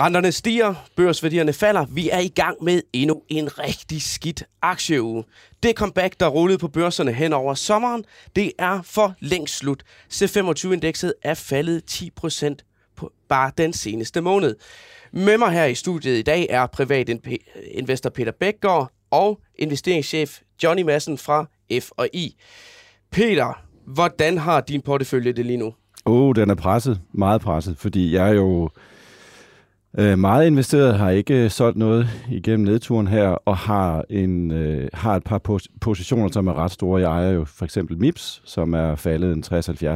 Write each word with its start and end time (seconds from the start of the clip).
Renterne 0.00 0.32
stiger, 0.32 0.74
børsværdierne 0.96 1.52
falder. 1.52 1.86
Vi 1.90 2.10
er 2.10 2.18
i 2.18 2.28
gang 2.28 2.64
med 2.64 2.82
endnu 2.92 3.22
en 3.28 3.58
rigtig 3.58 4.02
skidt 4.02 4.44
aktieuge. 4.62 5.24
Det 5.62 5.76
comeback, 5.76 6.20
der 6.20 6.28
rullede 6.28 6.58
på 6.58 6.68
børserne 6.68 7.12
hen 7.12 7.32
over 7.32 7.54
sommeren, 7.54 8.04
det 8.36 8.52
er 8.58 8.82
for 8.82 9.14
længst 9.20 9.58
slut. 9.58 9.82
C25-indekset 10.12 11.12
er 11.22 11.34
faldet 11.34 11.82
10% 12.24 12.54
på 12.96 13.12
bare 13.28 13.52
den 13.58 13.72
seneste 13.72 14.20
måned. 14.20 14.56
Med 15.12 15.38
mig 15.38 15.52
her 15.52 15.64
i 15.64 15.74
studiet 15.74 16.18
i 16.18 16.22
dag 16.22 16.46
er 16.50 16.66
privatinvestor 16.66 18.10
Peter 18.10 18.32
Bækgaard 18.40 18.92
og 19.10 19.40
investeringschef 19.58 20.40
Johnny 20.62 20.82
Madsen 20.82 21.18
fra 21.18 21.46
F&I. 21.80 22.36
Peter, 23.10 23.62
hvordan 23.86 24.38
har 24.38 24.60
din 24.60 24.82
portefølje 24.82 25.32
det 25.32 25.46
lige 25.46 25.56
nu? 25.56 25.74
Oh, 26.04 26.34
den 26.34 26.50
er 26.50 26.54
presset. 26.54 27.00
Meget 27.12 27.40
presset, 27.40 27.78
fordi 27.78 28.14
jeg 28.14 28.28
er 28.28 28.32
jo 28.34 28.70
Øh, 29.98 30.18
meget 30.18 30.46
investeret, 30.46 30.98
har 30.98 31.10
ikke 31.10 31.50
solgt 31.50 31.78
noget 31.78 32.08
igennem 32.30 32.66
nedturen 32.66 33.06
her, 33.08 33.28
og 33.28 33.56
har, 33.56 34.04
en, 34.10 34.50
øh, 34.50 34.88
har 34.94 35.16
et 35.16 35.24
par 35.24 35.40
pos- 35.48 35.78
positioner, 35.80 36.28
som 36.32 36.46
er 36.46 36.54
ret 36.54 36.70
store. 36.70 37.00
Jeg 37.00 37.08
ejer 37.08 37.30
jo 37.30 37.44
for 37.44 37.64
eksempel 37.64 37.98
MIPS, 37.98 38.42
som 38.44 38.74
er 38.74 38.94
faldet 38.94 39.32
en 39.32 39.44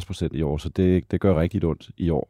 60-70 0.01 0.07
procent 0.07 0.35
i 0.35 0.43
år, 0.43 0.59
så 0.59 0.69
det, 0.69 1.11
det 1.11 1.21
gør 1.21 1.41
rigtig 1.41 1.65
ondt 1.65 1.91
i 1.97 2.11
år. 2.11 2.29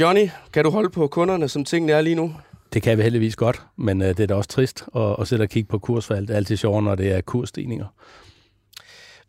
Johnny, 0.00 0.28
kan 0.52 0.64
du 0.64 0.70
holde 0.70 0.90
på 0.90 1.06
kunderne, 1.06 1.48
som 1.48 1.64
tingene 1.64 1.92
er 1.92 2.00
lige 2.00 2.16
nu? 2.16 2.34
Det 2.72 2.82
kan 2.82 2.98
vi 2.98 3.02
heldigvis 3.02 3.36
godt, 3.36 3.62
men 3.76 4.02
øh, 4.02 4.08
det 4.08 4.20
er 4.20 4.26
da 4.26 4.34
også 4.34 4.48
trist 4.50 4.84
at, 4.96 5.16
at 5.20 5.28
sætte 5.28 5.42
og 5.42 5.48
kigge 5.48 5.68
på 5.68 5.78
kursfald. 5.78 6.26
Det 6.26 6.32
er 6.32 6.36
altid 6.36 6.56
sjovt, 6.56 6.84
når 6.84 6.94
det 6.94 7.12
er 7.12 7.20
kursstigninger. 7.20 7.86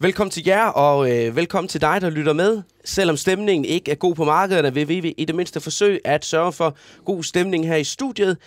Velkommen 0.02 0.32
til 0.32 0.44
jer, 0.46 0.66
og 0.66 1.12
øh, 1.12 1.36
velkommen 1.36 1.68
til 1.68 1.82
dig, 1.82 2.02
der 2.02 2.10
lytter 2.10 2.34
med. 2.34 2.62
Selvom 2.86 3.18
stemningen 3.18 3.66
ikke 3.66 3.92
er 3.92 3.96
god 3.96 4.16
på 4.16 4.24
markederne, 4.24 4.74
vil 4.74 4.88
vi 4.88 5.14
i 5.18 5.26
det 5.26 5.36
mindste 5.36 5.62
forsøge 5.62 6.00
at 6.08 6.26
sørge 6.26 6.54
for 6.54 6.78
god 7.06 7.24
stemning 7.24 7.68
her 7.68 7.76
i 7.76 7.84
studiet. 7.84 8.38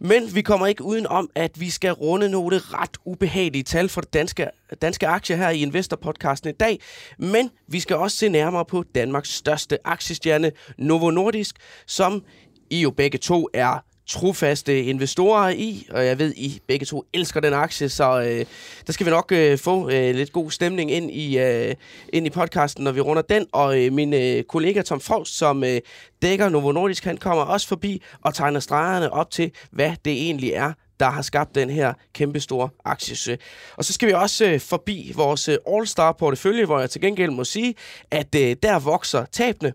Men 0.00 0.34
vi 0.34 0.42
kommer 0.42 0.66
ikke 0.66 0.84
uden 0.84 1.06
om, 1.06 1.30
at 1.34 1.60
vi 1.60 1.70
skal 1.70 1.92
runde 1.92 2.28
nogle 2.28 2.58
ret 2.58 2.96
ubehagelige 3.04 3.62
tal 3.62 3.88
for 3.88 4.00
danske, 4.00 4.46
danske 4.82 5.06
aktier 5.06 5.36
her 5.36 5.50
i 5.50 5.62
Investor-podcasten 5.62 6.48
i 6.48 6.52
dag. 6.52 6.80
Men 7.18 7.50
vi 7.68 7.80
skal 7.80 7.96
også 7.96 8.16
se 8.16 8.28
nærmere 8.28 8.64
på 8.64 8.84
Danmarks 8.94 9.34
største 9.34 9.78
aktiestjerne, 9.84 10.52
Novo 10.78 11.10
Nordisk, 11.10 11.56
som 11.86 12.24
I 12.70 12.80
jo 12.80 12.90
begge 12.90 13.18
to 13.18 13.48
er 13.54 13.84
trofaste 14.06 14.82
investorer 14.82 15.48
i, 15.48 15.86
og 15.90 16.06
jeg 16.06 16.18
ved, 16.18 16.34
I 16.36 16.60
begge 16.68 16.86
to 16.86 17.04
elsker 17.12 17.40
den 17.40 17.52
aktie, 17.52 17.88
så 17.88 18.20
øh, 18.20 18.46
der 18.86 18.92
skal 18.92 19.06
vi 19.06 19.10
nok 19.10 19.32
øh, 19.32 19.58
få 19.58 19.90
øh, 19.90 20.14
lidt 20.14 20.32
god 20.32 20.50
stemning 20.50 20.90
ind 20.90 21.10
i, 21.10 21.38
øh, 21.38 21.74
ind 22.12 22.26
i 22.26 22.30
podcasten, 22.30 22.84
når 22.84 22.92
vi 22.92 23.00
runder 23.00 23.22
den. 23.22 23.46
Og 23.52 23.84
øh, 23.84 23.92
min 23.92 24.14
øh, 24.14 24.44
kollega 24.44 24.82
Tom 24.82 25.00
Frost, 25.00 25.38
som 25.38 25.64
øh, 25.64 25.80
dækker 26.22 26.48
Novo 26.48 26.72
Nordisk, 26.72 27.04
han 27.04 27.16
kommer 27.16 27.42
også 27.42 27.68
forbi 27.68 28.02
og 28.22 28.34
tegner 28.34 28.60
stregerne 28.60 29.12
op 29.12 29.30
til, 29.30 29.50
hvad 29.70 29.92
det 30.04 30.12
egentlig 30.12 30.50
er, 30.50 30.72
der 31.00 31.10
har 31.10 31.22
skabt 31.22 31.54
den 31.54 31.70
her 31.70 31.92
kæmpestore 32.14 32.68
aktiesø. 32.84 33.32
Øh. 33.32 33.38
Og 33.76 33.84
så 33.84 33.92
skal 33.92 34.08
vi 34.08 34.12
også 34.12 34.44
øh, 34.44 34.60
forbi 34.60 35.12
vores 35.14 35.48
øh, 35.48 35.56
All-Star 35.68 36.12
portefølje, 36.12 36.64
hvor 36.64 36.80
jeg 36.80 36.90
til 36.90 37.00
gengæld 37.00 37.30
må 37.30 37.44
sige, 37.44 37.74
at 38.10 38.34
øh, 38.34 38.56
der 38.62 38.78
vokser 38.78 39.24
tabene 39.24 39.72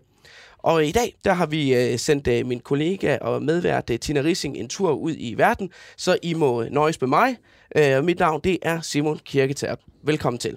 og 0.58 0.86
i 0.86 0.92
dag, 0.92 1.14
der 1.24 1.32
har 1.32 1.46
vi 1.46 1.74
øh, 1.74 1.98
sendt 1.98 2.28
øh, 2.28 2.46
min 2.46 2.60
kollega 2.60 3.18
og 3.20 3.42
medvært 3.42 3.90
øh, 3.90 3.98
Tina 3.98 4.20
Rissing 4.20 4.56
en 4.56 4.68
tur 4.68 4.92
ud 4.92 5.14
i 5.18 5.34
verden, 5.36 5.70
så 5.96 6.18
I 6.22 6.34
må 6.34 6.64
nøjes 6.64 7.00
med 7.00 7.08
mig. 7.08 7.36
Øh, 7.76 8.04
mit 8.04 8.18
navn, 8.18 8.40
det 8.44 8.58
er 8.62 8.80
Simon 8.80 9.20
Kirketerp. 9.24 9.78
Velkommen 10.02 10.38
til. 10.38 10.56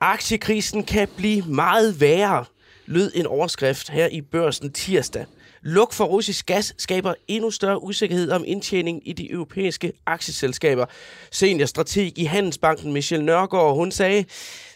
Aktiekrisen 0.00 0.84
kan 0.84 1.08
blive 1.16 1.42
meget 1.42 2.00
værre, 2.00 2.44
lød 2.86 3.12
en 3.14 3.26
overskrift 3.26 3.90
her 3.90 4.08
i 4.08 4.20
børsen 4.20 4.72
tirsdag. 4.72 5.26
Luk 5.68 5.92
for 5.92 6.04
russisk 6.04 6.46
gas 6.46 6.74
skaber 6.78 7.14
endnu 7.28 7.50
større 7.50 7.82
usikkerhed 7.82 8.30
om 8.30 8.44
indtjening 8.46 9.08
i 9.08 9.12
de 9.12 9.30
europæiske 9.30 9.92
aktieselskaber. 10.06 10.86
Seniorstrateg 11.30 12.18
i 12.18 12.24
Handelsbanken 12.24 12.92
Michel 12.92 13.24
Nørgaard, 13.24 13.74
hun 13.74 13.90
sagde, 13.90 14.24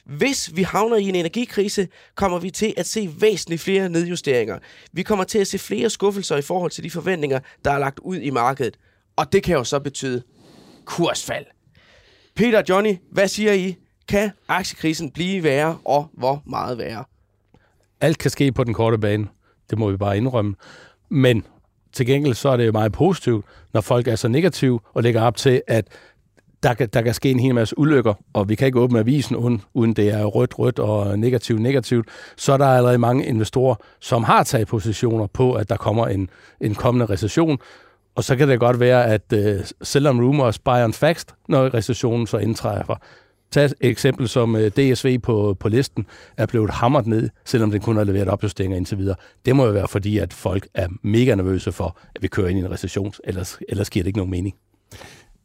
hvis 0.04 0.56
vi 0.56 0.62
havner 0.62 0.96
i 0.96 1.08
en 1.08 1.14
energikrise, 1.14 1.88
kommer 2.14 2.38
vi 2.38 2.50
til 2.50 2.74
at 2.76 2.86
se 2.86 3.10
væsentligt 3.20 3.62
flere 3.62 3.88
nedjusteringer. 3.88 4.58
Vi 4.92 5.02
kommer 5.02 5.24
til 5.24 5.38
at 5.38 5.46
se 5.46 5.58
flere 5.58 5.90
skuffelser 5.90 6.36
i 6.36 6.42
forhold 6.42 6.70
til 6.70 6.84
de 6.84 6.90
forventninger, 6.90 7.40
der 7.64 7.70
er 7.70 7.78
lagt 7.78 7.98
ud 7.98 8.16
i 8.16 8.30
markedet. 8.30 8.78
Og 9.16 9.32
det 9.32 9.42
kan 9.42 9.56
jo 9.56 9.64
så 9.64 9.80
betyde 9.80 10.22
kursfald. 10.84 11.46
Peter 12.36 12.58
og 12.58 12.64
Johnny, 12.68 12.96
hvad 13.12 13.28
siger 13.28 13.52
I? 13.52 13.76
Kan 14.08 14.30
aktiekrisen 14.48 15.10
blive 15.10 15.42
værre, 15.42 15.78
og 15.84 16.10
hvor 16.12 16.42
meget 16.46 16.78
værre? 16.78 17.04
Alt 18.00 18.18
kan 18.18 18.30
ske 18.30 18.52
på 18.52 18.64
den 18.64 18.74
korte 18.74 18.98
bane. 18.98 19.28
Det 19.72 19.78
må 19.78 19.90
vi 19.90 19.96
bare 19.96 20.16
indrømme. 20.16 20.54
Men 21.08 21.44
til 21.92 22.06
gengæld 22.06 22.34
så 22.34 22.48
er 22.48 22.56
det 22.56 22.66
jo 22.66 22.72
meget 22.72 22.92
positivt, 22.92 23.44
når 23.74 23.80
folk 23.80 24.08
er 24.08 24.16
så 24.16 24.28
negative 24.28 24.80
og 24.94 25.02
lægger 25.02 25.22
op 25.22 25.36
til, 25.36 25.62
at 25.68 25.88
der 26.62 26.74
kan, 26.74 26.88
der 26.92 27.02
kan 27.02 27.14
ske 27.14 27.30
en 27.30 27.40
hel 27.40 27.54
masse 27.54 27.78
ulykker, 27.78 28.14
og 28.32 28.48
vi 28.48 28.54
kan 28.54 28.66
ikke 28.66 28.80
åbne 28.80 28.98
avisen, 28.98 29.36
uden, 29.36 29.62
uden 29.74 29.92
det 29.92 30.08
er 30.08 30.24
rødt, 30.24 30.58
rødt 30.58 30.78
og 30.78 31.18
negativt, 31.18 31.60
negativt. 31.60 32.08
Så 32.36 32.52
er 32.52 32.56
der 32.56 32.66
allerede 32.66 32.98
mange 32.98 33.24
investorer, 33.26 33.74
som 34.00 34.24
har 34.24 34.42
taget 34.42 34.68
positioner 34.68 35.26
på, 35.26 35.52
at 35.52 35.68
der 35.68 35.76
kommer 35.76 36.06
en, 36.06 36.30
en 36.60 36.74
kommende 36.74 37.06
recession. 37.06 37.58
Og 38.14 38.24
så 38.24 38.36
kan 38.36 38.48
det 38.48 38.60
godt 38.60 38.80
være, 38.80 39.06
at 39.06 39.22
uh, 39.32 39.64
selvom 39.82 40.20
rumors 40.20 40.58
buy 40.58 40.84
on 40.84 40.92
facts, 40.92 41.34
når 41.48 41.74
recessionen 41.74 42.26
så 42.26 42.38
indtræffer. 42.38 42.96
Tag 43.52 43.64
et 43.64 43.74
eksempel 43.80 44.28
som 44.28 44.56
øh, 44.56 44.70
DSV 44.70 45.18
på, 45.18 45.56
på 45.60 45.68
listen 45.68 46.06
er 46.36 46.46
blevet 46.46 46.70
hamret 46.70 47.06
ned, 47.06 47.28
selvom 47.44 47.70
den 47.70 47.80
kun 47.80 47.96
har 47.96 48.04
leveret 48.04 48.28
opjusteringer 48.28 48.76
indtil 48.76 48.98
videre. 48.98 49.16
Det 49.46 49.56
må 49.56 49.66
jo 49.66 49.72
være 49.72 49.88
fordi, 49.88 50.18
at 50.18 50.32
folk 50.32 50.68
er 50.74 50.88
mega 51.02 51.34
nervøse 51.34 51.72
for, 51.72 51.98
at 52.14 52.22
vi 52.22 52.28
kører 52.28 52.48
ind 52.48 52.58
i 52.58 52.62
en 52.62 52.70
recession, 52.70 53.12
ellers, 53.24 53.58
ellers 53.68 53.90
giver 53.90 54.02
det 54.02 54.08
ikke 54.08 54.18
nogen 54.18 54.30
mening. 54.30 54.54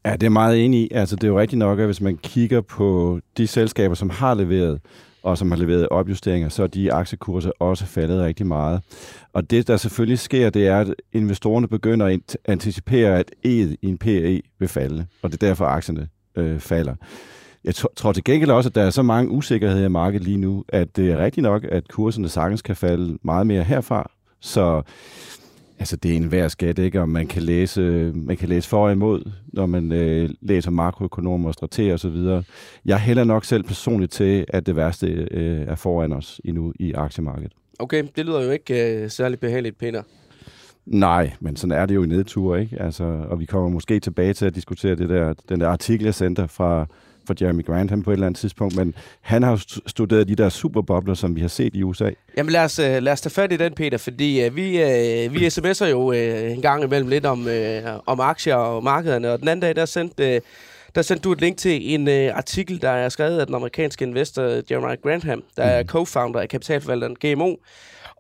Ja, 0.05 0.13
det 0.13 0.23
er 0.23 0.29
meget 0.29 0.65
enig 0.65 0.81
i. 0.81 0.87
Altså, 0.91 1.15
det 1.15 1.23
er 1.23 1.27
jo 1.27 1.39
rigtigt 1.39 1.59
nok, 1.59 1.79
at 1.79 1.85
hvis 1.85 2.01
man 2.01 2.17
kigger 2.17 2.61
på 2.61 3.19
de 3.37 3.47
selskaber, 3.47 3.95
som 3.95 4.09
har 4.09 4.33
leveret, 4.33 4.79
og 5.23 5.37
som 5.37 5.51
har 5.51 5.57
leveret 5.57 5.89
opjusteringer, 5.89 6.49
så 6.49 6.63
er 6.63 6.67
de 6.67 6.93
aktiekurser 6.93 7.51
også 7.59 7.85
faldet 7.85 8.21
rigtig 8.21 8.47
meget. 8.47 8.81
Og 9.33 9.51
det, 9.51 9.67
der 9.67 9.77
selvfølgelig 9.77 10.19
sker, 10.19 10.49
det 10.49 10.67
er, 10.67 10.79
at 10.79 10.93
investorerne 11.13 11.67
begynder 11.67 12.05
at 12.05 12.37
anticipere, 12.45 13.19
at 13.19 13.31
E'et 13.45 13.75
i 13.81 13.87
en 13.87 13.97
PE 13.97 14.41
vil 14.59 14.69
falde, 14.69 15.05
og 15.21 15.31
det 15.31 15.43
er 15.43 15.47
derfor, 15.47 15.65
aktierne 15.65 16.07
øh, 16.35 16.59
falder. 16.59 16.95
Jeg 17.67 17.75
tror 17.75 18.11
til 18.11 18.23
gengæld 18.23 18.51
også, 18.51 18.69
at 18.69 18.75
der 18.75 18.81
er 18.81 18.89
så 18.89 19.03
mange 19.03 19.31
usikkerheder 19.31 19.85
i 19.85 19.89
markedet 19.89 20.27
lige 20.27 20.37
nu, 20.37 20.63
at 20.67 20.95
det 20.95 21.11
er 21.11 21.17
rigtigt 21.17 21.43
nok, 21.43 21.65
at 21.69 21.87
kurserne 21.87 22.29
sagtens 22.29 22.61
kan 22.61 22.75
falde 22.75 23.17
meget 23.21 23.47
mere 23.47 23.63
herfra. 23.63 24.11
Så 24.39 24.81
altså, 25.79 25.95
det 25.95 26.11
er 26.11 26.15
en 26.15 26.31
værd 26.31 26.49
skat, 26.49 26.79
ikke? 26.79 27.01
Og 27.01 27.09
man 27.09 27.27
kan 27.27 27.43
læse, 27.43 27.81
man 28.15 28.37
kan 28.37 28.49
læse 28.49 28.69
for 28.69 28.85
og 28.85 28.91
imod, 28.91 29.31
når 29.47 29.65
man 29.65 29.91
øh, 29.91 30.29
læser 30.41 30.71
makroøkonomer 30.71 31.47
og 31.47 31.53
strateger 31.53 31.93
osv. 31.93 32.41
Jeg 32.85 32.99
hælder 32.99 33.23
nok 33.23 33.45
selv 33.45 33.63
personligt 33.63 34.11
til, 34.11 34.45
at 34.47 34.65
det 34.65 34.75
værste 34.75 35.07
øh, 35.31 35.61
er 35.67 35.75
foran 35.75 36.13
os 36.13 36.41
endnu 36.45 36.73
i 36.79 36.93
aktiemarkedet. 36.93 37.51
Okay, 37.79 38.03
det 38.15 38.25
lyder 38.25 38.43
jo 38.43 38.51
ikke 38.51 39.03
øh, 39.03 39.09
særlig 39.09 39.39
behageligt, 39.39 39.77
Peter. 39.77 40.03
Nej, 40.85 41.31
men 41.39 41.55
sådan 41.55 41.77
er 41.77 41.85
det 41.85 41.95
jo 41.95 42.03
i 42.03 42.07
nedtur, 42.07 42.55
ikke? 42.55 42.81
Altså, 42.81 43.03
og 43.03 43.39
vi 43.39 43.45
kommer 43.45 43.69
måske 43.69 43.99
tilbage 43.99 44.33
til 44.33 44.45
at 44.45 44.55
diskutere 44.55 44.95
det 44.95 45.09
der, 45.09 45.33
den 45.49 45.59
der 45.59 45.67
artikel, 45.69 46.05
jeg 46.05 46.13
sendte 46.13 46.47
fra 46.47 46.87
for 47.27 47.35
Jeremy 47.41 47.65
Grant 47.65 48.03
på 48.03 48.11
et 48.11 48.13
eller 48.13 48.27
andet 48.27 48.39
tidspunkt, 48.39 48.75
men 48.75 48.95
han 49.21 49.43
har 49.43 49.63
studeret 49.87 50.27
de 50.27 50.35
der 50.35 50.49
superbobler, 50.49 51.13
som 51.13 51.35
vi 51.35 51.41
har 51.41 51.47
set 51.47 51.75
i 51.75 51.83
USA. 51.83 52.09
Jamen 52.37 52.51
lad 52.51 52.63
os, 52.63 52.79
øh, 52.79 53.03
lad 53.03 53.13
os 53.13 53.21
tage 53.21 53.33
fat 53.33 53.51
i 53.51 53.57
den, 53.57 53.73
Peter, 53.73 53.97
fordi 53.97 54.47
uh, 54.47 54.55
vi, 54.55 54.83
uh, 54.83 55.33
vi 55.33 55.47
sms'er 55.47 55.85
jo 55.85 56.09
uh, 56.09 56.51
en 56.51 56.61
gang 56.61 56.83
imellem 56.83 57.09
lidt 57.09 57.25
om, 57.25 57.45
uh, 57.45 57.99
om 58.05 58.19
aktier 58.19 58.55
og 58.55 58.83
markederne, 58.83 59.31
og 59.31 59.39
den 59.39 59.47
anden 59.47 59.61
dag, 59.61 59.75
der 59.75 59.85
sendte... 59.85 60.35
Uh, 60.35 60.41
der 60.95 61.03
sendte 61.03 61.23
du 61.23 61.31
et 61.31 61.41
link 61.41 61.57
til 61.57 61.93
en 61.93 62.07
uh, 62.07 62.37
artikel, 62.37 62.81
der 62.81 62.89
er 62.89 63.09
skrevet 63.09 63.39
af 63.39 63.45
den 63.45 63.55
amerikanske 63.55 64.05
investor 64.05 64.43
Jeremy 64.43 65.01
Grantham, 65.03 65.43
der 65.57 65.63
mm. 65.63 65.69
er 65.69 65.83
co-founder 65.83 66.39
af 66.39 66.49
kapitalforvalteren 66.49 67.15
GMO. 67.15 67.55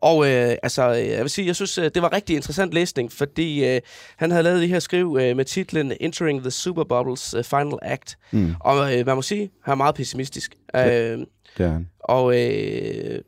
Og 0.01 0.25
øh, 0.25 0.55
altså, 0.63 0.83
jeg 0.89 1.21
vil 1.21 1.29
sige, 1.29 1.47
jeg 1.47 1.55
synes, 1.55 1.73
det 1.75 2.01
var 2.01 2.13
rigtig 2.13 2.35
interessant 2.35 2.73
læsning, 2.73 3.11
fordi 3.11 3.65
øh, 3.65 3.81
han 4.17 4.31
havde 4.31 4.43
lavet 4.43 4.61
det 4.61 4.69
her 4.69 4.79
skriv 4.79 5.17
øh, 5.21 5.37
med 5.37 5.45
titlen 5.45 5.93
Entering 5.99 6.41
the 6.41 6.51
Super 6.51 6.83
Bubbles 6.83 7.33
uh, 7.33 7.43
Final 7.43 7.79
Act. 7.81 8.17
Mm. 8.31 8.53
Og 8.59 8.97
øh, 8.97 9.05
man 9.05 9.15
må 9.15 9.21
sige, 9.21 9.51
han 9.63 9.71
er 9.71 9.75
meget 9.75 9.95
pessimistisk. 9.95 10.55
Ja, 10.73 11.11
øh, 11.11 11.19
det 11.57 11.65
er 11.65 11.71
han. 11.71 11.89
Og 11.99 12.41
øh, 12.41 13.21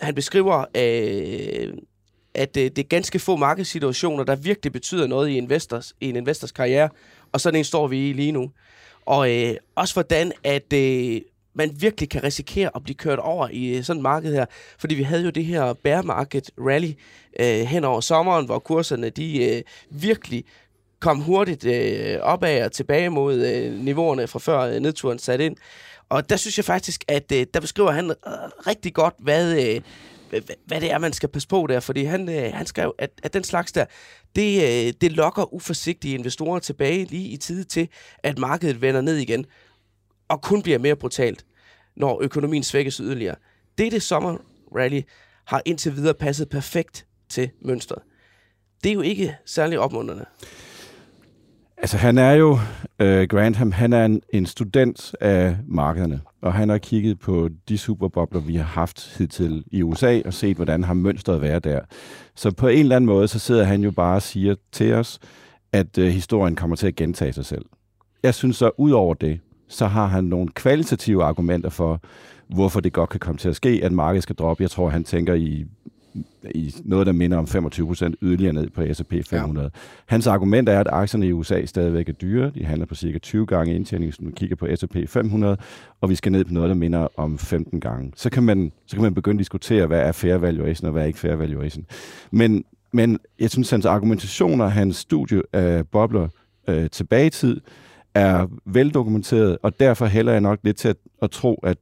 han 0.00 0.14
beskriver, 0.14 0.64
øh, 0.74 1.72
at 2.34 2.56
øh, 2.56 2.64
det 2.64 2.78
er 2.78 2.88
ganske 2.88 3.18
få 3.18 3.36
markedssituationer, 3.36 4.24
der 4.24 4.36
virkelig 4.36 4.72
betyder 4.72 5.06
noget 5.06 5.28
i, 5.28 5.36
investors, 5.36 5.94
i 6.00 6.08
en 6.08 6.16
investors 6.16 6.52
karriere, 6.52 6.88
og 7.32 7.40
sådan 7.40 7.58
en 7.58 7.64
står 7.64 7.86
vi 7.86 8.10
i 8.10 8.12
lige 8.12 8.32
nu. 8.32 8.50
Og 9.06 9.36
øh, 9.36 9.54
også 9.74 9.94
hvordan, 9.94 10.32
at 10.44 10.72
øh, 10.72 11.20
man 11.58 11.70
virkelig 11.80 12.08
kan 12.08 12.24
risikere 12.24 12.70
at 12.74 12.82
blive 12.84 12.94
kørt 12.94 13.18
over 13.18 13.48
i 13.52 13.76
øh, 13.76 13.84
sådan 13.84 13.98
et 13.98 14.02
marked 14.02 14.34
her. 14.34 14.46
Fordi 14.78 14.94
vi 14.94 15.02
havde 15.02 15.24
jo 15.24 15.30
det 15.30 15.44
her 15.44 15.72
bear 15.72 16.02
market 16.02 16.50
rally 16.58 16.92
øh, 17.40 17.60
hen 17.60 17.84
over 17.84 18.00
sommeren, 18.00 18.46
hvor 18.46 18.58
kurserne 18.58 19.10
de 19.10 19.44
øh, 19.44 19.62
virkelig 19.90 20.44
kom 21.00 21.20
hurtigt 21.20 21.64
øh, 21.64 22.18
opad 22.20 22.64
og 22.64 22.72
tilbage 22.72 23.10
mod 23.10 23.46
øh, 23.46 23.72
niveauerne 23.72 24.26
fra 24.26 24.38
før 24.38 24.60
øh, 24.60 24.80
nedturen 24.80 25.18
satte 25.18 25.46
ind. 25.46 25.56
Og 26.08 26.30
der 26.30 26.36
synes 26.36 26.56
jeg 26.56 26.64
faktisk, 26.64 27.04
at 27.08 27.32
øh, 27.32 27.46
der 27.54 27.60
beskriver 27.60 27.90
han 27.90 28.10
øh, 28.10 28.14
rigtig 28.66 28.94
godt, 28.94 29.14
hvad, 29.18 29.52
øh, 29.52 29.80
hvad, 30.30 30.40
hvad 30.66 30.80
det 30.80 30.92
er, 30.92 30.98
man 30.98 31.12
skal 31.12 31.28
passe 31.28 31.48
på 31.48 31.66
der. 31.68 31.80
Fordi 31.80 32.04
han, 32.04 32.28
øh, 32.28 32.52
han 32.54 32.66
skrev, 32.66 32.94
at, 32.98 33.10
at 33.22 33.34
den 33.34 33.44
slags 33.44 33.72
der, 33.72 33.84
det, 34.36 34.62
øh, 34.62 34.92
det 35.00 35.12
lokker 35.12 35.54
uforsigtige 35.54 36.14
investorer 36.14 36.58
tilbage 36.58 37.04
lige 37.04 37.28
i 37.28 37.36
tide 37.36 37.64
til, 37.64 37.88
at 38.22 38.38
markedet 38.38 38.80
vender 38.80 39.00
ned 39.00 39.16
igen. 39.16 39.46
Og 40.28 40.42
kun 40.42 40.62
bliver 40.62 40.78
mere 40.78 40.96
brutalt, 40.96 41.44
når 41.98 42.22
økonomien 42.22 42.62
svækkes 42.62 42.96
yderligere. 42.96 43.34
Dette 43.78 44.00
sommerrally 44.00 45.00
har 45.44 45.62
indtil 45.64 45.96
videre 45.96 46.14
passet 46.14 46.48
perfekt 46.48 47.06
til 47.28 47.50
mønstret. 47.62 48.02
Det 48.84 48.90
er 48.90 48.94
jo 48.94 49.00
ikke 49.00 49.36
særlig 49.46 49.78
opmuntrende. 49.78 50.24
Altså, 51.76 51.96
han 51.96 52.18
er 52.18 52.32
jo, 52.32 52.58
øh, 52.98 53.28
Grantham, 53.28 53.72
han 53.72 53.92
er 53.92 54.04
en, 54.04 54.22
en 54.32 54.46
student 54.46 55.14
af 55.20 55.56
markederne, 55.66 56.20
og 56.42 56.54
han 56.54 56.68
har 56.68 56.78
kigget 56.78 57.18
på 57.18 57.48
de 57.68 57.78
superbobler, 57.78 58.40
vi 58.40 58.56
har 58.56 58.64
haft 58.64 59.16
hidtil 59.18 59.64
i 59.72 59.82
USA, 59.82 60.20
og 60.24 60.34
set, 60.34 60.56
hvordan 60.56 60.84
har 60.84 60.94
mønstret 60.94 61.40
været 61.40 61.64
der. 61.64 61.80
Så 62.34 62.50
på 62.50 62.68
en 62.68 62.78
eller 62.78 62.96
anden 62.96 63.06
måde, 63.06 63.28
så 63.28 63.38
sidder 63.38 63.64
han 63.64 63.82
jo 63.82 63.90
bare 63.90 64.16
og 64.16 64.22
siger 64.22 64.54
til 64.72 64.92
os, 64.92 65.18
at 65.72 65.98
øh, 65.98 66.08
historien 66.08 66.56
kommer 66.56 66.76
til 66.76 66.86
at 66.86 66.96
gentage 66.96 67.32
sig 67.32 67.44
selv. 67.44 67.64
Jeg 68.22 68.34
synes 68.34 68.56
så, 68.56 68.70
ud 68.78 68.90
over 68.90 69.14
det, 69.14 69.40
så 69.68 69.86
har 69.86 70.06
han 70.06 70.24
nogle 70.24 70.48
kvalitative 70.48 71.24
argumenter 71.24 71.70
for, 71.70 72.00
hvorfor 72.48 72.80
det 72.80 72.92
godt 72.92 73.10
kan 73.10 73.20
komme 73.20 73.38
til 73.38 73.48
at 73.48 73.56
ske, 73.56 73.80
at 73.82 73.92
markedet 73.92 74.22
skal 74.22 74.36
droppe. 74.36 74.62
Jeg 74.62 74.70
tror, 74.70 74.88
han 74.88 75.04
tænker 75.04 75.34
i 75.34 75.66
i 76.50 76.74
noget, 76.84 77.06
der 77.06 77.12
minder 77.12 77.38
om 77.38 77.46
25 77.46 77.86
procent 77.86 78.16
yderligere 78.22 78.52
ned 78.52 78.70
på 78.70 78.82
S&P 78.92 79.14
500. 79.26 79.70
Ja. 79.74 79.80
Hans 80.06 80.26
argument 80.26 80.68
er, 80.68 80.80
at 80.80 80.86
aktierne 80.90 81.26
i 81.26 81.32
USA 81.32 81.64
stadigvæk 81.64 82.08
er 82.08 82.12
dyre. 82.12 82.50
De 82.54 82.64
handler 82.64 82.86
på 82.86 82.94
cirka 82.94 83.18
20 83.18 83.46
gange 83.46 83.74
indtjening, 83.74 84.10
hvis 84.10 84.20
man 84.20 84.32
kigger 84.32 84.56
på 84.56 84.66
S&P 84.76 84.96
500, 85.08 85.56
og 86.00 86.10
vi 86.10 86.14
skal 86.14 86.32
ned 86.32 86.44
på 86.44 86.52
noget, 86.52 86.68
der 86.68 86.74
minder 86.74 87.08
om 87.16 87.38
15 87.38 87.80
gange. 87.80 88.12
Så 88.16 88.30
kan 88.30 88.42
man, 88.42 88.72
så 88.86 88.96
kan 88.96 89.02
man 89.02 89.14
begynde 89.14 89.36
at 89.36 89.38
diskutere, 89.38 89.86
hvad 89.86 90.00
er 90.00 90.12
fair 90.12 90.36
valuation 90.36 90.86
og 90.86 90.92
hvad 90.92 91.02
er 91.02 91.06
ikke 91.06 91.18
fair 91.18 91.34
valuation. 91.34 91.86
Men, 92.30 92.64
men 92.92 93.18
jeg 93.40 93.50
synes, 93.50 93.70
hans 93.70 93.86
argumentationer, 93.86 94.66
hans 94.66 94.96
studie 94.96 95.42
af 95.52 95.86
bobler 95.88 96.28
øh, 96.68 96.90
tilbage 96.90 97.26
i 97.26 97.30
tid, 97.30 97.60
er 98.18 98.46
veldokumenteret, 98.64 99.58
og 99.62 99.80
derfor 99.80 100.06
hælder 100.06 100.32
jeg 100.32 100.40
nok 100.40 100.58
lidt 100.62 100.76
til 100.76 100.88
at, 100.88 100.96
at 101.22 101.30
tro, 101.30 101.54
at 101.54 101.78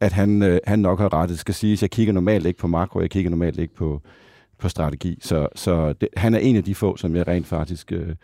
at 0.00 0.12
han, 0.12 0.42
øh, 0.42 0.60
han 0.64 0.78
nok 0.78 1.00
har 1.00 1.12
ret. 1.12 1.28
Det 1.28 1.38
skal 1.38 1.54
siges, 1.54 1.82
jeg 1.82 1.90
kigger 1.90 2.12
normalt 2.12 2.46
ikke 2.46 2.58
på 2.58 2.66
makro, 2.66 3.00
jeg 3.00 3.10
kigger 3.10 3.30
normalt 3.30 3.58
ikke 3.58 3.74
på, 3.74 4.02
på 4.58 4.68
strategi. 4.68 5.18
Så, 5.22 5.48
så 5.54 5.92
det, 5.92 6.08
han 6.16 6.34
er 6.34 6.38
en 6.38 6.56
af 6.56 6.64
de 6.64 6.74
få, 6.74 6.96
som 6.96 7.16
jeg 7.16 7.28
rent 7.28 7.46
faktisk 7.46 7.92
øh, 7.92 8.14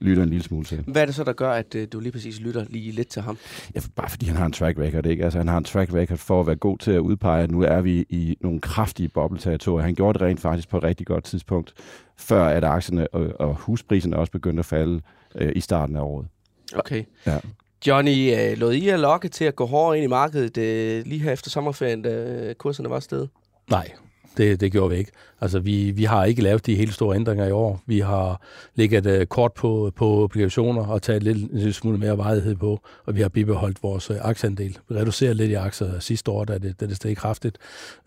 lytter 0.00 0.22
en 0.22 0.28
lille 0.28 0.44
smule 0.44 0.64
til. 0.64 0.84
Hvad 0.86 1.02
er 1.02 1.06
det 1.06 1.14
så, 1.14 1.24
der 1.24 1.32
gør, 1.32 1.50
at 1.50 1.74
øh, 1.74 1.88
du 1.92 2.00
lige 2.00 2.12
præcis 2.12 2.40
lytter 2.40 2.64
lige 2.70 2.92
lidt 2.92 3.08
til 3.08 3.22
ham? 3.22 3.38
Ja, 3.74 3.80
bare 3.96 4.10
fordi 4.10 4.26
han 4.26 4.36
har 4.36 4.46
en 4.46 4.52
track 4.52 4.78
record, 4.78 5.06
ikke? 5.06 5.24
Altså, 5.24 5.38
han 5.38 5.48
har 5.48 5.58
en 5.58 5.64
track 5.64 5.94
record 5.94 6.18
for 6.18 6.40
at 6.40 6.46
være 6.46 6.56
god 6.56 6.78
til 6.78 6.90
at 6.90 6.98
udpege, 6.98 7.42
at 7.42 7.50
nu 7.50 7.62
er 7.62 7.80
vi 7.80 8.06
i 8.08 8.36
nogle 8.40 8.60
kraftige 8.60 9.08
bobleterritorier. 9.08 9.84
Han 9.84 9.94
gjorde 9.94 10.18
det 10.18 10.26
rent 10.26 10.40
faktisk 10.40 10.68
på 10.68 10.76
et 10.76 10.84
rigtig 10.84 11.06
godt 11.06 11.24
tidspunkt, 11.24 11.74
før 12.16 12.44
at 12.44 12.64
aktierne 12.64 13.14
og, 13.14 13.40
og 13.40 13.54
huspriserne 13.54 14.16
også 14.16 14.32
begyndte 14.32 14.60
at 14.60 14.66
falde 14.66 15.00
øh, 15.34 15.52
i 15.56 15.60
starten 15.60 15.96
af 15.96 16.00
året. 16.00 16.26
Okay. 16.74 17.04
Ja. 17.26 17.38
Johnny, 17.86 18.32
øh, 18.32 18.58
lod 18.58 18.72
I 18.72 18.86
jer 18.86 18.96
lokke 18.96 19.28
til 19.28 19.44
at 19.44 19.56
gå 19.56 19.66
hårdere 19.66 19.96
ind 19.96 20.04
i 20.04 20.08
markedet 20.08 20.58
øh, 20.58 21.06
lige 21.06 21.20
her 21.20 21.32
efter 21.32 21.50
sommerferien, 21.50 22.02
da 22.02 22.52
kurserne 22.58 22.90
var 22.90 23.00
sted? 23.00 23.26
Nej, 23.70 23.92
det, 24.36 24.60
det 24.60 24.72
gjorde 24.72 24.90
vi 24.90 24.96
ikke. 24.96 25.12
Altså, 25.40 25.58
vi, 25.58 25.90
vi 25.90 26.04
har 26.04 26.24
ikke 26.24 26.42
lavet 26.42 26.66
de 26.66 26.74
helt 26.74 26.94
store 26.94 27.16
ændringer 27.16 27.46
i 27.46 27.50
år. 27.50 27.82
Vi 27.86 28.00
har 28.00 28.42
ligget 28.74 29.20
uh, 29.20 29.26
kort 29.26 29.52
på, 29.52 29.92
på 29.96 30.22
obligationer 30.22 30.86
og 30.86 31.02
taget 31.02 31.22
lidt, 31.22 31.38
en 31.38 31.48
lille 31.52 31.72
smule 31.72 31.98
mere 31.98 32.18
varighed 32.18 32.56
på, 32.56 32.80
og 33.06 33.16
vi 33.16 33.20
har 33.20 33.28
bibeholdt 33.28 33.82
vores 33.82 34.10
uh, 34.10 34.16
aktieandel. 34.20 34.78
Vi 34.88 34.94
reducerede 34.94 35.34
lidt 35.34 35.50
i 35.50 35.54
aktier 35.54 35.98
sidste 36.00 36.30
år, 36.30 36.44
da 36.44 36.58
det, 36.58 36.80
da 36.80 36.86
det 36.86 36.96
steg 36.96 37.16
kraftigt. 37.16 37.58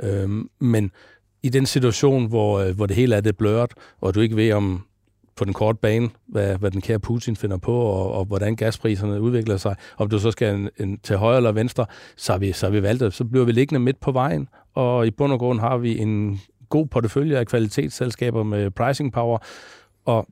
Øhm, 0.03 0.49
men 0.59 0.91
i 1.43 1.49
den 1.49 1.65
situation, 1.65 2.25
hvor, 2.25 2.63
uh, 2.63 2.75
hvor 2.75 2.85
det 2.85 2.95
hele 2.95 3.15
er 3.15 3.21
det 3.21 3.37
blørt, 3.37 3.73
og 4.01 4.15
du 4.15 4.19
ikke 4.19 4.35
ved, 4.35 4.51
om 4.51 4.85
på 5.35 5.45
den 5.45 5.53
korte 5.53 5.79
bane, 5.81 6.09
hvad, 6.27 6.57
hvad 6.57 6.71
den 6.71 6.81
kære 6.81 6.99
Putin 6.99 7.35
finder 7.35 7.57
på, 7.57 7.73
og, 7.73 8.11
og 8.11 8.25
hvordan 8.25 8.55
gaspriserne 8.55 9.21
udvikler 9.21 9.57
sig. 9.57 9.75
Om 9.97 10.09
du 10.09 10.19
så 10.19 10.31
skal 10.31 10.55
en, 10.55 10.69
en, 10.79 10.99
til 11.03 11.17
højre 11.17 11.37
eller 11.37 11.51
venstre, 11.51 11.85
så 12.17 12.31
har 12.31 12.39
vi, 12.39 12.51
så 12.51 12.65
har 12.65 12.71
vi 12.71 12.81
valgt 12.83 13.03
det. 13.03 13.13
Så 13.13 13.25
bliver 13.25 13.45
vi 13.45 13.51
liggende 13.51 13.79
midt 13.79 13.99
på 13.99 14.11
vejen, 14.11 14.47
og 14.73 15.07
i 15.07 15.11
bund 15.11 15.33
og 15.33 15.39
grund 15.39 15.59
har 15.59 15.77
vi 15.77 15.97
en 15.97 16.41
god 16.69 16.87
portefølje 16.87 17.37
af 17.37 17.47
kvalitetsselskaber 17.47 18.43
med 18.43 18.71
pricing 18.71 19.13
power, 19.13 19.37
og 20.05 20.27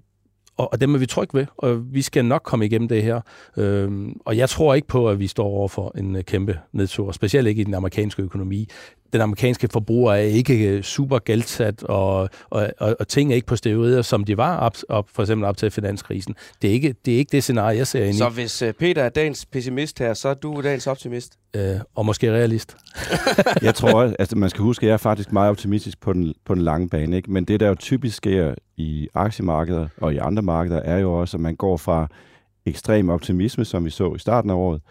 og, 0.59 0.73
og 0.73 0.81
dem 0.81 0.95
er 0.95 0.99
vi 0.99 1.05
trygge 1.05 1.39
ved, 1.39 1.45
og 1.57 1.93
vi 1.93 2.01
skal 2.01 2.25
nok 2.25 2.41
komme 2.43 2.65
igennem 2.65 2.87
det 2.87 3.03
her. 3.03 3.21
Øhm, 3.57 4.13
og 4.25 4.37
jeg 4.37 4.49
tror 4.49 4.73
ikke 4.73 4.87
på, 4.87 5.09
at 5.09 5.19
vi 5.19 5.27
står 5.27 5.45
over 5.45 5.67
for 5.67 5.97
en 5.97 6.15
øh, 6.15 6.23
kæmpe 6.23 6.59
nedtur, 6.71 7.11
specielt 7.11 7.47
ikke 7.47 7.61
i 7.61 7.63
den 7.63 7.73
amerikanske 7.73 8.21
økonomi 8.21 8.67
den 9.13 9.21
amerikanske 9.21 9.67
forbruger 9.73 10.13
er 10.13 10.17
ikke 10.17 10.67
øh, 10.67 10.83
super 10.83 11.19
gældsat, 11.19 11.83
og, 11.83 12.29
og, 12.49 12.69
og, 12.79 12.95
og 12.99 13.07
ting 13.07 13.31
er 13.31 13.35
ikke 13.35 13.47
på 13.47 13.55
steroider, 13.55 14.01
som 14.01 14.23
de 14.23 14.37
var 14.37 14.57
op, 14.57 14.75
op, 14.89 15.09
for 15.13 15.23
eksempel 15.23 15.47
op 15.47 15.57
til 15.57 15.71
finanskrisen. 15.71 16.35
Det 16.61 16.69
er 16.69 16.73
ikke 16.73 16.95
det, 17.05 17.13
er 17.13 17.17
ikke 17.17 17.31
det 17.31 17.43
scenarie, 17.43 17.77
jeg 17.77 17.87
ser 17.87 18.03
ind 18.03 18.15
i. 18.15 18.17
Så 18.17 18.29
hvis 18.29 18.61
uh, 18.61 18.69
Peter 18.79 19.03
er 19.03 19.09
dagens 19.09 19.45
pessimist 19.45 19.99
her, 19.99 20.13
så 20.13 20.29
er 20.29 20.33
du 20.33 20.61
dagens 20.63 20.87
optimist? 20.87 21.37
Uh, 21.57 21.61
og 21.95 22.05
måske 22.05 22.31
realist. 22.31 22.77
jeg 23.61 23.75
tror, 23.75 24.13
altså 24.19 24.35
man 24.37 24.49
skal 24.49 24.61
huske, 24.61 24.83
at 24.83 24.87
jeg 24.87 24.93
er 24.93 24.97
faktisk 24.97 25.31
meget 25.31 25.49
optimistisk 25.49 26.01
på 26.01 26.13
den, 26.13 26.33
på 26.45 26.55
den 26.55 26.61
lange 26.61 26.89
bane. 26.89 27.17
Ikke? 27.17 27.31
Men 27.31 27.45
det, 27.45 27.59
der 27.59 27.67
jo 27.67 27.75
typisk 27.75 28.17
sker 28.17 28.55
i 28.77 29.07
aktiemarkeder 29.13 29.87
og 29.97 30.13
i 30.13 30.17
andre 30.17 30.41
markeder, 30.41 30.79
er 30.79 30.97
jo 30.97 31.13
også, 31.13 31.37
at 31.37 31.41
man 31.41 31.55
går 31.55 31.77
fra 31.77 32.07
ekstrem 32.65 33.09
optimisme, 33.09 33.65
som 33.65 33.85
vi 33.85 33.89
så 33.89 34.13
i 34.15 34.19
starten 34.19 34.49
af 34.49 34.55
året, 34.55 34.81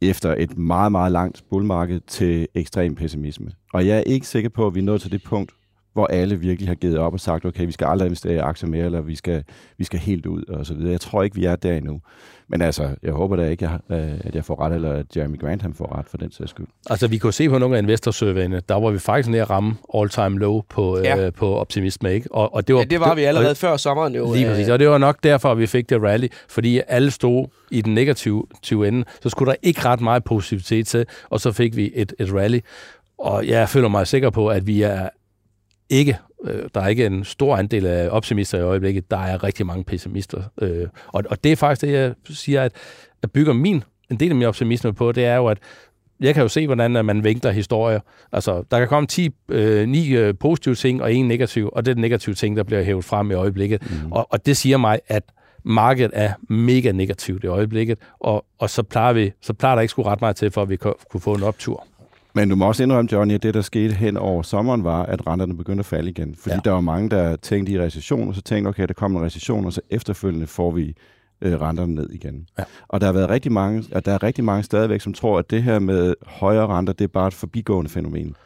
efter 0.00 0.34
et 0.38 0.58
meget, 0.58 0.92
meget 0.92 1.12
langt 1.12 1.44
bullmarked 1.50 2.00
til 2.00 2.48
ekstrem 2.54 2.94
pessimisme. 2.94 3.50
Og 3.72 3.86
jeg 3.86 3.98
er 3.98 4.02
ikke 4.02 4.26
sikker 4.26 4.50
på, 4.50 4.66
at 4.66 4.74
vi 4.74 4.80
er 4.80 4.84
nået 4.84 5.00
til 5.00 5.12
det 5.12 5.22
punkt, 5.22 5.52
hvor 5.94 6.06
alle 6.06 6.36
virkelig 6.40 6.68
har 6.68 6.74
givet 6.74 6.98
op 6.98 7.12
og 7.12 7.20
sagt, 7.20 7.44
okay, 7.44 7.66
vi 7.66 7.72
skal 7.72 7.86
aldrig 7.86 8.06
investere 8.06 8.34
i 8.34 8.38
aktier 8.38 8.68
mere, 8.68 8.84
eller 8.84 9.00
vi 9.00 9.14
skal, 9.14 9.44
vi 9.78 9.84
skal 9.84 9.98
helt 9.98 10.26
ud, 10.26 10.42
og 10.48 10.66
så 10.66 10.74
videre. 10.74 10.92
Jeg 10.92 11.00
tror 11.00 11.22
ikke, 11.22 11.36
vi 11.36 11.44
er 11.44 11.56
der 11.56 11.72
endnu. 11.72 12.00
Men 12.48 12.62
altså, 12.62 12.88
jeg 13.02 13.12
håber 13.12 13.36
da 13.36 13.48
ikke, 13.48 13.68
at 13.88 14.34
jeg 14.34 14.44
får 14.44 14.60
ret, 14.60 14.74
eller 14.74 14.92
at 14.92 15.16
Jeremy 15.16 15.40
Grant 15.40 15.62
han 15.62 15.74
får 15.74 15.98
ret 15.98 16.06
for 16.08 16.16
den 16.16 16.32
sags 16.32 16.50
skyld. 16.50 16.66
Altså, 16.90 17.08
vi 17.08 17.18
kunne 17.18 17.32
se 17.32 17.48
på 17.48 17.58
nogle 17.58 17.76
af 17.76 17.82
investorsurveyene, 17.82 18.60
der 18.68 18.74
var 18.74 18.90
vi 18.90 18.98
faktisk 18.98 19.28
nede 19.28 19.42
at 19.42 19.50
ramme 19.50 19.76
all-time 19.94 20.38
low 20.38 20.60
på, 20.68 20.98
ja. 20.98 21.26
øh, 21.26 21.32
på 21.32 21.54
optimisme, 21.56 22.12
ikke? 22.12 22.28
Og, 22.32 22.54
og 22.54 22.68
det, 22.68 22.74
var, 22.74 22.80
ja, 22.80 22.84
det 22.84 23.00
var 23.00 23.14
vi 23.14 23.22
allerede 23.22 23.50
og, 23.50 23.56
før 23.56 23.76
sommeren 23.76 24.14
jo. 24.14 24.34
Lige 24.34 24.46
præcis, 24.46 24.68
og 24.68 24.78
det 24.78 24.88
var 24.88 24.98
nok 24.98 25.18
derfor, 25.22 25.52
at 25.52 25.58
vi 25.58 25.66
fik 25.66 25.90
det 25.90 26.02
rally, 26.02 26.26
fordi 26.48 26.80
alle 26.88 27.10
stod 27.10 27.46
i 27.70 27.80
den 27.80 27.94
negative 27.94 28.46
ende, 28.88 29.04
så 29.22 29.28
skulle 29.28 29.50
der 29.50 29.56
ikke 29.62 29.84
ret 29.84 30.00
meget 30.00 30.24
positivitet 30.24 30.86
til, 30.86 31.06
og 31.30 31.40
så 31.40 31.52
fik 31.52 31.76
vi 31.76 31.92
et, 31.94 32.12
et 32.18 32.34
rally. 32.34 32.60
Og 33.18 33.46
jeg 33.46 33.68
føler 33.68 33.88
mig 33.88 34.06
sikker 34.06 34.30
på, 34.30 34.48
at 34.48 34.66
vi 34.66 34.82
er 34.82 35.08
ikke, 35.90 36.18
øh, 36.44 36.68
der 36.74 36.80
er 36.80 36.88
ikke 36.88 37.06
en 37.06 37.24
stor 37.24 37.56
andel 37.56 37.86
af 37.86 38.08
optimister 38.10 38.58
i 38.58 38.62
øjeblikket, 38.62 39.10
der 39.10 39.16
er 39.18 39.44
rigtig 39.44 39.66
mange 39.66 39.84
pessimister. 39.84 40.42
Øh, 40.62 40.88
og, 41.06 41.24
og 41.30 41.44
det 41.44 41.52
er 41.52 41.56
faktisk 41.56 41.80
det, 41.80 41.92
jeg 41.92 42.14
siger, 42.30 42.62
at 42.62 42.72
jeg 43.22 43.30
bygger 43.30 43.52
min, 43.52 43.84
en 44.10 44.20
del 44.20 44.30
af 44.30 44.34
min 44.34 44.46
optimisme 44.46 44.94
på, 44.94 45.12
det 45.12 45.24
er 45.24 45.36
jo, 45.36 45.46
at 45.46 45.58
jeg 46.20 46.34
kan 46.34 46.42
jo 46.42 46.48
se, 46.48 46.66
hvordan 46.66 47.04
man 47.04 47.24
vinkler 47.24 47.50
historier. 47.50 48.00
Altså, 48.32 48.64
der 48.70 48.78
kan 48.78 48.88
komme 48.88 49.06
10, 49.06 49.30
øh, 49.48 49.88
9 49.88 50.16
øh, 50.16 50.34
positive 50.40 50.74
ting 50.74 51.02
og 51.02 51.14
en 51.14 51.28
negativ, 51.28 51.70
og 51.72 51.84
det 51.84 51.90
er 51.90 51.94
den 51.94 52.00
negative 52.00 52.34
ting, 52.34 52.56
der 52.56 52.62
bliver 52.62 52.82
hævet 52.82 53.04
frem 53.04 53.30
i 53.30 53.34
øjeblikket. 53.34 53.90
Mm. 53.90 54.12
Og, 54.12 54.26
og 54.30 54.46
det 54.46 54.56
siger 54.56 54.76
mig, 54.76 55.00
at 55.08 55.22
markedet 55.64 56.10
er 56.14 56.32
mega 56.48 56.92
negativt 56.92 57.44
i 57.44 57.46
øjeblikket, 57.46 57.98
og, 58.20 58.44
og 58.58 58.70
så, 58.70 58.82
plejer 58.82 59.12
vi, 59.12 59.32
så 59.40 59.52
plejer 59.52 59.74
der 59.74 59.82
ikke 59.82 59.90
skulle 59.90 60.08
ret 60.08 60.20
meget 60.20 60.36
til, 60.36 60.50
for 60.50 60.62
at 60.62 60.68
vi 60.68 60.76
kunne 60.76 61.20
få 61.20 61.34
en 61.34 61.42
optur. 61.42 61.86
Men 62.34 62.48
du 62.48 62.56
må 62.56 62.66
også 62.66 62.82
indrømme, 62.82 63.08
Johnny, 63.12 63.34
at 63.34 63.42
det, 63.42 63.54
der 63.54 63.60
skete 63.60 63.94
hen 63.94 64.16
over 64.16 64.42
sommeren, 64.42 64.84
var, 64.84 65.02
at 65.02 65.26
renterne 65.26 65.56
begyndte 65.56 65.80
at 65.80 65.86
falde 65.86 66.10
igen. 66.10 66.34
Fordi 66.38 66.54
ja. 66.54 66.60
der 66.64 66.70
var 66.70 66.80
mange, 66.80 67.10
der 67.10 67.36
tænkte 67.36 67.72
i 67.72 67.80
recession, 67.80 68.28
og 68.28 68.34
så 68.34 68.42
tænkte, 68.42 68.68
okay, 68.68 68.86
der 68.88 68.94
kommer 68.94 69.20
en 69.20 69.26
recession, 69.26 69.64
og 69.64 69.72
så 69.72 69.80
efterfølgende 69.90 70.46
får 70.46 70.70
vi 70.70 70.94
øh, 71.40 71.60
renterne 71.60 71.94
ned 71.94 72.10
igen. 72.10 72.46
Ja. 72.58 72.64
Og 72.88 73.00
der 73.00 73.06
har 73.06 73.12
været 73.12 73.30
rigtig 73.30 73.52
mange, 73.52 73.84
at 73.92 74.06
der 74.06 74.12
er 74.12 74.22
rigtig 74.22 74.44
mange 74.44 74.62
stadigvæk, 74.62 75.00
som 75.00 75.12
tror, 75.12 75.38
at 75.38 75.50
det 75.50 75.62
her 75.62 75.78
med 75.78 76.14
højere 76.26 76.66
renter, 76.66 76.92
det 76.92 77.04
er 77.04 77.08
bare 77.08 77.28
et 77.28 77.34
forbigående 77.34 77.90
fænomen. 77.90 78.36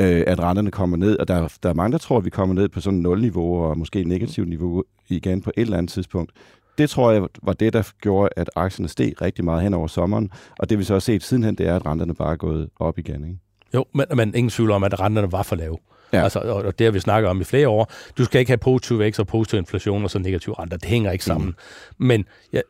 Øh, 0.00 0.24
at 0.26 0.40
renterne 0.40 0.70
kommer 0.70 0.96
ned, 0.96 1.18
og 1.18 1.28
der, 1.28 1.52
der 1.62 1.68
er 1.68 1.74
mange, 1.74 1.92
der 1.92 1.98
tror, 1.98 2.18
at 2.18 2.24
vi 2.24 2.30
kommer 2.30 2.54
ned 2.54 2.68
på 2.68 2.80
sådan 2.80 2.98
nul-niveau, 2.98 3.64
og 3.64 3.78
måske 3.78 4.04
negativt 4.04 4.48
niveau 4.48 4.84
igen 5.08 5.42
på 5.42 5.50
et 5.56 5.62
eller 5.62 5.78
andet 5.78 5.92
tidspunkt 5.92 6.32
det 6.78 6.90
tror 6.90 7.10
jeg 7.10 7.22
var 7.42 7.52
det, 7.52 7.72
der 7.72 7.92
gjorde, 8.02 8.28
at 8.36 8.50
aktierne 8.56 8.88
steg 8.88 9.22
rigtig 9.22 9.44
meget 9.44 9.62
hen 9.62 9.74
over 9.74 9.86
sommeren. 9.86 10.30
Og 10.58 10.70
det 10.70 10.78
vi 10.78 10.84
så 10.84 10.92
har 10.92 11.00
set 11.00 11.22
sidenhen, 11.22 11.54
det 11.54 11.68
er, 11.68 11.76
at 11.76 11.86
renterne 11.86 12.14
bare 12.14 12.32
er 12.32 12.36
gået 12.36 12.68
op 12.80 12.98
igen. 12.98 13.24
Ikke? 13.24 13.38
Jo, 13.74 13.84
men, 13.94 14.06
men 14.14 14.34
ingen 14.34 14.50
tvivl 14.50 14.70
om, 14.70 14.84
at 14.84 15.00
renterne 15.00 15.32
var 15.32 15.42
for 15.42 15.56
lave. 15.56 15.78
Ja. 16.12 16.22
Altså, 16.22 16.38
og 16.38 16.78
det 16.78 16.84
har 16.84 16.92
vi 16.92 17.00
snakket 17.00 17.28
om 17.30 17.40
i 17.40 17.44
flere 17.44 17.68
år. 17.68 17.92
Du 18.18 18.24
skal 18.24 18.38
ikke 18.38 18.50
have 18.50 18.58
positiv 18.58 18.98
vækst 18.98 19.20
og 19.20 19.26
positiv 19.26 19.58
inflation 19.58 20.04
og 20.04 20.10
så 20.10 20.18
negativ 20.18 20.52
renter. 20.52 20.76
Det 20.76 20.88
hænger 20.88 21.12
ikke 21.12 21.24
sammen. 21.24 21.48
Mm. 21.48 22.06
Men, 22.06 22.24
ja, 22.52 22.60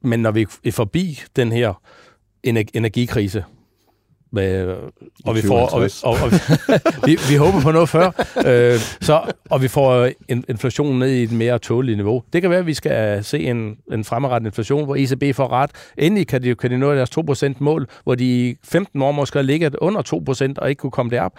men 0.00 0.20
når 0.20 0.30
vi 0.30 0.46
er 0.64 0.72
forbi 0.72 1.20
den 1.36 1.52
her 1.52 1.82
energikrise, 2.74 3.44
Med, 4.36 4.76
og, 5.24 5.34
vi 5.34 5.42
får, 5.42 5.66
og, 5.66 5.82
vi, 5.82 5.90
og, 6.02 6.16
og, 6.22 6.30
vi, 7.08 7.18
vi 7.30 7.36
håber 7.36 7.60
på 7.60 7.70
noget 7.70 7.88
før. 7.88 8.06
Øh, 8.46 8.78
så, 9.00 9.20
og 9.50 9.62
vi 9.62 9.68
får 9.68 10.08
en, 10.28 10.44
inflationen 10.48 10.98
ned 10.98 11.08
i 11.08 11.22
et 11.22 11.32
mere 11.32 11.58
tåligt 11.58 11.98
niveau. 11.98 12.22
Det 12.32 12.42
kan 12.42 12.50
være, 12.50 12.58
at 12.58 12.66
vi 12.66 12.74
skal 12.74 13.24
se 13.24 13.38
en, 13.38 13.76
en 13.92 14.04
fremadrettet 14.04 14.46
inflation, 14.46 14.84
hvor 14.84 14.96
ECB 14.96 15.36
får 15.36 15.52
ret. 15.52 15.70
Endelig 15.98 16.26
kan 16.26 16.42
de, 16.42 16.54
kan 16.54 16.70
de 16.70 16.78
nå 16.78 16.94
deres 16.94 17.10
2% 17.18 17.54
mål, 17.58 17.86
hvor 18.04 18.14
de 18.14 18.24
i 18.24 18.54
15 18.64 19.02
år 19.02 19.12
måske 19.12 19.38
har 19.38 19.42
ligget 19.42 19.76
under 19.76 20.02
2% 20.48 20.52
og 20.56 20.68
ikke 20.68 20.80
kunne 20.80 20.90
komme 20.90 21.10
derop 21.10 21.32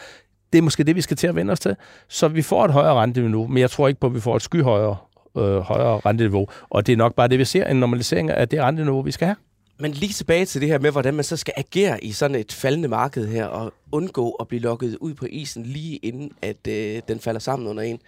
det 0.54 0.58
er 0.58 0.62
måske 0.62 0.84
det, 0.84 0.96
vi 0.96 1.01
skal 1.01 1.18
til 1.18 1.27
at 1.27 1.36
vende 1.36 1.51
os 1.51 1.60
til. 1.60 1.75
Så 2.08 2.27
vi 2.27 2.42
får 2.42 2.66
et 2.66 2.72
højere 2.72 2.94
renteniveau, 2.94 3.48
men 3.48 3.58
jeg 3.58 3.70
tror 3.72 3.88
ikke 3.88 4.00
på, 4.00 4.08
at 4.08 4.13
vi 4.13 4.20
får 4.20 4.36
et 4.36 4.42
skyhøjere 4.42 4.98
øh, 5.38 5.58
højere 5.58 6.00
renteniveau. 6.06 6.48
Og 6.70 6.88
det 6.88 6.94
er 6.94 6.98
nok 6.98 7.16
bare 7.16 7.27
det, 7.27 7.39
vi 7.39 7.46
ser, 7.46 7.66
en 7.66 7.80
normalisering 7.80 8.32
af 8.32 8.50
det 8.50 8.62
renteniveau, 8.62 9.01
vi 9.01 9.12
skal 9.12 9.25
have. 9.25 9.36
Men 9.79 9.91
lige 9.91 10.13
tilbage 10.13 10.46
til 10.46 10.62
det 10.62 10.69
her 10.69 10.79
med, 10.79 10.91
hvordan 10.91 11.13
man 11.13 11.24
så 11.24 11.38
skal 11.38 11.53
agere 11.57 12.03
i 12.03 12.12
sådan 12.12 12.36
et 12.36 12.53
faldende 12.53 12.88
marked 12.88 13.27
her, 13.27 13.46
og 13.46 13.74
undgå 13.91 14.31
at 14.31 14.48
blive 14.48 14.62
lukket 14.62 14.98
ud 15.01 15.13
på 15.13 15.25
isen 15.29 15.63
lige 15.63 15.98
inden, 15.98 16.31
at 16.41 16.67
øh, 16.67 17.01
den 17.07 17.19
falder 17.19 17.39
sammen 17.39 17.67
under 17.67 17.84
en. 17.84 18.00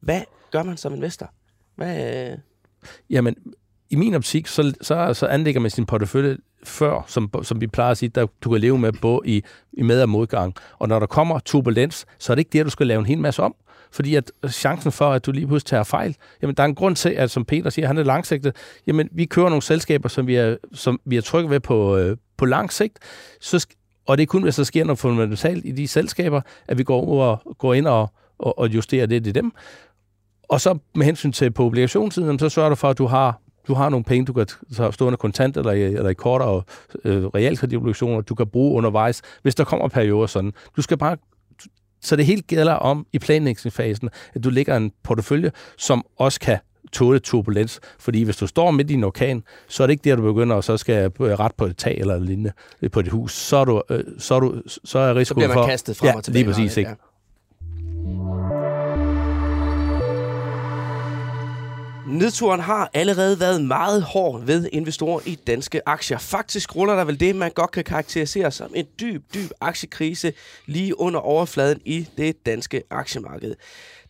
Hvad 0.00 0.20
gør 0.50 0.62
man 0.62 0.76
som 0.76 0.94
investor? 0.94 1.30
Hvad, 1.76 2.30
øh... 2.30 2.38
Jamen, 3.10 3.36
i 3.90 3.96
min 3.96 4.14
optik, 4.14 4.46
så, 4.46 4.74
så, 4.80 5.14
så 5.14 5.26
anlægger 5.26 5.60
man 5.60 5.70
sin 5.70 5.86
portefølje 5.86 6.36
før, 6.64 7.04
som, 7.06 7.30
som 7.42 7.60
vi 7.60 7.66
plejer 7.66 7.90
at 7.90 7.98
sige, 7.98 8.08
der 8.08 8.26
du 8.40 8.50
kan 8.50 8.60
leve 8.60 8.78
med 8.78 8.92
både 8.92 9.20
i, 9.24 9.42
i 9.72 9.82
med- 9.82 10.02
og 10.02 10.08
modgang. 10.08 10.54
Og 10.78 10.88
når 10.88 10.98
der 10.98 11.06
kommer 11.06 11.38
turbulens, 11.38 12.06
så 12.18 12.32
er 12.32 12.34
det 12.34 12.40
ikke 12.40 12.52
det, 12.52 12.64
du 12.64 12.70
skal 12.70 12.86
lave 12.86 12.98
en 12.98 13.06
hel 13.06 13.18
masse 13.18 13.42
om. 13.42 13.54
Fordi 13.92 14.14
at 14.14 14.32
øh, 14.42 14.50
chancen 14.50 14.92
for, 14.92 15.10
at 15.10 15.26
du 15.26 15.32
lige 15.32 15.46
pludselig 15.46 15.68
tager 15.68 15.84
fejl, 15.84 16.16
jamen 16.42 16.56
der 16.56 16.62
er 16.62 16.66
en 16.66 16.74
grund 16.74 16.96
til, 16.96 17.08
at 17.08 17.30
som 17.30 17.44
Peter 17.44 17.70
siger, 17.70 17.86
han 17.86 17.98
er 17.98 18.02
langsigtet. 18.02 18.56
Jamen 18.86 19.08
vi 19.12 19.24
kører 19.24 19.48
nogle 19.48 19.62
selskaber, 19.62 20.08
som 20.08 20.26
vi 20.26 20.34
er, 20.34 20.56
som 20.72 21.00
vi 21.04 21.16
er 21.16 21.20
trygge 21.20 21.50
ved 21.50 21.60
på, 21.60 21.96
øh, 21.96 22.16
på 22.36 22.44
lang 22.44 22.72
sigt. 22.72 22.98
Så, 23.40 23.66
og 24.06 24.18
det 24.18 24.22
er 24.22 24.26
kun, 24.26 24.42
hvis 24.42 24.56
der 24.56 24.64
sker 24.64 24.84
noget 24.84 24.98
fundamentalt 24.98 25.64
i 25.64 25.72
de 25.72 25.88
selskaber, 25.88 26.40
at 26.68 26.78
vi 26.78 26.82
går, 26.82 27.00
over, 27.00 27.54
går 27.58 27.74
ind 27.74 27.86
og, 27.86 28.12
og, 28.38 28.58
og 28.58 28.68
justerer 28.68 29.06
det 29.06 29.26
i 29.26 29.32
dem. 29.32 29.52
Og 30.48 30.60
så 30.60 30.78
med 30.94 31.06
hensyn 31.06 31.32
til 31.32 31.50
på 31.50 31.64
obligationssiden, 31.64 32.38
så 32.38 32.48
sørger 32.48 32.68
du 32.68 32.74
for, 32.74 32.90
at 32.90 32.98
du 32.98 33.06
har 33.06 33.40
du 33.68 33.74
har 33.74 33.88
nogle 33.88 34.04
penge, 34.04 34.26
du 34.26 34.32
kan 34.32 34.46
tage 34.76 34.92
stående 34.92 35.16
kontant 35.16 35.56
eller 35.56 35.72
i, 35.72 35.82
eller 35.82 36.08
i 36.08 36.14
kortere 36.14 36.62
øh, 37.04 37.24
realkreditobligationer, 37.24 38.20
du 38.20 38.34
kan 38.34 38.46
bruge 38.46 38.76
undervejs, 38.76 39.22
hvis 39.42 39.54
der 39.54 39.64
kommer 39.64 39.88
perioder 39.88 40.26
sådan. 40.26 40.52
Du 40.76 40.82
skal 40.82 40.98
bare 40.98 41.16
så 42.00 42.16
det 42.16 42.26
helt 42.26 42.46
gælder 42.46 42.72
om 42.72 43.06
i 43.12 43.18
planlægningsfasen, 43.18 44.10
at 44.34 44.44
du 44.44 44.50
lægger 44.50 44.76
en 44.76 44.92
portefølje, 45.04 45.50
som 45.76 46.04
også 46.16 46.40
kan 46.40 46.58
tåle 46.92 47.18
turbulens. 47.18 47.80
Fordi 47.98 48.22
hvis 48.22 48.36
du 48.36 48.46
står 48.46 48.70
midt 48.70 48.90
i 48.90 48.94
en 48.94 49.04
orkan, 49.04 49.42
så 49.68 49.82
er 49.82 49.86
det 49.86 49.92
ikke 49.92 50.10
der, 50.10 50.16
du 50.16 50.22
begynder 50.22 50.56
at 50.56 50.64
så 50.64 50.76
skal 50.76 51.10
ret 51.18 51.54
på 51.54 51.66
et 51.66 51.76
tag 51.76 51.98
eller 51.98 52.18
lignende 52.18 52.52
på 52.92 53.02
dit 53.02 53.12
hus. 53.12 53.32
Så 53.34 53.56
er, 53.56 53.64
du, 53.64 53.82
øh, 53.90 54.04
så 54.18 54.34
er, 54.34 54.40
du, 54.40 54.62
så 54.84 54.98
er 54.98 55.14
risikoen 55.14 55.42
for... 55.42 55.48
Så 55.48 55.52
bliver 55.52 55.54
man 55.54 55.68
kastet 55.68 55.96
frem 55.96 56.08
ja, 56.08 56.16
og 56.16 56.24
tilbage. 56.24 56.44
lige 56.44 56.52
præcis, 56.52 56.76
ikke? 56.76 56.90
Ja. 56.90 56.94
Nedturen 62.08 62.60
har 62.60 62.90
allerede 62.94 63.40
været 63.40 63.64
meget 63.64 64.02
hård 64.02 64.44
ved 64.44 64.68
investorer 64.72 65.20
i 65.26 65.34
danske 65.34 65.88
aktier. 65.88 66.18
Faktisk 66.18 66.76
ruller 66.76 66.96
der 66.96 67.04
vel 67.04 67.20
det, 67.20 67.36
man 67.36 67.50
godt 67.50 67.70
kan 67.70 67.84
karakterisere 67.84 68.50
som 68.50 68.72
en 68.74 68.86
dyb, 69.00 69.34
dyb 69.34 69.50
aktiekrise 69.60 70.32
lige 70.66 71.00
under 71.00 71.20
overfladen 71.20 71.80
i 71.84 72.08
det 72.16 72.46
danske 72.46 72.82
aktiemarked. 72.90 73.54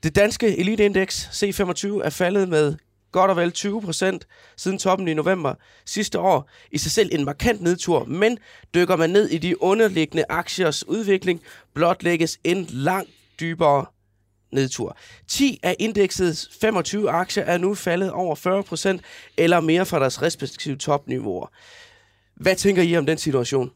Det 0.02 0.16
danske 0.16 0.58
eliteindeks 0.58 1.24
C25 1.24 1.86
er 2.04 2.10
faldet 2.10 2.48
med 2.48 2.74
godt 3.12 3.30
og 3.30 3.36
vel 3.36 3.52
20 3.52 3.82
procent 3.82 4.26
siden 4.56 4.78
toppen 4.78 5.08
i 5.08 5.14
november 5.14 5.54
sidste 5.86 6.18
år. 6.18 6.50
I 6.72 6.78
sig 6.78 6.90
selv 6.90 7.10
en 7.12 7.24
markant 7.24 7.62
nedtur, 7.62 8.04
men 8.04 8.38
dykker 8.74 8.96
man 8.96 9.10
ned 9.10 9.28
i 9.28 9.38
de 9.38 9.62
underliggende 9.62 10.24
aktiers 10.28 10.88
udvikling, 10.88 11.40
blotlægges 11.74 12.38
en 12.44 12.66
langt 12.70 13.10
dybere 13.40 13.86
nedtur. 14.52 14.96
10 15.28 15.60
af 15.62 15.76
indeksets 15.78 16.50
25 16.60 17.10
aktier 17.10 17.44
er 17.44 17.58
nu 17.58 17.74
faldet 17.74 18.10
over 18.10 18.96
40% 18.96 18.98
eller 19.36 19.60
mere 19.60 19.86
fra 19.86 19.98
deres 19.98 20.22
respektive 20.22 20.76
topniveauer. 20.76 21.46
Hvad 22.34 22.56
tænker 22.56 22.82
I 22.82 22.96
om 22.96 23.06
den 23.06 23.18
situation? 23.18 23.70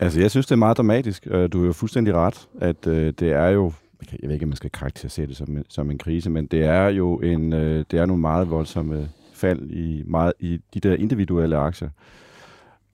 Altså, 0.00 0.20
jeg 0.20 0.30
synes, 0.30 0.46
det 0.46 0.52
er 0.52 0.56
meget 0.56 0.76
dramatisk. 0.76 1.24
Du 1.24 1.62
er 1.62 1.66
jo 1.66 1.72
fuldstændig 1.72 2.14
ret, 2.14 2.48
at 2.60 2.86
øh, 2.86 3.12
det 3.18 3.32
er 3.32 3.48
jo 3.48 3.72
jeg 4.12 4.28
ved 4.28 4.34
ikke, 4.34 4.44
om 4.44 4.48
man 4.48 4.56
skal 4.56 4.70
karakterisere 4.70 5.26
det 5.26 5.36
som, 5.36 5.64
som 5.68 5.90
en 5.90 5.98
krise, 5.98 6.30
men 6.30 6.46
det 6.46 6.64
er 6.64 6.88
jo 6.88 7.16
en, 7.16 7.52
øh, 7.52 7.84
det 7.90 7.98
er 7.98 8.06
nogle 8.06 8.20
meget 8.20 8.50
voldsomme 8.50 9.08
fald 9.34 9.70
i, 9.70 10.02
meget, 10.06 10.32
i 10.40 10.60
de 10.74 10.80
der 10.80 10.94
individuelle 10.94 11.56
aktier. 11.56 11.88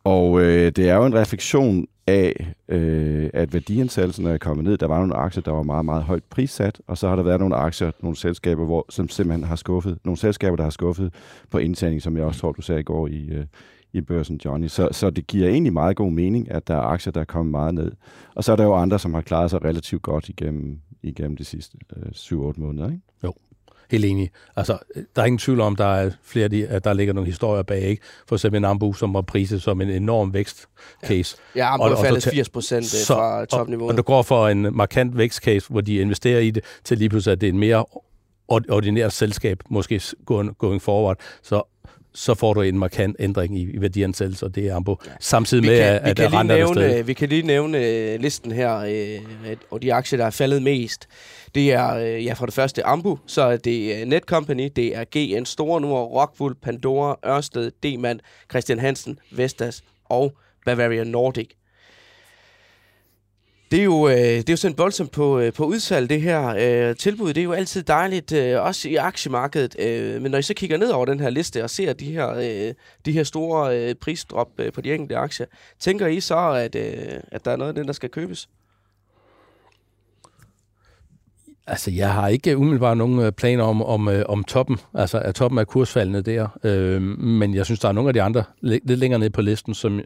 Og 0.04 0.40
øh, 0.40 0.72
det 0.72 0.88
er 0.88 0.94
jo 0.94 1.06
en 1.06 1.14
refleksion 1.14 1.86
af, 2.06 2.54
øh, 2.68 3.30
at 3.34 3.52
værdiansættelsen 3.52 4.26
er 4.26 4.38
kommet 4.38 4.64
ned. 4.64 4.78
Der 4.78 4.86
var 4.86 4.98
nogle 4.98 5.14
aktier, 5.16 5.42
der 5.42 5.50
var 5.50 5.62
meget, 5.62 5.84
meget 5.84 6.02
højt 6.02 6.24
prissat, 6.24 6.80
og 6.86 6.98
så 6.98 7.08
har 7.08 7.16
der 7.16 7.22
været 7.22 7.40
nogle 7.40 7.56
aktier, 7.56 7.90
nogle 8.02 8.16
selskaber, 8.16 8.64
hvor, 8.64 8.86
som 8.88 9.08
simpelthen 9.08 9.44
har 9.44 9.56
skuffet. 9.56 9.98
Nogle 10.04 10.18
selskaber, 10.18 10.56
der 10.56 10.62
har 10.62 10.70
skuffet 10.70 11.14
på 11.50 11.58
indtjening, 11.58 12.02
som 12.02 12.16
jeg 12.16 12.24
også 12.24 12.40
tror, 12.40 12.52
du 12.52 12.62
sagde 12.62 12.80
i 12.80 12.84
går 12.84 13.06
i, 13.06 13.28
øh, 13.30 13.46
i 13.92 14.00
børsen, 14.00 14.40
Johnny. 14.44 14.66
Så, 14.66 14.88
så 14.92 15.10
det 15.10 15.26
giver 15.26 15.48
egentlig 15.48 15.72
meget 15.72 15.96
god 15.96 16.10
mening, 16.10 16.50
at 16.50 16.68
der 16.68 16.74
er 16.74 16.80
aktier, 16.80 17.12
der 17.12 17.20
er 17.20 17.24
kommet 17.24 17.50
meget 17.50 17.74
ned. 17.74 17.92
Og 18.34 18.44
så 18.44 18.52
er 18.52 18.56
der 18.56 18.64
jo 18.64 18.74
andre, 18.74 18.98
som 18.98 19.14
har 19.14 19.20
klaret 19.20 19.50
sig 19.50 19.64
relativt 19.64 20.02
godt 20.02 20.28
igennem, 20.28 20.80
igennem 21.02 21.36
de 21.36 21.44
sidste 21.44 21.78
øh, 21.96 22.06
7-8 22.14 22.60
måneder. 22.60 22.86
Ikke? 22.90 23.02
Jo 23.24 23.32
helt 23.90 24.04
enig. 24.04 24.30
Altså, 24.56 24.78
der 25.16 25.22
er 25.22 25.26
ingen 25.26 25.38
tvivl 25.38 25.60
om, 25.60 25.76
der 25.76 25.84
er 25.84 26.10
flere, 26.22 26.48
de, 26.48 26.66
at 26.66 26.84
der 26.84 26.92
ligger 26.92 27.14
nogle 27.14 27.26
historier 27.26 27.62
bag, 27.62 27.82
ikke? 27.82 28.02
For 28.28 28.36
eksempel 28.36 28.58
en 28.58 28.64
Ambu, 28.64 28.92
som 28.92 29.14
var 29.14 29.22
priset 29.22 29.62
som 29.62 29.80
en 29.80 29.90
enorm 29.90 30.34
vækstcase. 30.34 31.36
Ja, 31.56 31.60
ja 31.60 31.72
Ambu 31.72 31.86
er 31.86 32.02
faldet 32.04 32.22
80 32.22 32.48
procent 32.48 32.94
øh, 32.94 33.16
fra 33.16 33.44
topniveau. 33.44 33.86
Og, 33.86 33.90
og 33.90 33.96
der 33.96 34.02
går 34.02 34.22
for 34.22 34.48
en 34.48 34.76
markant 34.76 35.16
vækstcase, 35.18 35.68
hvor 35.68 35.80
de 35.80 35.94
investerer 35.94 36.40
i 36.40 36.50
det, 36.50 36.64
til 36.84 36.98
lige 36.98 37.08
pludselig, 37.08 37.32
at 37.32 37.40
det 37.40 37.46
er 37.48 37.52
en 37.52 37.58
mere 37.58 37.84
ordinært 38.48 39.12
selskab, 39.12 39.60
måske 39.70 40.00
going, 40.26 40.58
going 40.58 40.82
forward. 40.82 41.16
Så 41.42 41.62
så 42.16 42.34
får 42.34 42.54
du 42.54 42.60
en 42.60 42.78
markant 42.78 43.16
ændring 43.18 43.58
i, 43.58 43.70
i 43.70 43.80
værdiansættelse, 43.80 44.46
og 44.46 44.54
det 44.54 44.66
er 44.66 44.76
Ambo. 44.76 44.96
Ja. 45.06 45.10
Samtidig 45.20 45.64
med, 45.64 45.78
kan, 45.78 45.86
at, 45.86 46.20
at 46.20 46.32
renterne 46.32 46.48
nævne, 46.48 47.06
Vi 47.06 47.12
kan 47.12 47.28
lige 47.28 47.42
nævne 47.42 47.78
uh, 47.78 48.20
listen 48.20 48.52
her, 48.52 48.76
uh, 49.48 49.56
og 49.70 49.82
de 49.82 49.94
aktier, 49.94 50.16
der 50.16 50.26
er 50.26 50.30
faldet 50.30 50.62
mest. 50.62 51.08
Det 51.54 51.72
er 51.72 51.96
uh, 51.96 52.24
ja, 52.24 52.32
for 52.32 52.46
det 52.46 52.54
første 52.54 52.86
Ambu, 52.86 53.18
så 53.26 53.42
er 53.42 53.56
det 53.56 54.02
uh, 54.02 54.08
Netcompany, 54.08 54.70
det 54.76 54.96
er 54.96 55.04
GN 55.04 55.44
Store 55.44 55.80
Nord, 55.80 56.10
Rockwool, 56.10 56.54
Pandora, 56.54 57.16
Ørsted, 57.26 57.70
Demand, 57.82 58.20
Christian 58.50 58.78
Hansen, 58.78 59.18
Vestas 59.32 59.84
og 60.04 60.32
Bavaria 60.66 61.04
Nordic 61.04 61.48
det 63.70 63.80
er 63.80 63.84
jo, 63.84 64.08
øh, 64.08 64.16
det 64.16 64.48
er 64.48 64.52
jo 64.52 64.56
sådan 64.56 64.78
voldsomt 64.78 65.10
på, 65.10 65.38
øh, 65.38 65.52
på 65.52 65.64
udsalg, 65.64 66.10
det 66.10 66.20
her 66.20 66.54
øh, 66.90 66.96
tilbud. 66.96 67.28
Det 67.28 67.40
er 67.40 67.44
jo 67.44 67.52
altid 67.52 67.82
dejligt, 67.82 68.32
øh, 68.32 68.62
også 68.62 68.88
i 68.88 68.94
aktiemarkedet. 68.94 69.76
Øh, 69.78 70.22
men 70.22 70.30
når 70.30 70.38
I 70.38 70.42
så 70.42 70.54
kigger 70.54 70.76
ned 70.76 70.90
over 70.90 71.04
den 71.06 71.20
her 71.20 71.30
liste 71.30 71.64
og 71.64 71.70
ser 71.70 71.92
de 71.92 72.12
her, 72.12 72.34
øh, 72.34 72.74
de 73.04 73.12
her 73.12 73.24
store 73.24 73.78
øh, 73.78 73.94
prisdrop 73.94 74.48
øh, 74.58 74.72
på 74.72 74.80
de 74.80 74.94
enkelte 74.94 75.16
aktier, 75.16 75.46
tænker 75.80 76.06
I 76.06 76.20
så, 76.20 76.50
at, 76.50 76.74
øh, 76.74 77.20
at 77.32 77.44
der 77.44 77.50
er 77.50 77.56
noget 77.56 77.68
af 77.68 77.74
den, 77.74 77.86
der 77.86 77.92
skal 77.92 78.08
købes? 78.08 78.48
Altså, 81.66 81.90
jeg 81.90 82.12
har 82.12 82.28
ikke 82.28 82.56
umiddelbart 82.56 82.96
nogen 82.96 83.18
øh, 83.18 83.32
planer 83.32 83.64
om, 83.64 83.82
om, 83.82 84.08
øh, 84.08 84.24
om 84.28 84.44
toppen, 84.44 84.78
altså 84.94 85.18
at 85.18 85.34
toppen 85.34 85.58
af 85.58 85.66
kursfaldene 85.66 86.22
der. 86.22 86.48
Øh, 86.64 87.02
men 87.02 87.54
jeg 87.54 87.64
synes, 87.64 87.80
der 87.80 87.88
er 87.88 87.92
nogle 87.92 88.10
af 88.10 88.14
de 88.14 88.22
andre 88.22 88.44
lidt 88.62 88.98
længere 88.98 89.20
ned 89.20 89.30
på 89.30 89.42
listen, 89.42 89.74
som, 89.74 90.00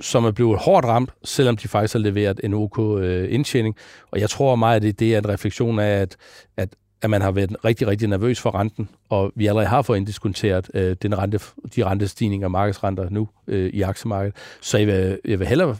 som 0.00 0.24
er 0.24 0.30
blevet 0.30 0.58
hårdt 0.58 0.86
ramt, 0.86 1.10
selvom 1.24 1.56
de 1.56 1.68
faktisk 1.68 1.94
har 1.94 2.00
leveret 2.00 2.40
en 2.44 2.54
OK 2.54 2.78
øh, 2.78 3.34
indtjening. 3.34 3.76
Og 4.10 4.20
jeg 4.20 4.30
tror 4.30 4.56
meget, 4.56 4.76
at 4.76 4.82
det, 4.82 5.00
det 5.00 5.14
er 5.14 5.18
en 5.18 5.28
refleksion 5.28 5.78
af, 5.78 6.00
at, 6.00 6.16
at, 6.56 6.68
at 7.02 7.10
man 7.10 7.22
har 7.22 7.30
været 7.30 7.56
rigtig, 7.64 7.86
rigtig 7.86 8.08
nervøs 8.08 8.40
for 8.40 8.54
renten, 8.54 8.88
og 9.08 9.32
vi 9.34 9.46
allerede 9.46 9.68
har 9.68 9.82
fået 9.82 9.96
inddiskonteret 9.96 10.70
øh, 10.74 10.96
den 11.02 11.18
rente, 11.18 11.40
de 11.76 11.84
rentestigninger 11.84 12.48
markedsrenter 12.48 13.10
nu 13.10 13.28
øh, 13.46 13.70
i 13.70 13.82
aktiemarkedet. 13.82 14.36
Så 14.60 14.78
jeg 14.78 14.86
vil, 14.86 15.18
jeg 15.24 15.38
vil 15.38 15.46
hellere 15.46 15.76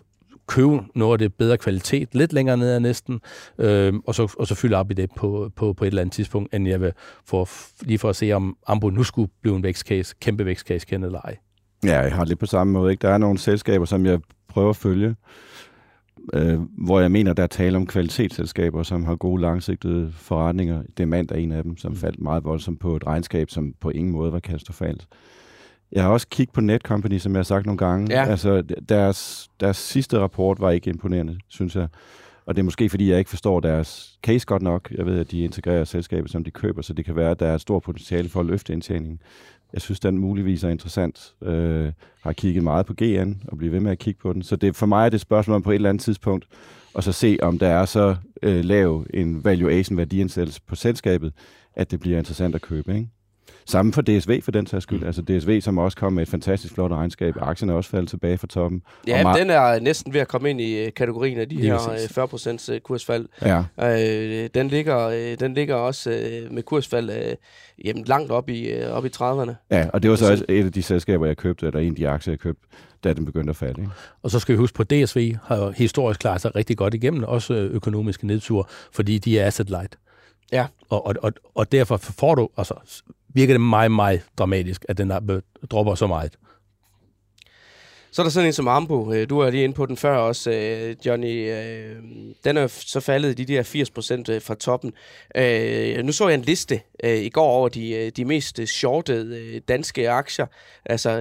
købe 0.47 0.79
noget 0.95 1.13
af 1.13 1.19
det 1.19 1.35
bedre 1.35 1.59
kvalitet, 1.59 2.09
lidt 2.13 2.33
længere 2.33 2.57
ned 2.57 2.71
ad 2.71 2.81
næsten, 2.81 3.21
øh, 3.59 3.95
og, 4.07 4.15
så, 4.15 4.35
og 4.39 4.47
så 4.47 4.55
fylde 4.55 4.77
op 4.77 4.91
i 4.91 4.95
det 4.95 5.11
på, 5.17 5.51
på, 5.57 5.73
på 5.73 5.85
et 5.85 5.89
eller 5.89 6.01
andet 6.01 6.13
tidspunkt, 6.15 6.55
end 6.55 6.69
jeg 6.69 6.81
vil 6.81 6.93
få, 7.27 7.49
lige 7.81 7.99
for 7.99 8.09
at 8.09 8.17
se, 8.17 8.33
om 8.33 8.57
Ambo 8.67 8.91
nu 8.91 9.03
skulle 9.03 9.31
blive 9.43 9.57
en 9.57 9.63
vækstcase, 9.63 10.15
kæmpe 10.21 10.45
vækstcase, 10.45 10.87
kendt 10.87 11.07
eller 11.07 11.21
ej. 11.21 11.37
Ja, 11.85 12.01
jeg 12.01 12.13
har 12.13 12.25
lidt 12.25 12.39
på 12.39 12.47
samme 12.47 12.73
måde. 12.73 12.93
Ikke? 12.93 13.03
Der 13.03 13.09
er 13.09 13.19
nogle 13.19 13.39
selskaber, 13.39 13.85
som 13.85 14.07
jeg 14.07 14.21
prøver 14.49 14.71
at 14.71 14.77
følge, 14.77 15.17
øh, 16.35 16.61
hvor 16.79 17.01
jeg 17.01 17.11
mener, 17.11 17.33
der 17.33 17.43
er 17.43 17.47
tale 17.47 17.77
om 17.77 17.87
kvalitetsselskaber, 17.87 18.83
som 18.83 19.05
har 19.05 19.17
gode 19.17 19.43
langsigtede 19.43 20.13
forretninger. 20.13 20.83
Demand 20.99 21.31
er 21.31 21.37
en 21.37 21.53
af 21.53 21.63
dem, 21.63 21.77
som 21.77 21.97
faldt 21.97 22.21
meget 22.21 22.45
voldsomt 22.45 22.81
på 22.81 22.97
et 22.97 23.07
regnskab, 23.07 23.51
som 23.51 23.75
på 23.81 23.91
ingen 23.91 24.13
måde 24.13 24.33
var 24.33 24.39
katastrofalt. 24.39 25.07
Jeg 25.93 26.03
har 26.03 26.11
også 26.11 26.29
kigget 26.29 26.53
på 26.53 26.61
Netcompany, 26.61 27.19
som 27.19 27.33
jeg 27.33 27.39
har 27.39 27.45
sagt 27.45 27.67
nogle 27.67 27.79
gange. 27.79 28.15
Ja. 28.15 28.25
Altså, 28.25 28.63
deres, 28.89 29.51
deres 29.61 29.77
sidste 29.77 30.19
rapport 30.19 30.61
var 30.61 30.71
ikke 30.71 30.91
imponerende, 30.91 31.39
synes 31.49 31.77
jeg. 31.77 31.89
Og 32.47 32.57
det 32.57 32.63
er 32.63 32.65
måske, 32.65 32.89
fordi 32.89 33.11
jeg 33.11 33.19
ikke 33.19 33.31
forstår 33.31 33.61
deres 33.61 34.19
case 34.23 34.47
godt 34.47 34.63
nok. 34.63 34.91
Jeg 34.91 35.07
ved, 35.07 35.21
at 35.21 35.31
de 35.31 35.41
integrerer 35.41 35.85
selskaber, 35.85 36.29
som 36.29 36.45
de 36.45 36.51
køber, 36.51 36.83
så 36.83 36.93
det 36.93 37.05
kan 37.05 37.17
være, 37.17 37.31
at 37.31 37.41
der 37.41 37.47
er 37.47 37.55
et 37.55 37.61
stort 37.61 37.83
potentiale 37.83 38.29
for 38.29 38.41
at 38.41 38.47
løfte 38.47 38.73
indtjeningen. 38.73 39.21
Jeg 39.73 39.83
synes, 39.83 40.01
den 40.01 40.19
muligvis 40.19 40.65
er 40.65 40.69
interessant. 40.69 41.35
Øh, 41.43 41.93
har 42.23 42.33
kigget 42.33 42.63
meget 42.63 42.87
på 42.87 42.95
GN 42.95 43.33
og 43.49 43.59
bliver 43.59 43.71
ved 43.71 43.81
med 43.81 43.93
at 43.93 43.99
kigge 43.99 44.21
på 44.21 44.33
den. 44.33 44.43
Så 44.43 44.57
det, 44.57 44.77
for 44.77 44.87
mig 44.87 45.05
er 45.05 45.09
det 45.09 45.15
et 45.15 45.21
spørgsmål 45.21 45.55
om 45.55 45.63
på 45.63 45.71
et 45.71 45.75
eller 45.75 45.89
andet 45.89 46.03
tidspunkt, 46.03 46.47
og 46.95 47.03
så 47.03 47.13
se, 47.13 47.39
om 47.43 47.59
der 47.59 47.69
er 47.69 47.85
så 47.85 48.17
øh, 48.43 48.65
lav 48.65 49.07
en 49.15 49.45
valuation 49.45 49.99
værdiansættelse 49.99 50.61
på 50.67 50.75
selskabet, 50.75 51.33
at 51.75 51.91
det 51.91 52.01
bliver 52.01 52.19
interessant 52.19 52.55
at 52.55 52.63
købe. 52.63 52.95
Ikke? 52.95 53.09
Samme 53.67 53.93
for 53.93 54.03
DSV 54.03 54.43
for 54.43 54.51
den 54.51 54.67
sags 54.67 54.83
skyld. 54.83 55.01
Mm. 55.01 55.07
Altså 55.07 55.23
DSV, 55.23 55.61
som 55.61 55.79
også 55.79 55.97
kom 55.97 56.13
med 56.13 56.23
et 56.23 56.29
fantastisk 56.29 56.75
flot 56.75 56.91
regnskab. 56.91 57.35
Aktien 57.41 57.71
er 57.71 57.75
også 57.75 57.91
faldet 57.91 58.09
tilbage 58.09 58.39
fra 58.39 58.47
toppen. 58.47 58.83
Ja, 59.07 59.29
og 59.29 59.39
den 59.39 59.51
er 59.51 59.81
næsten 59.81 60.15
ved 60.15 60.21
at 60.21 60.29
komme 60.29 60.51
ind 60.51 60.61
i 60.61 60.85
øh, 60.85 60.93
kategorien 60.93 61.39
af 61.39 61.49
de 61.49 61.57
her 61.57 61.79
40% 61.79 62.73
øh, 62.73 62.81
kursfald. 62.81 63.29
Ja. 63.43 63.65
Øh, 63.79 64.49
den, 64.55 64.69
ligger, 64.69 64.99
øh, 65.09 65.41
den 65.41 65.55
ligger 65.55 65.75
også 65.75 66.11
øh, 66.11 66.53
med 66.53 66.63
kursfald 66.63 67.11
øh, 67.11 67.37
jamen, 67.85 68.05
langt 68.05 68.31
op 68.31 68.49
i, 68.49 68.71
øh, 68.71 68.91
op 68.91 69.05
i 69.05 69.09
30'erne. 69.17 69.53
Ja, 69.71 69.89
og 69.93 70.03
det 70.03 70.11
var 70.11 70.17
så 70.17 70.31
også 70.31 70.45
et 70.49 70.65
af 70.65 70.73
de 70.73 70.83
selskaber, 70.83 71.27
jeg 71.27 71.37
købte, 71.37 71.67
eller 71.67 71.81
en 71.81 71.89
af 71.89 71.97
de 71.97 72.09
aktier, 72.09 72.33
jeg 72.33 72.39
købte, 72.39 72.67
da 73.05 73.13
den 73.13 73.25
begyndte 73.25 73.51
at 73.51 73.57
falde. 73.57 73.81
Ikke? 73.81 73.93
Og 74.23 74.31
så 74.31 74.39
skal 74.39 74.53
vi 74.53 74.59
huske 74.59 74.77
på, 74.77 74.83
at 74.83 74.91
DSV 74.91 75.37
har 75.45 75.73
historisk 75.77 76.21
klaret 76.21 76.41
sig 76.41 76.57
rigtig 76.57 76.77
godt 76.77 76.95
igennem, 76.95 77.25
også 77.25 77.55
økonomiske 77.55 78.27
nedtur, 78.27 78.69
fordi 78.93 79.19
de 79.19 79.39
er 79.39 79.47
asset 79.47 79.71
light. 79.71 79.99
Ja. 80.53 80.67
Og, 80.89 81.07
og, 81.07 81.15
og, 81.23 81.33
og 81.55 81.73
derfor 81.73 81.97
får 81.97 82.35
du, 82.35 82.49
altså, 82.57 82.75
virker 83.35 83.55
det 83.55 83.61
meget, 83.61 83.91
meget 83.91 84.23
dramatisk, 84.39 84.85
at 84.89 84.99
den 84.99 85.11
der 85.11 85.41
dropper 85.71 85.95
så 85.95 86.07
meget. 86.07 86.33
Så 88.13 88.23
er 88.23 88.25
der 88.25 88.31
sådan 88.31 88.47
en 88.47 88.53
som 88.53 88.69
Ambo. 88.69 89.13
Øh, 89.13 89.29
du 89.29 89.39
er 89.39 89.51
lige 89.51 89.65
inde 89.65 89.75
på 89.75 89.87
den 89.87 89.97
før 89.97 90.17
også, 90.17 90.51
øh, 90.51 90.97
Johnny. 91.07 91.51
Øh, 91.51 91.97
den 92.45 92.57
er 92.57 92.67
så 92.67 93.01
faldet 93.01 93.39
de 93.39 93.45
der 93.45 93.63
80% 93.63 94.39
fra 94.39 94.55
toppen. 94.55 94.93
Nu 96.07 96.13
så 96.13 96.29
jeg 96.29 96.35
en 96.35 96.43
liste 96.43 96.81
i 97.05 97.29
går 97.29 97.47
over 97.47 97.69
de, 97.69 98.11
de 98.11 98.25
mest 98.25 98.61
shortede 98.67 99.61
danske 99.61 100.11
aktier, 100.11 100.47
altså 100.85 101.21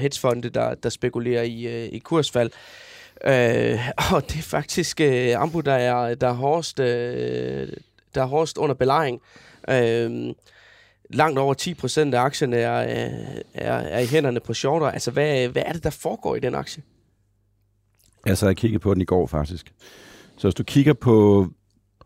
hedgefonde, 0.00 0.48
der, 0.48 0.74
der 0.74 0.88
spekulerer 0.88 1.42
i, 1.42 1.88
i 1.88 1.98
kursfald. 1.98 2.50
Og 4.12 4.30
det 4.30 4.38
er 4.38 4.42
faktisk 4.42 5.00
Ambo, 5.36 5.60
der 5.60 5.72
er, 5.72 6.14
der 6.14 6.28
er 6.28 6.32
hårdest, 6.32 6.76
der 6.78 8.22
er 8.22 8.26
hårdest 8.26 8.58
under 8.58 8.74
belejring 8.74 9.20
langt 11.12 11.38
over 11.38 11.54
10 11.54 11.74
procent 11.74 12.14
af 12.14 12.20
aktierne 12.20 12.56
er, 12.56 12.72
er, 13.54 13.72
er 13.72 13.98
i 13.98 14.06
hænderne 14.06 14.40
på 14.40 14.54
shorter. 14.54 14.86
Altså, 14.86 15.10
hvad, 15.10 15.48
hvad 15.48 15.62
er 15.66 15.72
det, 15.72 15.84
der 15.84 15.90
foregår 15.90 16.36
i 16.36 16.40
den 16.40 16.54
aktie? 16.54 16.82
Jeg 18.26 18.38
sad 18.38 18.48
og 18.48 18.56
kiggede 18.56 18.80
på 18.80 18.94
den 18.94 19.02
i 19.02 19.04
går, 19.04 19.26
faktisk. 19.26 19.72
Så 20.36 20.48
hvis 20.48 20.54
du 20.54 20.62
kigger 20.62 20.92
på 20.92 21.46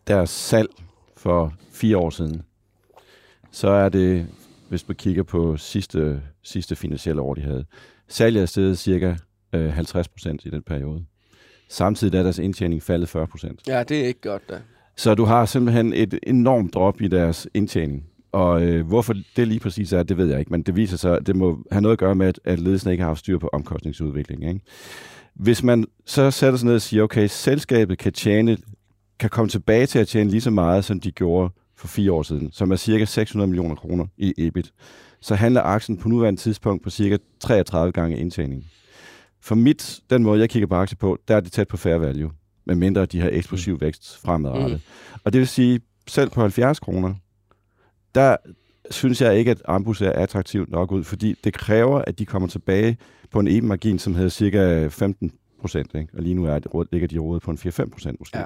deres 0.06 0.30
salg 0.30 0.68
for 1.16 1.54
fire 1.72 1.96
år 1.96 2.10
siden, 2.10 2.42
så 3.50 3.68
er 3.68 3.88
det, 3.88 4.26
hvis 4.68 4.82
du 4.82 4.94
kigger 4.94 5.22
på 5.22 5.56
sidste, 5.56 6.22
sidste 6.42 6.76
finansielle 6.76 7.22
år, 7.22 7.34
de 7.34 7.40
havde, 7.40 7.64
salget 8.08 8.42
er 8.42 8.46
steget 8.46 8.78
cirka 8.78 9.14
øh, 9.52 9.72
50 9.72 10.08
procent 10.08 10.44
i 10.44 10.50
den 10.50 10.62
periode. 10.62 11.04
Samtidig 11.68 12.18
er 12.18 12.22
deres 12.22 12.38
indtjening 12.38 12.82
faldet 12.82 13.08
40 13.08 13.26
procent. 13.26 13.60
Ja, 13.66 13.82
det 13.82 14.00
er 14.00 14.06
ikke 14.06 14.20
godt 14.20 14.50
da. 14.50 14.60
Så 14.96 15.14
du 15.14 15.24
har 15.24 15.46
simpelthen 15.46 15.92
et 15.92 16.18
enormt 16.22 16.74
drop 16.74 17.00
i 17.00 17.08
deres 17.08 17.48
indtjening. 17.54 18.04
Og 18.34 18.62
øh, 18.62 18.86
hvorfor 18.86 19.14
det 19.36 19.48
lige 19.48 19.60
præcis 19.60 19.92
er, 19.92 20.02
det 20.02 20.16
ved 20.16 20.26
jeg 20.26 20.38
ikke, 20.38 20.50
men 20.50 20.62
det 20.62 20.76
viser 20.76 20.96
sig, 20.96 21.26
det 21.26 21.36
må 21.36 21.58
have 21.72 21.82
noget 21.82 21.92
at 21.92 21.98
gøre 21.98 22.14
med, 22.14 22.26
at, 22.26 22.40
at 22.44 22.58
ledelsen 22.60 22.90
ikke 22.90 23.02
har 23.02 23.08
haft 23.08 23.18
styr 23.18 23.38
på 23.38 23.50
omkostningsudviklingen. 23.52 24.48
Ikke? 24.48 24.60
Hvis 25.34 25.62
man 25.62 25.86
så 26.06 26.30
sætter 26.30 26.58
sig 26.58 26.66
ned 26.66 26.74
og 26.74 26.82
siger, 26.82 27.02
okay, 27.02 27.26
selskabet 27.26 27.98
kan 27.98 28.12
tjene, 28.12 28.56
kan 29.18 29.30
komme 29.30 29.48
tilbage 29.48 29.86
til 29.86 29.98
at 29.98 30.08
tjene 30.08 30.30
lige 30.30 30.40
så 30.40 30.50
meget, 30.50 30.84
som 30.84 31.00
de 31.00 31.10
gjorde 31.10 31.50
for 31.76 31.86
fire 31.86 32.12
år 32.12 32.22
siden, 32.22 32.52
som 32.52 32.72
er 32.72 32.76
cirka 32.76 33.04
600 33.04 33.48
millioner 33.48 33.74
kroner 33.74 34.06
i 34.16 34.34
EBIT, 34.38 34.72
så 35.20 35.34
handler 35.34 35.62
aktien 35.62 35.98
på 35.98 36.08
nuværende 36.08 36.40
tidspunkt 36.40 36.82
på 36.82 36.90
cirka 36.90 37.16
33 37.40 37.92
gange 37.92 38.16
indtjening. 38.16 38.64
For 39.40 39.54
mit, 39.54 40.00
den 40.10 40.22
måde, 40.22 40.40
jeg 40.40 40.50
kigger 40.50 40.66
på 40.66 40.74
aktier 40.74 40.96
på, 40.96 41.18
der 41.28 41.36
er 41.36 41.40
det 41.40 41.52
tæt 41.52 41.68
på 41.68 41.76
fair 41.76 41.96
value, 41.96 42.30
medmindre 42.66 43.06
de 43.06 43.20
har 43.20 43.30
eksplosiv 43.32 43.80
vækst 43.80 44.18
fremadrettet. 44.18 44.70
Mm. 44.70 45.18
Og 45.24 45.32
det 45.32 45.38
vil 45.38 45.48
sige, 45.48 45.80
selv 46.08 46.30
på 46.30 46.40
70 46.40 46.80
kroner, 46.80 47.14
der 48.14 48.36
synes 48.90 49.20
jeg 49.20 49.38
ikke, 49.38 49.50
at 49.50 49.62
Ambus 49.64 50.00
er 50.00 50.10
attraktivt 50.12 50.70
nok 50.70 50.92
ud, 50.92 51.04
fordi 51.04 51.34
det 51.44 51.52
kræver, 51.52 52.02
at 52.06 52.18
de 52.18 52.26
kommer 52.26 52.48
tilbage 52.48 52.96
på 53.30 53.40
en 53.40 53.48
e-margin, 53.48 53.98
som 53.98 54.14
hedder 54.14 54.28
cirka 54.28 54.86
15 54.86 55.32
procent, 55.60 55.94
og 55.94 56.22
lige 56.22 56.34
nu 56.34 56.44
er 56.44 56.58
det, 56.58 56.88
ligger 56.92 57.08
de 57.08 57.18
rådet 57.18 57.42
på 57.42 57.50
en 57.50 57.58
4-5 57.58 57.90
procent 57.90 58.20
måske. 58.20 58.38
Ja. 58.38 58.44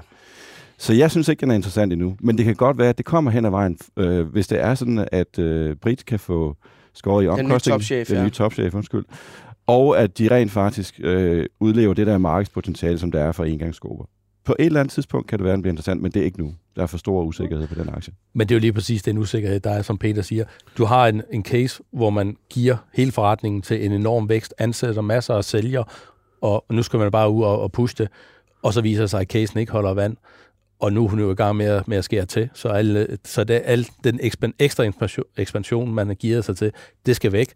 Så 0.78 0.92
jeg 0.92 1.10
synes 1.10 1.28
ikke, 1.28 1.40
den 1.40 1.50
er 1.50 1.54
interessant 1.54 1.92
endnu. 1.92 2.16
Men 2.20 2.38
det 2.38 2.44
kan 2.44 2.54
godt 2.54 2.78
være, 2.78 2.88
at 2.88 2.98
det 2.98 3.06
kommer 3.06 3.30
hen 3.30 3.44
ad 3.44 3.50
vejen, 3.50 3.78
øh, 3.96 4.26
hvis 4.26 4.46
det 4.46 4.60
er 4.60 4.74
sådan, 4.74 5.08
at 5.12 5.38
øh, 5.38 5.76
Brit 5.76 6.06
kan 6.06 6.18
få 6.18 6.56
skåret 6.94 7.24
i 7.24 7.28
omkostning. 7.28 7.48
Den 7.48 7.72
nye 7.74 7.78
topchef, 7.78 8.08
Den 8.08 8.24
nye 8.24 8.30
topchef, 8.30 8.74
undskyld. 8.74 9.04
Og 9.66 9.98
at 9.98 10.18
de 10.18 10.30
rent 10.30 10.50
faktisk 10.50 11.00
øh, 11.02 11.46
udlever 11.60 11.94
det 11.94 12.06
der 12.06 12.18
markedspotentiale, 12.18 12.98
som 12.98 13.12
der 13.12 13.20
er 13.20 13.32
for 13.32 13.44
engangsskåber 13.44 14.04
på 14.44 14.56
et 14.58 14.66
eller 14.66 14.80
andet 14.80 14.92
tidspunkt 14.92 15.28
kan 15.28 15.38
det 15.38 15.44
være, 15.44 15.52
den 15.52 15.62
bliver 15.62 15.72
interessant, 15.72 16.02
men 16.02 16.12
det 16.12 16.20
er 16.20 16.24
ikke 16.24 16.40
nu. 16.40 16.54
Der 16.76 16.82
er 16.82 16.86
for 16.86 16.98
stor 16.98 17.22
usikkerhed 17.22 17.66
på 17.66 17.74
den 17.74 17.88
aktie. 17.88 18.12
Men 18.34 18.48
det 18.48 18.54
er 18.54 18.56
jo 18.56 18.60
lige 18.60 18.72
præcis 18.72 19.02
den 19.02 19.18
usikkerhed, 19.18 19.60
der 19.60 19.70
er, 19.70 19.82
som 19.82 19.98
Peter 19.98 20.22
siger. 20.22 20.44
Du 20.78 20.84
har 20.84 21.08
en, 21.08 21.22
en 21.32 21.44
case, 21.44 21.82
hvor 21.92 22.10
man 22.10 22.36
giver 22.50 22.76
hele 22.94 23.12
forretningen 23.12 23.62
til 23.62 23.86
en 23.86 23.92
enorm 23.92 24.28
vækst, 24.28 24.54
ansætter 24.58 25.02
masser 25.02 25.34
af 25.34 25.44
sælger, 25.44 25.84
og 26.40 26.64
nu 26.70 26.82
skal 26.82 26.98
man 26.98 27.10
bare 27.10 27.30
ud 27.30 27.42
og, 27.42 27.60
og 27.60 27.72
pushe 27.72 27.96
det, 27.98 28.08
og 28.62 28.72
så 28.72 28.80
viser 28.80 29.02
det 29.02 29.10
sig, 29.10 29.20
at 29.20 29.26
casen 29.26 29.58
ikke 29.58 29.72
holder 29.72 29.94
vand 29.94 30.16
og 30.80 30.92
nu 30.92 31.04
er 31.04 31.08
hun 31.08 31.18
jo 31.18 31.30
i 31.30 31.34
gang 31.34 31.56
med 31.56 31.66
at, 31.66 31.88
med 31.88 31.96
at 31.96 32.04
skære 32.04 32.24
til. 32.24 32.48
Så, 32.54 32.68
alle, 32.68 33.18
så 33.24 33.44
det, 33.44 33.62
al 33.64 33.86
den 34.04 34.20
ekstra 34.58 34.84
ekspansion, 35.36 35.94
man 35.94 36.06
har 36.06 36.14
givet 36.14 36.44
sig 36.44 36.56
til, 36.56 36.72
det 37.06 37.16
skal 37.16 37.32
væk. 37.32 37.52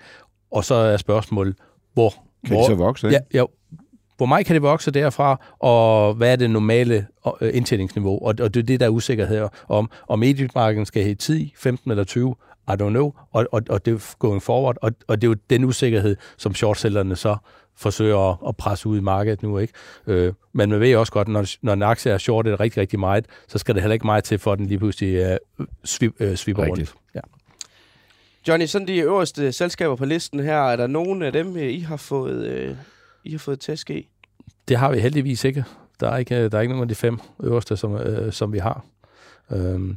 Og 0.50 0.64
så 0.64 0.74
er 0.74 0.96
spørgsmålet, 0.96 1.56
hvor... 1.94 2.10
Kan 2.46 2.54
hvor, 2.54 2.60
de 2.60 2.66
så 2.66 2.74
vokse, 2.74 3.06
ikke? 3.06 3.20
Ja, 3.34 3.38
ja, 3.38 3.44
hvor 4.16 4.26
meget 4.26 4.46
kan 4.46 4.54
det 4.54 4.62
vokse 4.62 4.90
derfra, 4.90 5.40
og 5.58 6.14
hvad 6.14 6.32
er 6.32 6.36
det 6.36 6.50
normale 6.50 7.06
øh, 7.40 7.56
indtjeningsniveau? 7.56 8.18
Og, 8.26 8.34
og 8.40 8.54
det 8.54 8.56
er 8.56 8.62
det, 8.62 8.80
der 8.80 8.86
er 8.86 8.90
usikkerhed 8.90 9.48
om. 9.68 9.90
Om 10.08 10.18
mediemarkedet 10.18 10.86
skal 10.86 11.02
have 11.02 11.14
10, 11.14 11.54
15 11.56 11.90
eller 11.90 12.04
20, 12.04 12.34
I 12.68 12.72
don't 12.72 12.88
know. 12.88 13.12
Og, 13.32 13.46
og, 13.52 13.62
og 13.68 13.86
det 13.86 13.94
er 13.94 14.16
going 14.18 14.42
forward. 14.42 14.76
Og, 14.82 14.92
og 15.08 15.22
det 15.22 15.26
er 15.26 15.30
jo 15.30 15.36
den 15.50 15.64
usikkerhed, 15.64 16.16
som 16.36 16.54
shortsellerne 16.54 17.16
så 17.16 17.36
forsøger 17.76 18.30
at, 18.30 18.36
at 18.48 18.56
presse 18.56 18.88
ud 18.88 18.98
i 18.98 19.00
markedet 19.00 19.42
nu. 19.42 19.58
ikke. 19.58 19.72
Øh, 20.06 20.32
men 20.52 20.70
man 20.70 20.80
ved 20.80 20.96
også 20.96 21.12
godt, 21.12 21.28
når, 21.28 21.46
når 21.62 21.72
en 21.72 21.82
aktie 21.82 22.12
er 22.12 22.18
shortet 22.18 22.60
rigtig, 22.60 22.80
rigtig 22.80 23.00
meget, 23.00 23.26
så 23.48 23.58
skal 23.58 23.74
det 23.74 23.82
heller 23.82 23.92
ikke 23.92 24.06
meget 24.06 24.24
til, 24.24 24.38
for 24.38 24.52
at 24.52 24.58
den 24.58 24.66
lige 24.66 24.78
pludselig 24.78 25.38
uh, 25.58 25.66
svip, 25.84 26.20
uh, 26.20 26.34
svipper 26.34 26.66
rundt. 26.66 26.94
Ja. 27.14 27.20
Johnny, 28.48 28.66
sådan 28.66 28.88
de 28.88 28.98
øverste 28.98 29.52
selskaber 29.52 29.96
på 29.96 30.04
listen 30.04 30.40
her, 30.40 30.58
er 30.58 30.76
der 30.76 30.86
nogen 30.86 31.22
af 31.22 31.32
dem, 31.32 31.56
I 31.56 31.80
har 31.80 31.96
fået, 31.96 32.46
øh, 32.46 32.76
I 33.24 33.30
har 33.30 33.38
fået 33.38 33.60
tæsk 33.60 33.90
i? 33.90 34.08
Det 34.68 34.76
har 34.76 34.92
vi 34.92 34.98
heldigvis 34.98 35.44
ikke. 35.44 35.64
Der 36.00 36.08
er 36.08 36.16
ikke, 36.16 36.48
der 36.48 36.58
er 36.58 36.62
ikke 36.62 36.72
nogen 36.72 36.82
af 36.82 36.88
de 36.88 36.94
fem 36.94 37.18
øverste, 37.42 37.76
som, 37.76 37.94
øh, 37.94 38.32
som 38.32 38.52
vi 38.52 38.58
har. 38.58 38.84
Øhm. 39.52 39.96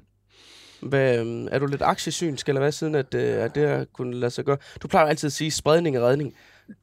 Hvad, 0.82 1.20
øhm, 1.20 1.48
er 1.52 1.60
du 1.60 1.66
lidt 1.66 1.82
aktiesynsk, 1.82 2.50
eller 2.50 2.62
hvad, 2.62 2.72
siden 2.72 2.96
at, 2.96 3.16
øh, 3.16 3.44
at 3.44 3.56
det 3.56 3.70
har 3.70 3.86
kunnet 3.94 4.16
lade 4.16 4.32
sig 4.32 4.46
gøre? 4.46 4.58
Du 4.82 4.88
plejer 4.88 5.06
altid 5.06 5.28
at 5.28 5.34
sige 5.34 5.52
spredning 5.52 6.00
og 6.00 6.08
redning. 6.08 6.34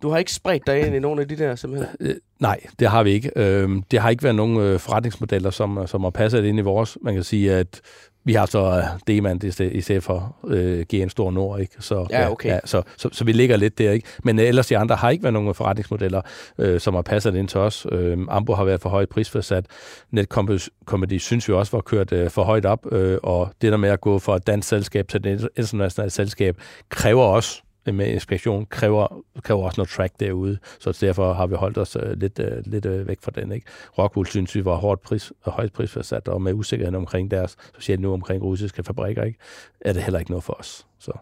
Du 0.03 0.11
har 0.11 0.19
ikke 0.19 0.33
spredt 0.33 0.67
dig 0.67 0.87
ind 0.87 0.97
i 0.97 0.99
nogle 0.99 1.23
af 1.23 1.29
de 1.29 1.37
der, 1.37 1.55
simpelthen? 1.55 1.97
Øh, 2.01 2.15
nej, 2.39 2.61
det 2.79 2.89
har 2.89 3.03
vi 3.03 3.11
ikke. 3.11 3.31
Øhm, 3.37 3.83
det 3.83 3.99
har 3.99 4.11
ikke 4.11 4.23
været 4.23 4.37
nogen 4.37 4.57
øh, 4.57 4.81
forretningsmodeller, 4.81 5.51
som, 5.51 5.87
som 5.87 6.03
har 6.03 6.11
passet 6.11 6.45
ind 6.45 6.59
i 6.59 6.63
vores. 6.63 6.99
Man 7.03 7.15
kan 7.15 7.23
sige, 7.23 7.55
at 7.55 7.81
vi 8.25 8.33
har 8.33 8.47
så 8.47 8.69
uh, 8.69 8.85
D-mand 9.09 9.45
i 9.45 9.81
stedet 9.81 10.03
for 10.03 10.37
uh, 10.43 10.81
GN 10.81 11.09
Stor 11.09 11.31
Nord, 11.31 11.61
ikke? 11.61 11.75
Så, 11.79 12.07
ja, 12.11 12.31
okay. 12.31 12.49
Ja, 12.49 12.59
så, 12.65 12.83
så, 12.97 13.09
så 13.13 13.25
vi 13.25 13.33
ligger 13.33 13.57
lidt 13.57 13.79
der, 13.79 13.91
ikke? 13.91 14.09
Men 14.25 14.39
uh, 14.39 14.45
ellers 14.45 14.67
de 14.67 14.79
andre 14.79 14.97
har 14.97 15.11
ikke 15.11 15.23
været 15.23 15.33
nogen 15.33 15.55
forretningsmodeller, 15.55 16.21
uh, 16.59 16.79
som 16.79 16.95
har 16.95 17.03
passet 17.03 17.35
ind 17.35 17.49
til 17.49 17.61
os. 17.61 17.87
Uh, 17.93 18.19
Ambo 18.29 18.55
har 18.55 18.65
været 18.65 18.81
for 18.81 18.89
højt 18.89 19.09
prisforsat. 19.09 19.67
Netcomedy 20.11 21.19
synes 21.19 21.49
vi 21.49 21.53
også 21.53 21.73
var 21.73 21.81
kørt 21.81 22.13
uh, 22.13 22.29
for 22.29 22.43
højt 22.43 22.67
op, 22.67 22.87
uh, 22.93 23.15
og 23.23 23.53
det 23.63 23.73
der 23.73 23.79
med 23.79 23.89
at 23.89 24.01
gå 24.01 24.19
fra 24.19 24.37
et 24.37 24.47
dansk 24.47 24.69
selskab 24.69 25.09
til 25.09 25.27
et 25.27 25.49
internationalt 25.57 26.13
selskab, 26.13 26.57
kræver 26.89 27.25
også 27.25 27.63
med 27.87 28.07
inspektion 28.07 28.67
kræver, 28.67 29.23
kræver 29.43 29.65
også 29.65 29.81
noget 29.81 29.89
track 29.89 30.21
derude, 30.21 30.59
så 30.81 30.99
derfor 31.01 31.33
har 31.33 31.47
vi 31.47 31.55
holdt 31.55 31.79
os 31.79 31.97
øh, 31.97 32.21
lidt, 32.21 32.39
øh, 32.39 32.63
lidt 32.67 32.87
øh, 32.87 33.09
væk 33.09 33.19
fra 33.23 33.31
den. 33.35 33.53
Ikke? 33.53 33.67
Rockwool 33.99 34.27
synes 34.27 34.55
vi 34.55 34.65
var 34.65 34.75
hårdt 34.75 35.03
pris, 35.03 35.33
højt 35.47 35.73
prisforsat, 35.73 36.29
og 36.29 36.43
med 36.43 36.53
usikkerheden 36.53 36.95
omkring 36.95 37.31
deres, 37.31 37.57
specielt 37.69 38.01
nu 38.01 38.13
omkring 38.13 38.43
russiske 38.43 38.83
fabrikker, 38.83 39.25
ikke? 39.25 39.39
er 39.81 39.93
det 39.93 40.03
heller 40.03 40.19
ikke 40.19 40.31
noget 40.31 40.45
for 40.45 40.53
os. 40.53 40.87
Så. 40.99 41.13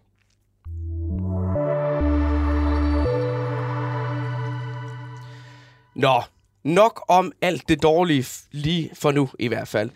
Nå, 5.95 6.23
nok 6.65 7.05
om 7.09 7.33
alt 7.43 7.69
det 7.69 7.83
dårlige 7.83 8.27
lige 8.53 8.91
for 8.95 9.11
nu 9.13 9.29
i 9.39 9.49
hvert 9.49 9.69
fald. 9.69 9.91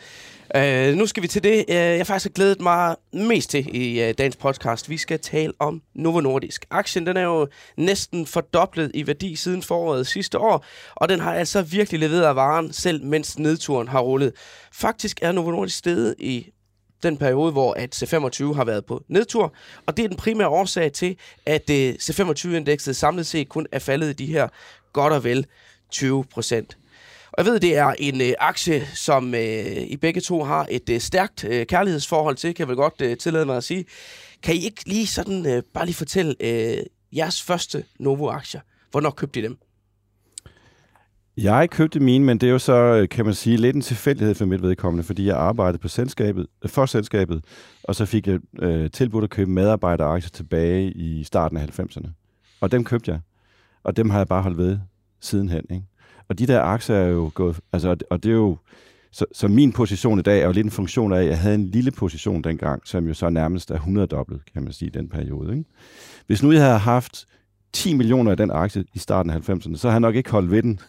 Uh, 0.56 0.96
nu 0.96 1.06
skal 1.06 1.22
vi 1.22 1.28
til 1.28 1.42
det, 1.42 1.64
uh, 1.68 1.74
jeg 1.74 2.06
faktisk 2.06 2.24
har 2.24 2.34
glædet 2.34 2.60
mig 2.60 2.96
mest 3.12 3.50
til 3.50 3.76
i 3.76 4.08
uh, 4.08 4.14
dagens 4.18 4.36
podcast. 4.36 4.90
Vi 4.90 4.96
skal 4.96 5.20
tale 5.20 5.52
om 5.58 5.82
Novo 5.94 6.20
Nordisk. 6.20 6.66
Aktien 6.70 7.06
den 7.06 7.16
er 7.16 7.22
jo 7.22 7.48
næsten 7.76 8.26
fordoblet 8.26 8.90
i 8.94 9.06
værdi 9.06 9.36
siden 9.36 9.62
foråret 9.62 10.06
sidste 10.06 10.38
år, 10.38 10.64
og 10.94 11.08
den 11.08 11.20
har 11.20 11.34
altså 11.34 11.62
virkelig 11.62 12.00
leveret 12.00 12.22
af 12.22 12.36
varen, 12.36 12.72
selv 12.72 13.04
mens 13.04 13.38
nedturen 13.38 13.88
har 13.88 14.00
rullet. 14.00 14.32
Faktisk 14.72 15.18
er 15.22 15.32
Novo 15.32 15.50
Nordisk 15.50 15.78
steget 15.78 16.14
i 16.18 16.46
den 17.02 17.16
periode, 17.16 17.52
hvor 17.52 17.74
at 17.74 18.02
C25 18.02 18.54
har 18.54 18.64
været 18.64 18.84
på 18.84 19.04
nedtur, 19.08 19.54
og 19.86 19.96
det 19.96 20.04
er 20.04 20.08
den 20.08 20.16
primære 20.16 20.48
årsag 20.48 20.92
til, 20.92 21.16
at 21.46 21.70
C25-indekset 21.70 22.96
samlet 22.96 23.26
set 23.26 23.48
kun 23.48 23.66
er 23.72 23.78
faldet 23.78 24.10
i 24.10 24.12
de 24.12 24.26
her 24.26 24.48
godt 24.92 25.12
og 25.12 25.24
vel 25.24 25.46
20 25.90 26.24
procent. 26.24 26.76
Og 27.38 27.44
jeg 27.44 27.52
ved, 27.52 27.60
det 27.60 27.76
er 27.76 27.94
en 27.98 28.20
øh, 28.20 28.32
aktie, 28.38 28.86
som 28.94 29.34
øh, 29.34 29.82
I 29.86 29.96
begge 29.96 30.20
to 30.20 30.44
har 30.44 30.66
et 30.70 30.90
øh, 30.90 31.00
stærkt 31.00 31.44
øh, 31.44 31.66
kærlighedsforhold 31.66 32.36
til, 32.36 32.54
kan 32.54 32.62
jeg 32.62 32.68
vel 32.68 32.76
godt 32.76 32.94
øh, 33.02 33.16
tillade 33.16 33.46
mig 33.46 33.56
at 33.56 33.64
sige. 33.64 33.84
Kan 34.42 34.54
I 34.54 34.58
ikke 34.58 34.82
lige 34.86 35.06
sådan, 35.06 35.46
øh, 35.46 35.62
bare 35.74 35.84
lige 35.84 35.96
fortælle 35.96 36.34
øh, 36.40 36.78
jeres 37.12 37.42
første 37.42 37.84
Novo-aktier? 37.98 38.60
Hvornår 38.90 39.10
købte 39.10 39.40
I 39.40 39.42
dem? 39.42 39.58
Jeg 41.36 41.70
købte 41.70 42.00
mine, 42.00 42.24
men 42.24 42.38
det 42.38 42.46
er 42.46 42.50
jo 42.50 42.58
så, 42.58 42.72
øh, 42.72 43.08
kan 43.08 43.24
man 43.24 43.34
sige, 43.34 43.56
lidt 43.56 43.76
en 43.76 43.82
tilfældighed 43.82 44.34
for 44.34 44.44
mit 44.44 44.62
vedkommende, 44.62 45.04
fordi 45.04 45.26
jeg 45.26 45.36
arbejdede 45.36 45.78
på 45.78 45.88
selskabet, 45.88 46.46
øh, 46.64 46.70
for 46.70 46.86
selskabet, 46.86 47.44
og 47.84 47.94
så 47.94 48.06
fik 48.06 48.26
jeg 48.26 48.40
øh, 48.58 48.90
tilbudt 48.90 49.24
at 49.24 49.30
købe 49.30 49.50
medarbejderaktier 49.50 50.30
tilbage 50.30 50.92
i 50.92 51.24
starten 51.24 51.56
af 51.56 51.80
90'erne. 51.80 52.08
Og 52.60 52.72
dem 52.72 52.84
købte 52.84 53.10
jeg, 53.10 53.20
og 53.82 53.96
dem 53.96 54.10
har 54.10 54.18
jeg 54.18 54.28
bare 54.28 54.42
holdt 54.42 54.58
ved 54.58 54.78
sidenhen. 55.20 55.64
Ikke? 55.70 55.84
Og 56.28 56.38
de 56.38 56.46
der 56.46 56.60
aktier 56.60 56.96
er 56.96 57.08
jo 57.08 57.30
gået, 57.34 57.60
altså, 57.72 57.96
og 58.10 58.22
det 58.22 58.30
er 58.30 58.34
jo, 58.34 58.56
så, 59.12 59.24
så 59.32 59.48
min 59.48 59.72
position 59.72 60.18
i 60.18 60.22
dag 60.22 60.40
er 60.40 60.46
jo 60.46 60.52
lidt 60.52 60.64
en 60.64 60.70
funktion 60.70 61.12
af, 61.12 61.20
at 61.20 61.26
jeg 61.26 61.38
havde 61.38 61.54
en 61.54 61.70
lille 61.70 61.90
position 61.90 62.42
dengang, 62.42 62.82
som 62.84 63.06
jo 63.06 63.14
så 63.14 63.30
nærmest 63.30 63.70
er 63.70 63.74
100 63.74 64.06
dobbelt, 64.06 64.42
kan 64.52 64.62
man 64.62 64.72
sige, 64.72 64.88
i 64.88 64.92
den 64.92 65.08
periode. 65.08 65.52
Ikke? 65.52 65.64
Hvis 66.26 66.42
nu 66.42 66.52
jeg 66.52 66.62
havde 66.62 66.78
haft 66.78 67.26
10 67.72 67.94
millioner 67.94 68.30
af 68.30 68.36
den 68.36 68.50
aktie 68.50 68.84
i 68.94 68.98
starten 68.98 69.30
af 69.30 69.48
90'erne, 69.48 69.76
så 69.76 69.88
har 69.88 69.94
jeg 69.94 70.00
nok 70.00 70.14
ikke 70.14 70.30
holdt 70.30 70.50
ved 70.50 70.62
den 70.62 70.80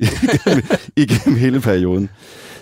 igennem, 0.00 0.64
igennem 0.96 1.38
hele 1.38 1.60
perioden. 1.60 2.10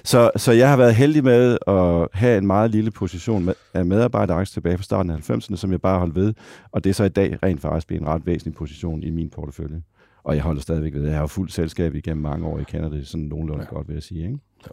Så, 0.05 0.31
så 0.37 0.53
jeg 0.53 0.71
har 0.71 0.77
været 0.77 0.95
heldig 0.95 1.25
med 1.25 1.59
at 1.67 2.09
have 2.13 2.39
en 2.39 2.47
meget 2.47 2.71
lille 2.71 2.91
position 2.91 3.45
med, 3.45 3.55
af 3.75 3.87
medarbejderaktier 3.87 4.53
tilbage 4.53 4.77
fra 4.79 4.85
starten 4.85 5.11
af 5.11 5.31
90'erne, 5.31 5.57
som 5.57 5.71
jeg 5.71 5.81
bare 5.81 5.93
har 5.93 5.99
holdt 5.99 6.15
ved, 6.15 6.35
og 6.73 6.85
det 6.85 6.91
er 6.91 6.95
så 6.95 7.05
i 7.05 7.09
dag 7.09 7.39
rent 7.43 7.61
faktisk 7.61 7.87
blevet 7.87 8.03
en 8.03 8.09
ret 8.09 8.27
væsentlig 8.27 8.55
position 8.55 9.03
i 9.03 9.11
min 9.11 9.31
portefølje. 9.31 9.83
Og 10.25 10.35
jeg 10.35 10.43
holder 10.43 10.63
stadigvæk 10.63 10.95
ved. 10.95 11.09
Jeg 11.09 11.19
har 11.19 11.27
fuldt 11.27 11.53
selskab 11.53 11.95
igennem 11.95 12.23
mange 12.23 12.47
år. 12.47 12.59
I 12.59 12.63
kender 12.63 12.89
det 12.89 13.09
sådan 13.09 13.27
nogenlunde 13.27 13.65
ja. 13.71 13.75
godt, 13.75 13.89
vil 13.89 13.95
jeg 13.95 14.03
sige. 14.03 14.23
Ikke? 14.23 14.39
Ja. 14.67 14.71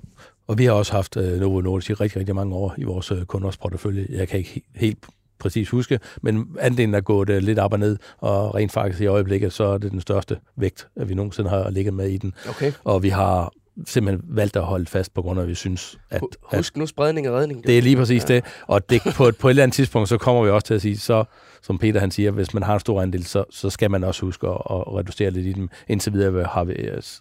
Og 0.47 0.57
vi 0.57 0.65
har 0.65 0.71
også 0.71 0.93
haft 0.93 1.17
uh, 1.17 1.23
Novo 1.23 1.61
Nordisk 1.61 1.89
i 1.89 1.93
rigtig, 1.93 2.19
rigtig 2.19 2.35
mange 2.35 2.55
år 2.55 2.75
i 2.77 2.83
vores 2.83 3.11
uh, 3.11 3.23
kunders 3.23 3.57
portefølje. 3.57 4.05
Jeg 4.09 4.27
kan 4.27 4.39
ikke 4.39 4.61
helt 4.75 4.97
præcis 5.39 5.69
huske, 5.69 5.99
men 6.21 6.47
andelen 6.59 6.93
er 6.93 7.01
gået 7.01 7.29
uh, 7.29 7.35
lidt 7.35 7.59
op 7.59 7.73
og 7.73 7.79
ned, 7.79 7.97
og 8.17 8.55
rent 8.55 8.71
faktisk 8.71 9.01
i 9.01 9.05
øjeblikket, 9.05 9.53
så 9.53 9.63
er 9.63 9.77
det 9.77 9.91
den 9.91 10.01
største 10.01 10.37
vægt, 10.55 10.87
at 10.95 11.09
vi 11.09 11.13
nogensinde 11.13 11.49
har 11.49 11.69
ligget 11.69 11.93
med 11.93 12.09
i 12.09 12.17
den. 12.17 12.33
Okay. 12.49 12.71
Og 12.83 13.03
vi 13.03 13.09
har 13.09 13.51
simpelthen 13.85 14.25
valgt 14.35 14.55
at 14.55 14.63
holde 14.63 14.85
fast 14.85 15.13
på 15.13 15.21
grund 15.21 15.39
af, 15.39 15.43
at 15.43 15.49
vi 15.49 15.55
synes, 15.55 15.99
at... 16.09 16.21
Husk 16.53 16.77
nu 16.77 16.85
spredning 16.85 17.29
og 17.29 17.35
redning. 17.35 17.67
Det 17.67 17.77
er 17.77 17.81
lige 17.81 17.95
præcis 17.95 18.29
ja. 18.29 18.35
det, 18.35 18.43
og 18.67 18.89
det, 18.89 19.01
på, 19.15 19.27
et, 19.27 19.37
på 19.37 19.47
et 19.47 19.51
eller 19.51 19.63
andet 19.63 19.75
tidspunkt, 19.75 20.09
så 20.09 20.17
kommer 20.17 20.43
vi 20.43 20.49
også 20.49 20.67
til 20.67 20.73
at 20.73 20.81
sige, 20.81 20.97
så 20.97 21.23
som 21.61 21.77
Peter 21.77 21.99
han 21.99 22.11
siger, 22.11 22.31
hvis 22.31 22.53
man 22.53 22.63
har 22.63 22.73
en 22.73 22.79
stor 22.79 23.01
andel, 23.01 23.25
så, 23.25 23.43
så 23.49 23.69
skal 23.69 23.91
man 23.91 24.03
også 24.03 24.25
huske 24.25 24.47
at, 24.47 24.53
at 24.69 24.93
reducere 24.95 25.31
lidt 25.31 25.45
i 25.45 25.53
dem. 25.53 25.69
Indtil 25.87 26.13
videre 26.13 26.43
har 26.43 26.63
vi, 26.63 26.73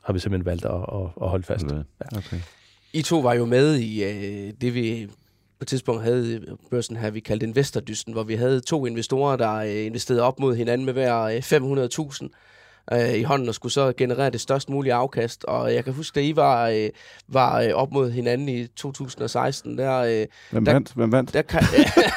har 0.03 0.13
vi 0.13 0.19
simpelthen 0.19 0.47
valgt 0.47 0.65
at, 0.65 0.73
at, 0.73 1.09
at 1.23 1.29
holde 1.29 1.45
fast. 1.45 1.67
Ja. 1.67 2.19
Okay. 2.19 2.41
I 2.93 3.03
to 3.03 3.21
var 3.21 3.35
jo 3.35 3.45
med 3.45 3.77
i 3.77 4.05
øh, 4.05 4.53
det, 4.61 4.75
vi 4.75 5.09
på 5.59 5.65
et 5.65 5.69
tidspunkt 5.69 6.03
havde 6.03 6.57
børsen 6.71 6.97
her, 6.97 7.11
vi 7.11 7.21
kaldte 7.21 7.47
investordysten, 7.47 8.13
hvor 8.13 8.23
vi 8.23 8.35
havde 8.35 8.61
to 8.61 8.87
investorer, 8.87 9.37
der 9.37 9.55
øh, 9.55 9.87
investerede 9.87 10.23
op 10.23 10.41
mod 10.41 10.57
hinanden 10.57 10.85
med 10.85 10.93
hver 10.93 11.41
500.000 12.23 12.29
øh, 12.93 13.15
i 13.15 13.23
hånden 13.23 13.49
og 13.49 13.55
skulle 13.55 13.73
så 13.73 13.93
generere 13.97 14.31
det 14.31 14.41
størst 14.41 14.71
mulige 14.71 14.95
afkast. 14.95 15.45
Og 15.45 15.75
jeg 15.75 15.85
kan 15.85 15.93
huske, 15.93 16.21
at 16.21 16.27
I 16.27 16.37
var, 16.37 16.69
øh, 16.69 16.89
var 17.29 17.61
øh, 17.61 17.71
op 17.75 17.93
mod 17.93 18.11
hinanden 18.11 18.49
i 18.49 18.67
2016. 18.67 19.79
Der, 19.79 19.99
øh, 19.99 20.27
Hvem 20.51 20.65
der, 20.65 20.73
vandt? 20.73 20.93
Hvem 20.93 21.13
vandt? 21.13 21.33
Der, 21.33 21.43
der, 21.43 21.61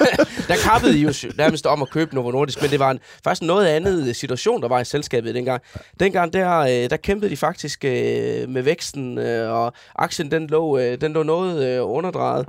der 0.49 0.55
kappede 0.63 0.97
I 0.97 1.01
jo 1.01 1.13
nærmest 1.37 1.65
om 1.65 1.81
at 1.81 1.89
købe 1.89 2.15
Novo 2.15 2.31
Nordisk, 2.31 2.61
men 2.61 2.71
det 2.71 2.79
var 2.79 2.91
en, 2.91 2.99
faktisk 3.23 3.41
en 3.41 3.47
noget 3.47 3.65
andet 3.65 4.15
situation, 4.15 4.61
der 4.61 4.67
var 4.67 4.79
i 4.79 4.85
selskabet 4.85 5.35
dengang. 5.35 5.61
Dengang 5.99 6.33
der, 6.33 6.59
øh, 6.59 6.89
der 6.89 6.97
kæmpede 6.97 7.31
de 7.31 7.37
faktisk 7.37 7.85
øh, 7.85 8.49
med 8.49 8.61
væksten, 8.61 9.17
øh, 9.17 9.51
og 9.51 9.73
aktien 9.95 10.31
den 10.31 10.47
lå, 10.47 10.77
øh, 10.77 11.01
den 11.01 11.13
lå 11.13 11.23
noget 11.23 11.67
øh, 11.67 11.89
underdrejet. 11.89 12.47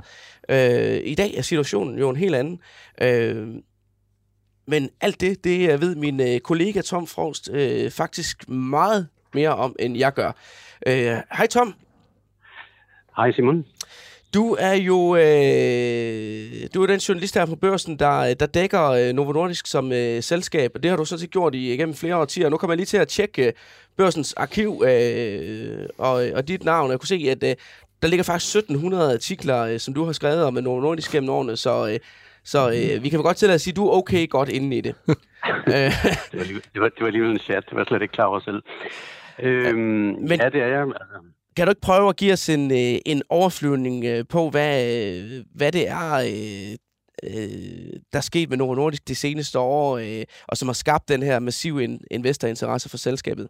Øh, 0.49 0.99
I 1.03 1.15
dag 1.15 1.33
er 1.37 1.41
situationen 1.41 1.99
jo 1.99 2.09
en 2.09 2.15
helt 2.15 2.35
anden. 2.35 2.59
Øh, 3.01 3.47
men 4.67 4.89
alt 5.01 5.21
det, 5.21 5.43
det 5.43 5.81
ved 5.81 5.95
min 5.95 6.21
øh, 6.21 6.39
kollega 6.39 6.81
Tom 6.81 7.07
Frost 7.07 7.49
øh, 7.53 7.91
faktisk 7.91 8.49
meget 8.49 9.07
mere 9.33 9.55
om, 9.55 9.75
end 9.79 9.97
jeg 9.97 10.13
gør. 10.13 10.31
Øh, 10.87 11.17
hej 11.37 11.47
Tom. 11.47 11.73
Hej 13.17 13.31
Simon. 13.31 13.65
Du 14.33 14.55
er 14.59 14.73
jo 14.73 15.15
øh, 15.15 16.67
du 16.73 16.83
er 16.83 16.87
den 16.87 16.99
journalist 16.99 17.35
her 17.35 17.45
på 17.45 17.55
børsen, 17.55 17.99
der, 17.99 18.33
der 18.33 18.45
dækker 18.45 18.83
øh, 18.89 19.13
Novo 19.13 19.31
Nordisk 19.31 19.67
som 19.67 19.91
øh, 19.91 20.23
selskab, 20.23 20.71
og 20.75 20.83
det 20.83 20.89
har 20.89 20.97
du 20.97 21.05
sådan 21.05 21.19
set 21.19 21.31
gjort 21.31 21.55
i, 21.55 21.73
igennem 21.73 21.95
flere 21.95 22.17
årtier. 22.17 22.49
Nu 22.49 22.57
kommer 22.57 22.73
jeg 22.73 22.77
lige 22.77 22.85
til 22.85 22.97
at 22.97 23.07
tjekke 23.07 23.47
øh, 23.47 23.53
børsens 23.97 24.33
arkiv 24.33 24.83
øh, 24.87 25.87
og, 25.97 26.13
og 26.35 26.47
dit 26.47 26.63
navn. 26.63 26.91
Jeg 26.91 26.99
kunne 26.99 27.07
se, 27.07 27.27
at 27.29 27.43
øh, 27.43 27.55
der 28.01 28.07
ligger 28.07 28.23
faktisk 28.23 28.55
1700 28.55 29.13
artikler, 29.13 29.61
øh, 29.61 29.79
som 29.79 29.93
du 29.93 30.05
har 30.05 30.11
skrevet 30.11 30.43
om 30.43 30.53
Novo 30.53 30.79
Nordisk 30.79 31.11
gennem 31.11 31.29
årene, 31.29 31.57
så 31.57 31.87
øh, 31.87 31.99
så 32.45 32.69
øh, 32.69 33.03
vi 33.03 33.09
kan 33.09 33.21
godt 33.21 33.37
tillade 33.37 33.55
at 33.55 33.61
sige, 33.61 33.71
at 33.71 33.75
du 33.75 33.87
er 33.87 33.91
okay 33.91 34.29
godt 34.29 34.49
inde 34.49 34.77
i 34.77 34.81
det. 34.81 34.95
Øh. 35.67 35.73
det, 35.73 36.39
var 36.39 36.43
lige, 36.43 36.61
det, 36.73 36.81
var, 36.81 36.89
det 36.89 37.01
var 37.01 37.09
lige 37.09 37.31
en 37.31 37.39
chat. 37.39 37.63
Det 37.69 37.77
var 37.77 37.85
slet 37.87 38.01
ikke 38.01 38.11
klar 38.11 38.25
over 38.25 38.39
selv. 38.39 38.63
Øhm, 39.39 39.77
Men, 39.79 40.39
ja, 40.39 40.49
det 40.49 40.61
er 40.61 40.67
jeg. 40.67 40.81
Altså. 40.81 41.17
Kan 41.55 41.67
du 41.67 41.71
ikke 41.71 41.81
prøve 41.81 42.09
at 42.09 42.15
give 42.15 42.33
os 42.33 42.49
en, 42.49 42.71
øh, 42.71 42.99
en 43.05 43.21
overflyvning 43.29 44.05
øh, 44.05 44.25
på, 44.29 44.49
hvad, 44.49 45.43
hvad 45.55 45.71
det 45.71 45.89
er, 45.89 46.13
øh, 47.23 47.37
der 48.13 48.17
er 48.17 48.21
sket 48.21 48.49
med 48.49 48.57
Novo 48.57 48.73
Nordisk 48.73 49.07
de 49.07 49.15
seneste 49.15 49.59
år, 49.59 50.01
og 50.47 50.57
som 50.57 50.67
har 50.67 50.73
skabt 50.73 51.09
den 51.09 51.23
her 51.23 51.39
massive 51.39 51.99
investorinteresse 52.11 52.89
for 52.89 52.97
selskabet? 52.97 53.47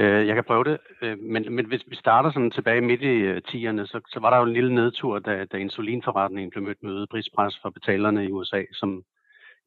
Øh, 0.00 0.26
jeg 0.26 0.34
kan 0.34 0.44
prøve 0.44 0.64
det, 0.64 0.78
øh, 1.02 1.18
men, 1.18 1.54
men 1.54 1.66
hvis 1.66 1.82
vi 1.86 1.96
starter 1.96 2.30
sådan 2.30 2.50
tilbage 2.50 2.80
midt 2.80 3.02
i 3.02 3.06
øh, 3.06 3.40
10'erne, 3.48 3.86
så, 3.86 4.00
så 4.12 4.20
var 4.20 4.30
der 4.30 4.36
jo 4.36 4.42
en 4.42 4.52
lille 4.52 4.74
nedtur, 4.74 5.18
da, 5.18 5.44
da 5.44 5.56
insulinforretningen 5.56 6.50
blev 6.50 6.64
mødt 6.64 6.82
med 6.82 6.92
øget 6.92 7.08
prispres 7.08 7.58
fra 7.62 7.70
betalerne 7.70 8.24
i 8.24 8.32
USA, 8.32 8.62
som 8.72 9.04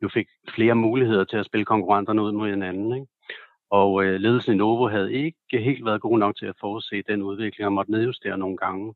jo 0.02 0.10
fik 0.10 0.28
flere 0.56 0.76
muligheder 0.76 1.24
til 1.24 1.38
at 1.38 1.46
spille 1.46 1.66
konkurrenterne 1.66 2.22
ud 2.22 2.32
mod 2.32 2.50
hinanden. 2.50 2.94
Ikke? 2.96 3.08
Og 3.70 4.04
øh, 4.04 4.20
ledelsen 4.20 4.54
i 4.54 4.58
Novo 4.58 4.88
havde 4.88 5.14
ikke 5.14 5.38
helt 5.52 5.86
været 5.86 6.02
god 6.02 6.20
nok 6.20 6.36
til 6.36 6.46
at 6.46 6.56
forudse 6.60 7.02
den 7.02 7.22
udvikling 7.22 7.66
og 7.66 7.74
måtte 7.74 7.92
nedjustere 7.92 8.38
nogle 8.38 8.58
gange. 8.58 8.94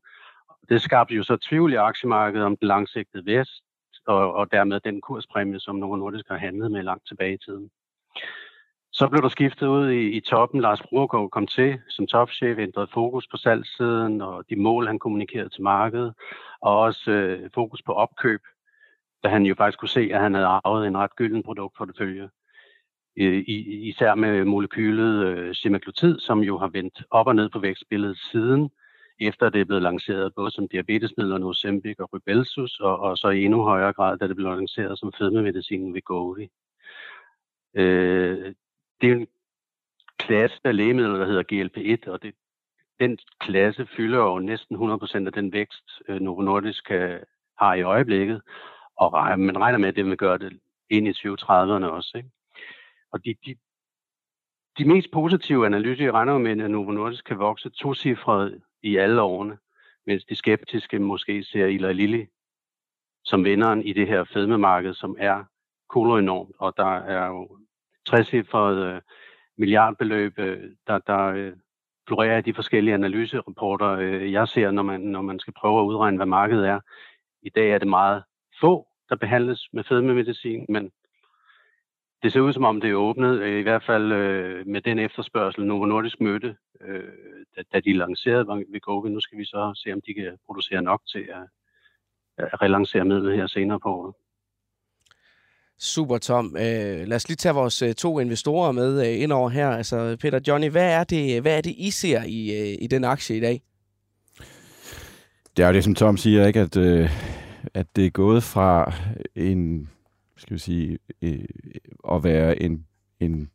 Det 0.68 0.82
skabte 0.82 1.14
jo 1.14 1.22
så 1.22 1.36
tvivl 1.36 1.72
i 1.72 1.76
aktiemarkedet 1.76 2.46
om 2.46 2.56
den 2.56 2.68
langsigtede 2.68 3.26
vækst, 3.26 3.62
og, 4.06 4.32
og 4.34 4.52
dermed 4.52 4.80
den 4.80 5.00
kurspræmie, 5.00 5.60
som 5.60 5.76
Novo 5.76 5.96
Nordisk 5.96 6.28
har 6.28 6.38
handlet 6.38 6.70
med 6.70 6.82
langt 6.82 7.06
tilbage 7.08 7.34
i 7.34 7.38
tiden. 7.38 7.70
Så 8.98 9.08
blev 9.08 9.22
der 9.22 9.28
skiftet 9.28 9.66
ud 9.66 9.90
i, 9.90 10.10
i 10.16 10.20
toppen. 10.20 10.60
Lars 10.60 10.82
Bruggaard 10.82 11.30
kom 11.30 11.46
til 11.46 11.80
som 11.88 12.06
topchef, 12.06 12.58
ændrede 12.58 12.88
fokus 12.94 13.26
på 13.30 13.36
salgssiden 13.36 14.20
og 14.20 14.44
de 14.50 14.56
mål, 14.56 14.86
han 14.86 14.98
kommunikerede 14.98 15.48
til 15.48 15.62
markedet, 15.62 16.14
og 16.60 16.78
også 16.78 17.10
øh, 17.10 17.50
fokus 17.54 17.82
på 17.82 17.92
opkøb, 17.92 18.40
da 19.24 19.28
han 19.28 19.42
jo 19.42 19.54
faktisk 19.54 19.78
kunne 19.78 19.88
se, 19.88 20.10
at 20.12 20.20
han 20.20 20.34
havde 20.34 20.46
arvet 20.46 20.86
en 20.86 20.96
ret 20.96 21.16
gylden 21.16 21.42
produktportefølje. 21.42 22.28
I, 23.16 23.88
især 23.88 24.14
med 24.14 24.44
molekylet 24.44 25.26
øh, 25.26 25.54
semaglutid, 25.54 26.18
som 26.18 26.40
jo 26.40 26.58
har 26.58 26.68
vendt 26.68 27.02
op 27.10 27.26
og 27.26 27.36
ned 27.36 27.48
på 27.48 27.58
vækstbilledet 27.58 28.18
siden, 28.32 28.70
efter 29.20 29.48
det 29.48 29.60
er 29.60 29.64
blevet 29.64 29.82
lanceret 29.82 30.34
både 30.34 30.50
som 30.50 30.68
diabetesmidler, 30.68 31.44
Ozempic 31.44 31.96
og 31.98 32.08
Rybelsus, 32.12 32.80
og, 32.80 32.98
og 32.98 33.18
så 33.18 33.28
i 33.28 33.44
endnu 33.44 33.62
højere 33.62 33.92
grad, 33.92 34.18
da 34.18 34.28
det 34.28 34.36
blev 34.36 34.48
lanceret 34.48 34.98
som 34.98 35.12
fedmemedicinen 35.18 35.92
Wegovy. 35.94 36.48
Øh, 37.74 38.54
det 39.00 39.10
er 39.10 39.14
en 39.14 39.26
klasse 40.18 40.60
af 40.64 40.76
lægemidler, 40.76 41.18
der 41.18 41.26
hedder 41.26 41.42
GLP-1, 41.52 42.10
og 42.10 42.22
det, 42.22 42.34
den 43.00 43.18
klasse 43.40 43.86
fylder 43.86 44.18
jo 44.18 44.38
næsten 44.38 44.76
100% 44.76 45.26
af 45.26 45.32
den 45.32 45.52
vækst, 45.52 46.02
øh, 46.08 46.20
Novo 46.20 46.42
Nordisk 46.42 46.90
øh, 46.90 47.20
har 47.58 47.74
i 47.74 47.82
øjeblikket, 47.82 48.42
og 48.96 49.38
man 49.38 49.58
regner 49.60 49.78
med, 49.78 49.88
at 49.88 49.96
det 49.96 50.04
vil 50.04 50.16
gøre 50.16 50.38
det 50.38 50.60
ind 50.90 51.08
i 51.08 51.10
2030'erne 51.10 51.86
også. 51.86 52.12
Ikke? 52.14 52.30
Og 53.12 53.24
de, 53.24 53.34
de, 53.46 53.56
de 54.78 54.84
mest 54.84 55.10
positive 55.12 55.66
analyser 55.66 56.12
regner 56.12 56.38
med, 56.38 56.60
at 56.60 56.70
Novo 56.70 56.92
Nordisk 56.92 57.24
kan 57.24 57.38
vokse 57.38 57.70
to 57.70 57.94
cifre 57.94 58.52
i 58.82 58.96
alle 58.96 59.22
årene, 59.22 59.58
mens 60.06 60.24
de 60.24 60.36
skeptiske 60.36 60.98
måske 60.98 61.44
ser 61.44 61.66
Ila 61.66 61.92
Lilly 61.92 62.26
som 63.28 63.44
vinderen 63.44 63.82
i 63.82 63.92
det 63.92 64.08
her 64.08 64.24
fedmemarked, 64.24 64.94
som 64.94 65.16
er 65.18 65.44
koloenormt, 65.88 66.56
og 66.58 66.74
der 66.76 66.94
er 66.96 67.26
jo 67.26 67.58
træsiffrede 68.08 68.94
øh, 68.94 69.00
milliardbeløb, 69.58 70.38
øh, 70.38 70.70
der, 70.86 70.98
der 70.98 71.24
øh, 71.24 71.52
florerer 72.06 72.38
i 72.38 72.42
de 72.42 72.54
forskellige 72.54 72.94
analyserapporter, 72.94 73.96
jeg 74.38 74.48
ser, 74.48 74.70
når 74.70 74.82
man, 74.82 75.00
når 75.00 75.22
man 75.22 75.38
skal 75.38 75.54
prøve 75.60 75.80
at 75.80 75.84
udregne, 75.84 76.16
hvad 76.16 76.26
markedet 76.26 76.68
er. 76.68 76.80
I 77.42 77.50
dag 77.50 77.70
er 77.70 77.78
det 77.78 77.88
meget 77.88 78.22
få, 78.60 78.86
der 79.08 79.16
behandles 79.16 79.68
med 79.72 79.84
fedmemedicin, 79.84 80.66
men 80.68 80.90
det 82.22 82.32
ser 82.32 82.40
ud 82.40 82.52
som 82.52 82.64
om 82.64 82.80
det 82.80 82.90
er 82.90 82.94
åbnet, 82.94 83.46
i 83.46 83.62
hvert 83.62 83.82
fald 83.82 84.12
øh, 84.12 84.66
med 84.66 84.80
den 84.80 84.98
efterspørgsel, 84.98 85.66
Novo 85.66 85.84
Nordisk 85.86 86.20
mødte, 86.20 86.56
øh, 86.80 87.12
da, 87.56 87.62
da 87.72 87.80
de 87.80 87.92
lancerede 87.92 88.64
Vigovi. 88.68 89.10
Nu 89.10 89.20
skal 89.20 89.38
vi 89.38 89.44
så 89.44 89.80
se, 89.84 89.92
om 89.92 90.00
de 90.06 90.14
kan 90.14 90.38
producere 90.46 90.82
nok 90.82 91.02
til 91.12 91.28
at, 91.30 91.48
relancere 92.62 93.04
midlet 93.04 93.36
her 93.36 93.46
senere 93.46 93.80
på 93.80 93.88
året. 93.88 94.14
Super, 95.78 96.18
Tom. 96.18 96.46
Uh, 96.54 96.60
øh, 96.60 97.08
lad 97.08 97.12
os 97.12 97.28
lige 97.28 97.36
tage 97.36 97.54
vores 97.54 97.82
øh, 97.82 97.94
to 97.94 98.20
investorer 98.20 98.72
med 98.72 99.00
uh, 99.00 99.22
ind 99.22 99.32
over 99.32 99.48
her. 99.48 99.68
Altså, 99.68 100.16
Peter 100.20 100.40
Johnny, 100.48 100.70
hvad 100.70 100.92
er 100.92 101.04
det, 101.04 101.42
hvad 101.42 101.56
er 101.56 101.60
det 101.60 101.74
I 101.78 101.90
ser 101.90 102.22
i, 102.22 102.74
i 102.74 102.86
den 102.86 103.04
aktie 103.04 103.36
i 103.36 103.40
dag? 103.40 103.62
Det 105.56 105.62
er 105.62 105.66
jo 105.66 105.74
det, 105.74 105.84
som 105.84 105.94
Tom 105.94 106.16
siger, 106.16 106.46
ikke? 106.46 106.60
At, 106.60 106.76
uh, 106.76 107.10
at 107.74 107.86
det 107.96 108.06
er 108.06 108.10
gået 108.10 108.42
fra 108.42 108.94
en, 109.36 109.88
skal 110.36 110.54
vi 110.54 110.58
sige, 110.58 110.98
at 112.10 112.24
være 112.24 112.62
en, 112.62 112.84
en 113.20 113.50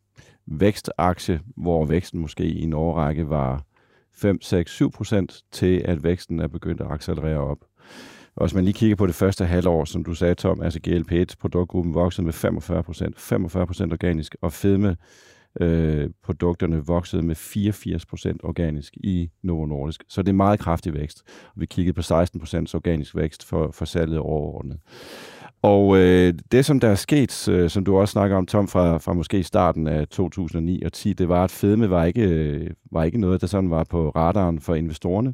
vækstaktie, 0.46 1.40
hvor 1.58 1.86
væksten 1.86 2.20
måske 2.20 2.44
i 2.44 2.62
en 2.62 2.74
årrække 2.74 3.30
var 3.30 3.64
5, 4.14 4.42
6, 4.42 4.72
7 4.72 4.92
procent, 4.92 5.42
til 5.52 5.82
at 5.86 6.04
væksten 6.04 6.40
er 6.40 6.48
begyndt 6.48 6.82
at 6.82 6.92
accelerere 6.92 7.40
op. 7.40 7.58
Og 8.36 8.46
hvis 8.46 8.54
man 8.54 8.63
lige 8.63 8.74
kigger 8.74 8.96
på 8.96 9.08
det 9.08 9.15
første 9.15 9.46
halvår, 9.46 9.86
som 9.86 10.04
du 10.04 10.13
sagde, 10.13 10.36
Tom, 10.36 10.62
altså 10.62 10.80
GLP-1 10.88 11.36
produktgruppen 11.39 11.93
voksede 11.93 12.26
med 12.26 12.34
45 12.34 12.84
procent, 12.84 13.19
45 13.19 13.67
procent 13.67 13.93
organisk, 13.93 14.36
og 14.41 14.54
fedme 14.54 14.96
øh, 15.62 16.10
produkterne 16.24 16.86
voksede 16.86 17.22
med 17.22 17.36
84 17.36 18.06
procent 18.06 18.41
organisk 18.43 18.93
i 18.96 19.30
Novo 19.43 19.65
Nordisk. 19.65 20.04
Så 20.10 20.22
det 20.22 20.30
er 20.30 20.34
meget 20.34 20.60
kraftig 20.60 20.93
vækst. 20.93 21.24
Vi 21.56 21.65
kiggede 21.65 21.93
på 21.93 22.02
16% 22.02 22.76
organisk 22.76 23.15
vækst 23.15 23.46
for, 23.46 23.72
for 23.72 23.86
salget 23.86 24.19
overordnet. 24.19 24.78
Og 25.62 25.98
øh, 25.98 26.34
det, 26.52 26.65
som 26.65 26.80
der 26.80 26.89
er 26.89 26.96
sket, 26.96 27.50
øh, 27.50 27.69
som 27.69 27.86
du 27.86 27.98
også 27.98 28.12
snakker 28.12 28.38
om, 28.38 28.46
Tom, 28.46 28.67
fra, 28.67 28.98
fra 28.98 29.13
måske 29.13 29.43
starten 29.43 29.88
af 29.88 30.08
2009 30.08 30.84
og 30.84 30.93
10, 30.93 31.13
det 31.13 31.30
var, 31.30 31.43
at 31.43 31.52
fedme 31.52 31.89
var 31.89 32.06
ikke, 32.06 32.22
øh, 32.22 32.69
var 32.91 33.04
ikke 33.04 33.17
noget, 33.17 33.41
der 33.41 33.48
sådan 33.48 33.69
var 33.69 33.84
på 33.84 34.10
radaren 34.10 34.60
for 34.60 34.76
investorerne. 34.76 35.34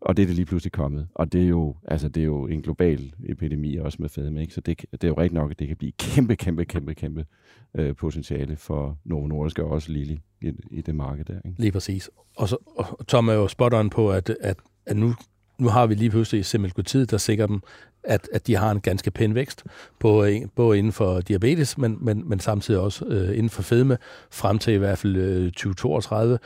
Og 0.00 0.16
det 0.16 0.22
er 0.22 0.26
det 0.26 0.36
lige 0.36 0.46
pludselig 0.46 0.72
kommet. 0.72 1.08
Og 1.14 1.32
det 1.32 1.42
er 1.42 1.48
jo, 1.48 1.76
altså, 1.88 2.08
det 2.08 2.20
er 2.20 2.24
jo 2.24 2.46
en 2.46 2.62
global 2.62 3.14
epidemi 3.24 3.76
også 3.76 3.96
med 4.00 4.08
fedme. 4.08 4.40
Ikke? 4.40 4.54
Så 4.54 4.60
det, 4.60 4.84
det 4.92 5.04
er 5.04 5.08
jo 5.08 5.14
rigtig 5.14 5.34
nok, 5.34 5.50
at 5.50 5.58
det 5.58 5.68
kan 5.68 5.76
blive 5.76 5.92
kæmpe, 5.98 6.36
kæmpe, 6.36 6.64
kæmpe, 6.64 6.94
kæmpe 6.94 7.26
øh, 7.74 7.96
potentiale 7.96 8.56
for 8.56 8.98
Novo 9.04 9.26
Nordisk 9.26 9.58
og 9.58 9.70
også 9.70 9.92
Lille 9.92 10.18
i, 10.40 10.52
i 10.70 10.80
det 10.80 10.94
marked 10.94 11.24
der. 11.24 11.36
Ikke? 11.44 11.60
Lige 11.62 11.72
præcis. 11.72 12.10
Og, 12.36 12.48
så, 12.48 12.56
og 12.76 13.06
Tom 13.06 13.28
er 13.28 13.32
jo 13.32 13.48
spot 13.48 13.74
on 13.74 13.90
på, 13.90 14.12
at, 14.12 14.30
at, 14.40 14.56
at 14.86 14.96
nu, 14.96 15.14
nu 15.58 15.68
har 15.68 15.86
vi 15.86 15.94
lige 15.94 16.10
pludselig 16.10 16.44
Semaglutid, 16.44 17.06
der 17.06 17.18
sikrer 17.18 17.46
dem, 17.46 17.60
at, 18.04 18.28
at 18.32 18.46
de 18.46 18.56
har 18.56 18.70
en 18.70 18.80
ganske 18.80 19.10
pæn 19.10 19.34
vækst, 19.34 19.64
både, 19.98 20.48
både 20.54 20.78
inden 20.78 20.92
for 20.92 21.20
diabetes, 21.20 21.78
men, 21.78 21.98
men, 22.00 22.28
men 22.28 22.40
samtidig 22.40 22.80
også 22.80 23.04
øh, 23.04 23.30
inden 23.30 23.50
for 23.50 23.62
fedme, 23.62 23.98
frem 24.30 24.58
til 24.58 24.74
i 24.74 24.76
hvert 24.76 24.98
fald 24.98 25.16
øh, 25.16 25.52
2032. 25.52 26.38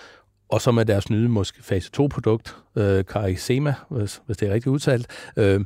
Og 0.55 0.61
som 0.61 0.79
er 0.79 0.85
deres 0.85 1.11
nye 1.11 1.29
måske 1.29 1.63
fase 1.63 1.91
2-produkt, 2.01 2.57
øh, 2.77 3.05
Carisema, 3.05 3.75
hvis, 3.91 4.23
hvis 4.27 4.37
det 4.37 4.49
er 4.49 4.53
rigtigt 4.53 4.73
udtalt, 4.73 5.07
øh, 5.37 5.61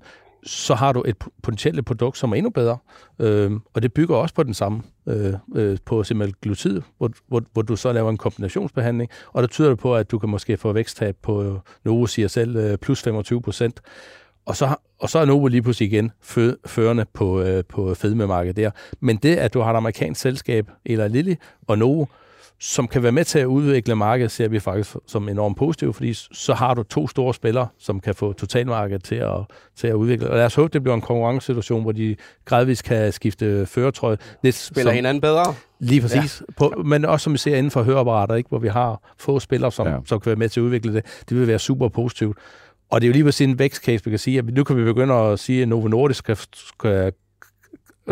så 0.44 0.74
har 0.74 0.92
du 0.92 1.03
et 1.07 1.16
potentielt 1.42 1.87
produkt, 1.87 2.18
som 2.18 2.33
er 2.33 2.37
endnu 2.37 2.51
bedre. 2.51 2.79
Øh, 3.18 3.53
og 3.74 3.83
det 3.83 3.92
bygger 3.92 4.16
også 4.16 4.35
på 4.35 4.42
den 4.42 4.55
samme, 4.55 4.83
øh, 5.07 5.35
øh, 5.57 5.79
på 5.85 6.05
semaglutid, 6.05 6.83
hvor, 6.98 7.11
hvor, 7.27 7.42
hvor 7.53 7.62
du 7.62 7.77
så 7.77 7.92
laver 7.92 8.11
en 8.11 8.16
kombinationsbehandling, 8.16 9.11
og 9.33 9.42
det 9.42 9.51
tyder 9.51 9.68
det 9.68 9.79
på, 9.79 9.96
at 9.96 10.11
du 10.11 10.18
kan 10.18 10.29
måske 10.29 10.57
få 10.57 10.72
væksttab 10.72 11.16
på, 11.22 11.61
Novo 11.85 12.07
siger 12.07 12.29
selv, 12.29 12.57
øh, 12.57 12.79
plus 12.79 13.03
25 13.03 13.42
procent. 13.42 13.81
Og 14.46 14.57
så, 14.57 14.74
og 14.98 15.11
så 15.11 15.18
er 15.18 15.24
Novo 15.24 15.46
lige 15.46 15.62
pludselig 15.62 15.92
igen 15.92 16.12
fø, 16.20 16.53
førende 16.66 17.05
på, 17.12 17.40
øh, 17.40 17.64
på 17.68 17.94
fedmemarkedet 17.94 18.57
der. 18.57 18.70
Men 19.01 19.16
det, 19.16 19.37
at 19.37 19.55
du 19.55 19.61
har 19.61 19.70
et 19.70 19.77
amerikansk 19.77 20.20
selskab, 20.20 20.70
eller 20.85 21.09
Lilly 21.09 21.35
og 21.66 21.79
Novo, 21.79 22.07
som 22.61 22.88
kan 22.88 23.03
være 23.03 23.12
med 23.12 23.25
til 23.25 23.38
at 23.38 23.44
udvikle 23.44 23.97
markedet, 23.97 24.31
ser 24.31 24.49
vi 24.49 24.59
faktisk 24.61 24.97
som 25.07 25.29
enormt 25.29 25.57
positivt, 25.57 25.97
fordi 25.97 26.14
så 26.14 26.55
har 26.55 26.75
du 26.75 26.83
to 26.83 27.09
store 27.09 27.35
spillere, 27.35 27.68
som 27.79 28.01
kan 28.01 28.14
få 28.14 28.33
totalmarkedet 28.33 29.05
til 29.05 29.14
at, 29.14 29.40
til 29.77 29.87
at 29.87 29.94
udvikle. 29.94 30.31
Og 30.31 30.37
lad 30.37 30.44
os 30.44 30.55
håbe, 30.55 30.68
det 30.73 30.83
bliver 30.83 30.94
en 30.94 31.01
konkurrencesituation, 31.01 31.83
hvor 31.83 31.92
de 31.92 32.16
gradvist 32.44 32.85
kan 32.85 33.12
skifte 33.12 33.66
føretrøje. 33.66 34.16
Det 34.42 34.55
Spiller 34.55 34.90
som, 34.90 34.94
hinanden 34.94 35.21
bedre. 35.21 35.55
Lige 35.81 36.01
præcis. 36.01 36.42
Ja. 36.49 36.53
På, 36.57 36.83
men 36.85 37.05
også 37.05 37.25
som 37.25 37.33
vi 37.33 37.38
ser 37.38 37.57
inden 37.57 37.71
for 37.71 37.83
høreapparater, 37.83 38.35
ikke, 38.35 38.49
hvor 38.49 38.59
vi 38.59 38.68
har 38.68 39.14
få 39.18 39.40
spillere, 39.40 39.73
som, 39.73 39.87
ja. 39.87 39.97
som 40.07 40.21
kan 40.21 40.31
være 40.31 40.37
med 40.37 40.49
til 40.49 40.61
at 40.61 40.64
udvikle 40.64 40.94
det. 40.94 41.05
Det 41.29 41.38
vil 41.38 41.47
være 41.47 41.59
super 41.59 41.88
positivt. 41.88 42.38
Og 42.90 43.01
det 43.01 43.07
er 43.07 43.09
jo 43.09 43.12
lige 43.12 43.25
ved 43.25 43.33
sin 43.33 43.59
vækstcase, 43.59 44.05
vi 44.05 44.11
kan 44.11 44.18
sige, 44.18 44.38
at 44.38 44.44
nu 44.44 44.64
kan 44.64 44.77
vi 44.77 44.85
begynde 44.85 45.14
at 45.14 45.38
sige, 45.38 45.62
at 45.62 45.68
Novo 45.68 45.88
Nordisk 45.88 46.25
kan, 46.25 46.37
kan, 46.81 47.12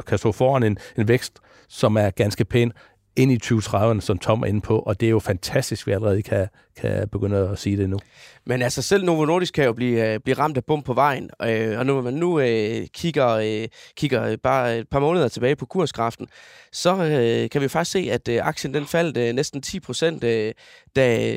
kan 0.07 0.19
stå 0.19 0.33
foran 0.33 0.63
en, 0.63 0.79
en 0.99 1.09
vækst, 1.09 1.39
som 1.69 1.97
er 1.97 2.11
ganske 2.11 2.45
pæn 2.45 2.73
ind 3.17 3.33
i 3.33 3.39
2030'erne, 3.45 4.01
som 4.01 4.19
Tom 4.19 4.43
er 4.43 4.47
inde 4.47 4.61
på, 4.61 4.79
og 4.79 5.01
det 5.01 5.07
er 5.07 5.11
jo 5.11 5.19
fantastisk, 5.19 5.83
at 5.83 5.87
vi 5.87 5.93
allerede 5.93 6.23
kan, 6.23 6.49
kan 6.77 7.09
begynde 7.09 7.37
at 7.37 7.59
sige 7.59 7.77
det 7.77 7.91
nu. 7.91 7.99
Men 8.47 8.63
altså 8.63 8.83
selv 8.83 9.05
Novo 9.05 9.25
Nordisk 9.25 9.55
kan 9.55 9.65
jo 9.65 9.73
blive, 9.73 10.13
øh, 10.13 10.21
blive 10.21 10.39
ramt 10.39 10.57
af 10.57 10.65
bum 10.65 10.83
på 10.83 10.95
vejen, 10.95 11.31
øh, 11.43 11.79
og 11.79 11.87
når 11.87 12.01
man 12.01 12.15
nu 12.15 12.41
øh, 12.41 12.87
kigger, 12.95 13.29
øh, 13.29 13.69
kigger 13.97 14.25
øh, 14.25 14.39
bare 14.43 14.79
et 14.79 14.89
par 14.89 15.01
måneder 15.01 15.29
tilbage 15.29 15.57
på 15.57 15.67
kurskraften, 15.67 16.29
så 16.73 17.05
øh, 17.05 17.51
kan 17.51 17.61
vi 17.61 17.69
faktisk 17.69 17.93
se, 17.93 18.09
at 18.13 18.29
øh, 18.29 18.47
aktien 18.47 18.75
den 18.75 18.87
faldt 18.87 19.17
øh, 19.17 19.33
næsten 19.33 19.63
10 19.63 19.81
procent, 19.81 20.25
øh, 20.25 20.53
da, 20.97 21.33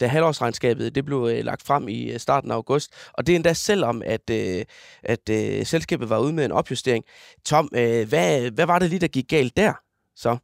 da 0.00 0.06
halvårsregnskabet 0.06 0.94
det 0.94 1.04
blev 1.04 1.28
øh, 1.30 1.44
lagt 1.44 1.62
frem 1.62 1.88
i 1.88 2.12
øh, 2.12 2.20
starten 2.20 2.50
af 2.50 2.54
august, 2.54 2.92
og 3.12 3.26
det 3.26 3.32
er 3.32 3.36
endda 3.36 3.52
selvom, 3.52 4.02
at, 4.06 4.30
øh, 4.30 4.64
at 5.02 5.30
øh, 5.30 5.66
selskabet 5.66 6.10
var 6.10 6.18
ude 6.18 6.32
med 6.32 6.44
en 6.44 6.52
opjustering. 6.52 7.04
Tom, 7.44 7.68
øh, 7.74 8.08
hvad, 8.08 8.50
hvad 8.50 8.66
var 8.66 8.78
det 8.78 8.90
lige, 8.90 9.00
der 9.00 9.08
gik 9.08 9.28
galt 9.28 9.56
der 9.56 9.72
så? 10.16 10.36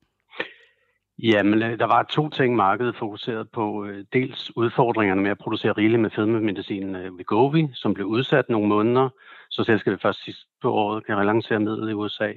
Jamen, 1.18 1.62
øh, 1.62 1.78
der 1.78 1.86
var 1.86 2.02
to 2.02 2.28
ting, 2.28 2.56
markedet 2.56 2.96
fokuseret 2.96 3.50
på. 3.50 3.84
Øh, 3.84 4.04
dels 4.12 4.56
udfordringerne 4.56 5.22
med 5.22 5.30
at 5.30 5.38
producere 5.38 5.72
rigeligt 5.72 6.02
med 6.02 6.10
fedmemedicinen 6.10 6.94
Vigovi, 6.94 7.06
øh, 7.06 7.12
Wegovy, 7.12 7.74
som 7.74 7.94
blev 7.94 8.06
udsat 8.06 8.48
nogle 8.48 8.68
måneder, 8.68 9.08
så 9.50 9.64
selskabet 9.64 10.02
først 10.02 10.24
sidst 10.24 10.40
på 10.62 10.72
året 10.72 11.06
kan 11.06 11.16
relancere 11.16 11.60
midlet 11.60 11.90
i 11.90 11.94
USA. 11.94 12.32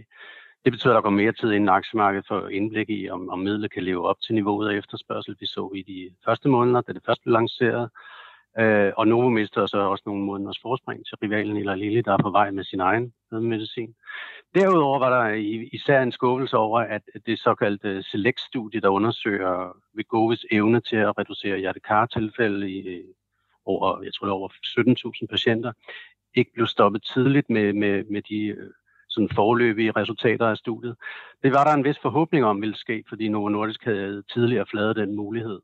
Det 0.65 0.71
betyder, 0.71 0.93
at 0.93 0.95
der 0.95 1.01
går 1.01 1.09
mere 1.09 1.31
tid 1.31 1.51
inden 1.51 1.69
aktiemarkedet 1.69 2.25
for 2.27 2.47
indblik 2.47 2.89
i, 2.89 3.09
om, 3.09 3.29
om 3.29 3.39
midlet 3.39 3.71
kan 3.71 3.83
leve 3.83 4.07
op 4.07 4.21
til 4.21 4.35
niveauet 4.35 4.69
af 4.69 4.77
efterspørgsel, 4.77 5.35
vi 5.39 5.45
så 5.45 5.71
i 5.75 5.81
de 5.81 6.15
første 6.25 6.49
måneder, 6.49 6.81
da 6.81 6.93
det 6.93 7.01
først 7.05 7.23
blev 7.23 7.33
lanceret. 7.33 7.89
Øh, 8.59 8.91
og 8.97 9.07
Novo 9.07 9.29
mister 9.29 9.65
så 9.65 9.77
også 9.77 10.03
nogle 10.05 10.25
måneders 10.25 10.59
forspring 10.61 11.05
til 11.05 11.17
rivalen 11.23 11.57
eller 11.57 11.75
Lille, 11.75 12.01
der 12.01 12.13
er 12.13 12.17
på 12.23 12.29
vej 12.29 12.51
med 12.51 12.63
sin 12.63 12.79
egen 12.79 13.13
medicin. 13.31 13.95
Derudover 14.55 14.99
var 14.99 15.09
der 15.09 15.33
især 15.73 16.01
en 16.01 16.11
skuffelse 16.11 16.57
over, 16.57 16.79
at 16.79 17.01
det 17.25 17.39
såkaldte 17.39 18.03
Select-studie, 18.03 18.81
der 18.81 18.89
undersøger 18.89 19.77
Vigovis 19.93 20.45
evne 20.51 20.81
til 20.81 20.95
at 20.95 21.17
reducere 21.17 21.57
hjertekartilfælde 21.57 22.71
i 22.71 23.01
over, 23.65 24.03
jeg 24.03 24.13
tror 24.13 24.25
det 24.25 24.33
over 24.33 24.49
17.000 25.21 25.27
patienter, 25.29 25.71
ikke 26.35 26.51
blev 26.53 26.67
stoppet 26.67 27.03
tidligt 27.03 27.49
med, 27.49 27.73
med, 27.73 28.03
med 28.03 28.21
de 28.21 28.45
øh, 28.45 28.71
sådan 29.09 29.29
forløbige 29.35 29.91
resultater 29.91 30.47
af 30.47 30.57
studiet. 30.57 30.95
Det 31.43 31.51
var 31.51 31.63
der 31.63 31.73
en 31.73 31.83
vis 31.83 31.99
forhåbning 31.99 32.45
om 32.45 32.61
ville 32.61 32.75
ske, 32.75 33.03
fordi 33.09 33.29
Novo 33.29 33.49
Nordisk 33.49 33.83
havde 33.83 34.23
tidligere 34.33 34.65
fladet 34.65 34.95
den 34.95 35.15
mulighed. 35.15 35.59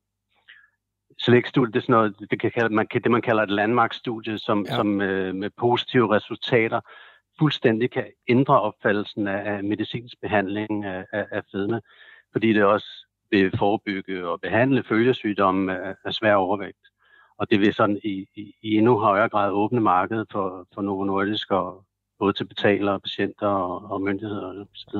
Select-studie, 1.19 1.71
det 1.71 1.77
er 1.77 1.81
sådan 1.81 1.93
noget, 1.93 2.15
det, 2.31 2.39
kan, 2.39 2.51
man, 2.71 2.87
det 2.93 3.11
man 3.11 3.21
kalder 3.21 3.43
et 3.43 3.51
landmarkstudie, 3.51 4.37
som, 4.37 4.65
ja. 4.69 4.75
som 4.75 5.01
øh, 5.01 5.35
med 5.35 5.49
positive 5.57 6.15
resultater 6.15 6.79
fuldstændig 7.39 7.91
kan 7.91 8.05
ændre 8.27 8.61
opfattelsen 8.61 9.27
af, 9.27 9.55
af 9.55 9.63
medicinsk 9.63 10.15
behandling 10.21 10.85
af, 10.85 11.05
af, 11.11 11.25
af 11.31 11.41
fedme, 11.51 11.81
fordi 12.31 12.53
det 12.53 12.63
også 12.63 12.87
vil 13.31 13.57
forebygge 13.57 14.27
og 14.27 14.41
behandle 14.41 14.83
følgesygdomme 14.83 15.85
af, 15.85 15.95
af 16.05 16.13
svær 16.13 16.35
overvægt. 16.35 16.87
Og 17.37 17.51
det 17.51 17.59
vil 17.59 17.73
sådan 17.73 17.99
i, 18.03 18.27
i, 18.35 18.55
i 18.61 18.77
endnu 18.77 18.99
højere 18.99 19.29
grad 19.29 19.51
åbne 19.51 19.81
markedet 19.81 20.27
for, 20.31 20.67
for 20.73 20.81
Novo 20.81 21.03
Nordisk, 21.03 21.51
og 21.51 21.83
både 22.19 22.33
til 22.33 22.45
betalere, 22.45 22.99
patienter 22.99 23.47
og, 23.47 23.91
og 23.91 24.01
myndigheder 24.01 24.65
osv. 24.73 24.99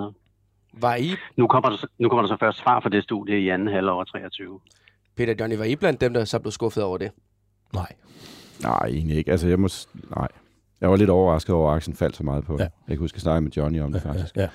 Var 0.73 0.95
I? 0.95 1.09
Nu 1.35 1.47
kommer, 1.47 1.69
der, 1.69 1.87
nu 1.97 2.09
kommer 2.09 2.21
der 2.21 2.27
så 2.27 2.37
først 2.39 2.57
svar 2.57 2.79
for 2.79 2.89
det 2.89 3.03
studie 3.03 3.39
i 3.39 3.49
anden 3.49 3.67
halvår 3.67 4.03
23. 4.03 4.59
Peter 5.15 5.35
Johnny, 5.39 5.55
var 5.55 5.63
I 5.63 5.75
blandt 5.75 6.01
dem, 6.01 6.13
der 6.13 6.25
så 6.25 6.39
blev 6.39 6.51
skuffet 6.51 6.83
over 6.83 6.97
det? 6.97 7.11
Nej. 7.73 7.91
Nej, 8.61 8.85
egentlig 8.87 9.17
ikke. 9.17 9.31
Altså, 9.31 9.47
jeg 9.47 9.59
må... 9.59 9.69
Nej. 10.15 10.27
Jeg 10.81 10.89
var 10.89 10.95
lidt 10.95 11.09
overrasket 11.09 11.55
over, 11.55 11.71
at 11.71 11.75
aktien 11.75 11.95
faldt 11.95 12.15
så 12.15 12.23
meget 12.23 12.43
på. 12.43 12.57
Ja. 12.59 12.63
Jeg 12.63 12.69
kan 12.87 12.97
huske, 12.97 13.15
at 13.15 13.21
snakke 13.21 13.41
med 13.41 13.51
Johnny 13.51 13.81
om 13.81 13.91
det, 13.91 14.01
faktisk. 14.01 14.37
Ja, 14.37 14.47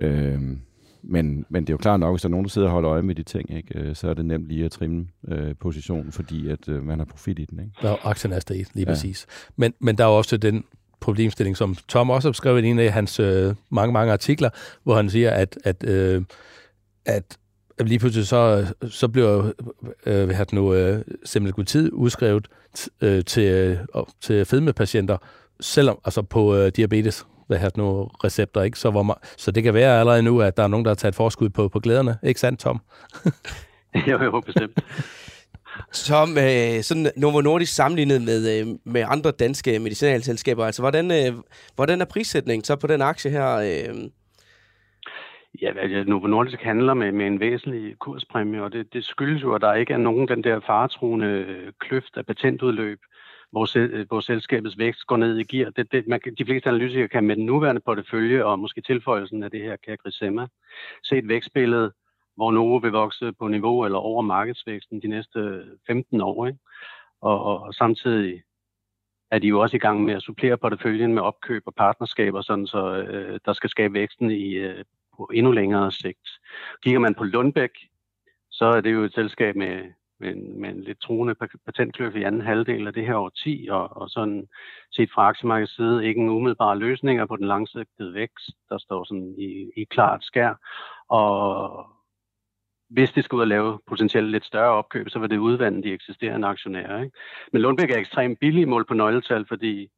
ja. 0.00 0.06
Øhm, 0.08 0.60
men, 1.02 1.46
men 1.48 1.62
det 1.62 1.70
er 1.70 1.74
jo 1.74 1.78
klart 1.78 2.00
nok, 2.00 2.14
hvis 2.14 2.22
der 2.22 2.28
er 2.28 2.30
nogen, 2.30 2.44
der 2.44 2.50
sidder 2.50 2.68
og 2.68 2.72
holder 2.72 2.90
øje 2.90 3.02
med 3.02 3.14
de 3.14 3.22
ting, 3.22 3.56
ikke, 3.56 3.78
øh, 3.78 3.96
så 3.96 4.08
er 4.08 4.14
det 4.14 4.24
nemt 4.24 4.48
lige 4.48 4.64
at 4.64 4.70
trimme 4.70 5.06
øh, 5.28 5.54
positionen, 5.60 6.12
fordi 6.12 6.48
at 6.48 6.68
øh, 6.68 6.82
man 6.82 6.98
har 6.98 7.06
profit 7.06 7.38
i 7.38 7.44
den. 7.44 7.60
Ikke? 7.60 7.72
Ja, 7.82 7.94
aktien 8.04 8.32
er 8.32 8.40
steget, 8.40 8.68
lige 8.74 8.86
ja. 8.86 8.92
præcis. 8.92 9.26
Men, 9.56 9.74
men 9.78 9.98
der 9.98 10.04
er 10.04 10.08
også 10.08 10.36
den 10.36 10.64
problemstilling, 11.00 11.56
som 11.56 11.76
Tom 11.88 12.10
også 12.10 12.28
har 12.28 12.32
skrevet 12.32 12.64
i 12.64 12.66
en 12.66 12.78
af 12.78 12.92
hans 12.92 13.20
øh, 13.20 13.54
mange, 13.70 13.92
mange 13.92 14.12
artikler, 14.12 14.50
hvor 14.82 14.96
han 14.96 15.10
siger, 15.10 15.30
at, 15.30 15.58
at, 15.64 15.84
øh, 15.88 16.22
at 17.06 17.38
lige 17.80 17.98
pludselig 17.98 18.26
så, 18.26 18.66
så 18.88 19.08
bliver 19.08 19.52
øh, 20.06 20.24
hvad 20.24 20.52
nu, 20.52 20.74
øh, 20.74 21.04
semaglutid 21.24 21.90
udskrevet 21.92 22.48
øh, 23.00 23.24
til, 23.24 23.42
øh, 23.42 23.76
til 24.20 24.44
fedmepatienter, 24.44 25.16
selvom 25.60 25.98
altså 26.04 26.22
på 26.22 26.56
øh, 26.56 26.72
diabetes 26.76 27.26
hvad 27.46 27.58
her 27.58 27.70
nu 27.76 28.04
recepter, 28.04 28.62
ikke? 28.62 28.78
Så, 28.78 28.90
hvor 28.90 29.02
man, 29.02 29.16
så 29.36 29.50
det 29.50 29.62
kan 29.62 29.74
være 29.74 30.00
allerede 30.00 30.22
nu, 30.22 30.40
at 30.40 30.56
der 30.56 30.62
er 30.62 30.68
nogen, 30.68 30.84
der 30.84 30.90
har 30.90 30.94
taget 30.94 31.14
forskud 31.14 31.48
på, 31.48 31.68
på 31.68 31.80
glæderne. 31.80 32.18
Ikke 32.22 32.40
sandt, 32.40 32.60
Tom? 32.60 32.80
jo, 34.08 34.24
jo, 34.24 34.40
bestemt. 34.40 34.78
Som 35.92 36.38
øh, 36.38 36.82
sådan 36.82 37.10
Novo 37.16 37.40
Nordisk 37.40 37.74
sammenlignet 37.74 38.22
med, 38.22 38.60
øh, 38.60 38.66
med 38.84 39.04
andre 39.08 39.30
danske 39.30 39.78
medicinalselskaber. 39.78 40.66
Altså, 40.66 40.82
hvordan, 40.82 41.10
øh, 41.10 41.34
hvordan 41.74 42.00
er 42.00 42.04
prissætningen 42.04 42.64
så 42.64 42.76
på 42.76 42.86
den 42.86 43.02
aktie 43.02 43.30
her? 43.30 43.54
Øh? 43.56 43.94
Ja, 45.64 45.72
altså, 45.78 46.04
Novo 46.10 46.26
Nordisk 46.26 46.60
handler 46.60 46.94
med, 46.94 47.12
med 47.12 47.26
en 47.26 47.40
væsentlig 47.40 47.98
kurspræmie, 47.98 48.62
og 48.62 48.72
det, 48.72 48.92
det 48.92 49.04
skyldes 49.04 49.42
jo, 49.42 49.54
at 49.54 49.60
der 49.60 49.74
ikke 49.74 49.92
er 49.92 49.98
nogen 49.98 50.28
den 50.28 50.44
der 50.44 50.60
faretruende 50.60 51.72
kløft 51.80 52.16
af 52.16 52.26
patentudløb, 52.26 53.00
hvor, 53.50 53.78
øh, 53.78 54.06
hvor 54.08 54.20
selskabets 54.20 54.78
vækst 54.78 55.06
går 55.06 55.16
ned 55.16 55.38
i 55.38 55.42
gear. 55.42 55.70
Det, 55.70 55.92
det, 55.92 56.08
man, 56.08 56.20
de 56.38 56.44
fleste 56.44 56.68
analytikere 56.68 57.08
kan 57.08 57.24
med 57.24 57.36
den 57.36 57.46
nuværende 57.46 57.80
portefølje 57.80 58.44
og 58.44 58.58
måske 58.58 58.80
tilføjelsen 58.80 59.42
af 59.42 59.50
det 59.50 59.60
her 59.60 59.76
Kagrisema 59.76 60.46
se 61.02 61.18
et 61.18 61.28
vækstbillede, 61.28 61.92
hvor 62.36 62.50
Novo 62.52 62.76
vil 62.76 62.92
vokse 62.92 63.32
på 63.32 63.48
niveau 63.48 63.84
eller 63.84 63.98
over 63.98 64.22
markedsvæksten 64.22 65.02
de 65.02 65.08
næste 65.08 65.64
15 65.86 66.20
år. 66.20 66.46
Ikke? 66.46 66.58
Og, 67.20 67.44
og, 67.44 67.62
og 67.62 67.74
samtidig 67.74 68.42
er 69.30 69.38
de 69.38 69.48
jo 69.48 69.60
også 69.60 69.76
i 69.76 69.80
gang 69.80 70.04
med 70.04 70.14
at 70.14 70.22
supplere 70.22 70.56
porteføljen 70.56 71.14
med 71.14 71.22
opkøb 71.22 71.62
og 71.66 71.74
partnerskaber, 71.74 72.42
sådan 72.42 72.66
så 72.66 72.96
øh, 72.96 73.40
der 73.44 73.52
skal 73.52 73.70
skabe 73.70 73.94
væksten 73.94 74.30
i, 74.30 74.52
øh, 74.52 74.84
på 75.16 75.30
endnu 75.34 75.52
længere 75.52 75.92
sigt. 75.92 76.28
Kigger 76.82 77.00
man 77.00 77.14
på 77.14 77.24
Lundbæk, 77.24 77.70
så 78.50 78.64
er 78.64 78.80
det 78.80 78.92
jo 78.92 79.02
et 79.02 79.14
selskab 79.14 79.56
med, 79.56 79.82
med, 80.20 80.36
en, 80.36 80.60
med 80.60 80.70
en 80.70 80.80
lidt 80.80 81.00
truende 81.00 81.34
patentkløf 81.66 82.16
i 82.16 82.22
anden 82.22 82.40
halvdel 82.40 82.86
af 82.86 82.92
det 82.92 83.06
her 83.06 83.14
årti, 83.14 83.68
og, 83.70 83.96
og 83.96 84.10
sådan 84.10 84.48
set 84.92 85.10
fra 85.14 85.28
aktiemarkedets 85.28 85.76
side 85.76 86.06
ikke 86.06 86.20
en 86.20 86.28
umiddelbar 86.28 86.74
løsninger 86.74 87.26
på 87.26 87.36
den 87.36 87.46
langsigtede 87.46 88.14
vækst, 88.14 88.50
der 88.68 88.78
står 88.78 89.04
sådan 89.04 89.34
i, 89.38 89.70
i 89.76 89.84
klart 89.84 90.24
skær. 90.24 90.54
Og 91.08 91.86
hvis 92.90 93.10
det 93.10 93.24
skulle 93.24 93.38
ud 93.38 93.42
og 93.42 93.48
lave 93.48 93.78
potentielt 93.86 94.30
lidt 94.30 94.44
større 94.44 94.72
opkøb, 94.72 95.08
så 95.08 95.18
vil 95.18 95.30
det 95.30 95.38
udvande 95.38 95.82
de 95.82 95.92
eksisterende 95.92 96.48
aktionærer. 96.48 97.02
Ikke? 97.02 97.16
Men 97.52 97.62
Lundbæk 97.62 97.90
er 97.90 97.98
ekstremt 97.98 98.38
billig 98.38 98.68
mål 98.68 98.84
på 98.84 98.94
nøgletal, 98.94 99.46
fordi 99.48 99.88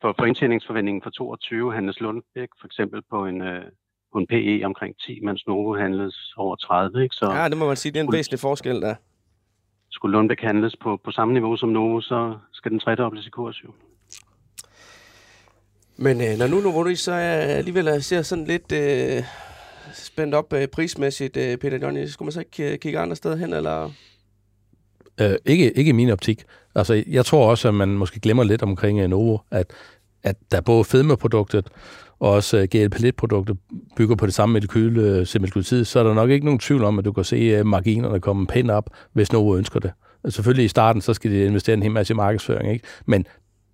for, 0.00 0.14
for 0.18 0.24
indtjeningsforventningen 0.24 1.02
for 1.02 1.10
22 1.10 1.72
handles 1.72 2.00
Lundbæk 2.00 2.48
for 2.60 2.66
eksempel 2.66 3.02
på 3.10 3.26
en, 3.26 3.42
øh, 3.42 3.64
på 4.12 4.18
en 4.18 4.26
PE 4.26 4.64
omkring 4.64 4.96
10, 5.06 5.20
mens 5.22 5.46
Novo 5.46 5.74
handles 5.74 6.34
over 6.36 6.56
30. 6.56 7.02
Ikke? 7.02 7.14
Så 7.14 7.32
ja, 7.32 7.48
det 7.48 7.56
må 7.56 7.66
man 7.66 7.76
sige, 7.76 7.92
det 7.92 8.00
er 8.00 8.04
en 8.04 8.12
væsentlig 8.12 8.40
forskel 8.40 8.80
der. 8.80 8.94
Skulle 9.90 10.12
Lundbæk 10.12 10.40
handles 10.40 10.76
på, 10.76 11.00
på 11.04 11.10
samme 11.10 11.34
niveau 11.34 11.56
som 11.56 11.68
Novo, 11.68 12.00
så 12.00 12.38
skal 12.52 12.70
den 12.70 12.80
tredobles 12.80 13.26
i 13.26 13.30
kurs 13.30 13.64
jo. 13.64 13.70
Men 15.96 16.20
øh, 16.20 16.38
når 16.38 16.46
nu 16.46 16.60
Novo 16.60 16.94
så 16.94 17.12
er 17.12 17.40
alligevel 17.40 17.84
jeg 17.84 18.04
ser 18.04 18.22
sådan 18.22 18.44
lidt 18.44 18.72
øh, 18.72 19.22
spændt 19.92 20.34
op 20.34 20.52
øh, 20.52 20.68
prismæssigt, 20.68 21.36
øh, 21.36 21.56
Peter 21.56 21.78
Johnny, 21.78 22.06
skulle 22.06 22.26
man 22.26 22.32
så 22.32 22.40
ikke 22.40 22.78
kigge 22.78 22.98
andre 22.98 23.16
steder 23.16 23.36
hen, 23.36 23.52
eller? 23.52 23.90
Øh, 25.20 25.36
ikke, 25.44 25.78
ikke 25.78 25.88
i 25.88 25.92
min 25.92 26.10
optik. 26.10 26.44
Altså, 26.74 27.04
jeg 27.06 27.24
tror 27.24 27.50
også, 27.50 27.68
at 27.68 27.74
man 27.74 27.88
måske 27.88 28.20
glemmer 28.20 28.44
lidt 28.44 28.62
omkring 28.62 29.04
uh, 29.04 29.10
Novo, 29.10 29.38
at, 29.50 29.72
at 30.26 30.36
der 30.52 30.60
både 30.60 30.84
fedmeproduktet 30.84 31.68
og 32.20 32.30
også 32.30 32.56
øh, 32.58 32.68
GLP-1-produktet 32.74 33.56
bygger 33.96 34.16
på 34.16 34.26
det 34.26 34.34
samme 34.34 34.52
molekyle, 34.52 35.00
øh, 35.00 35.20
uh, 35.20 35.26
semaglutid, 35.26 35.84
så 35.84 35.98
er 35.98 36.02
der 36.02 36.14
nok 36.14 36.30
ikke 36.30 36.44
nogen 36.44 36.60
tvivl 36.60 36.84
om, 36.84 36.98
at 36.98 37.04
du 37.04 37.12
kan 37.12 37.24
se 37.24 37.36
øh, 37.36 37.66
marginerne 37.66 38.20
komme 38.20 38.46
pænt 38.46 38.70
op, 38.70 38.90
hvis 39.12 39.32
nogen 39.32 39.58
ønsker 39.58 39.80
det. 39.80 39.92
Altså, 40.24 40.36
selvfølgelig 40.36 40.64
i 40.64 40.68
starten, 40.68 41.02
så 41.02 41.14
skal 41.14 41.30
de 41.30 41.44
investere 41.44 41.74
en 41.74 41.82
hel 41.82 41.92
masse 41.92 42.14
i 42.14 42.16
markedsføring, 42.16 42.72
ikke? 42.72 42.84
Men, 43.06 43.26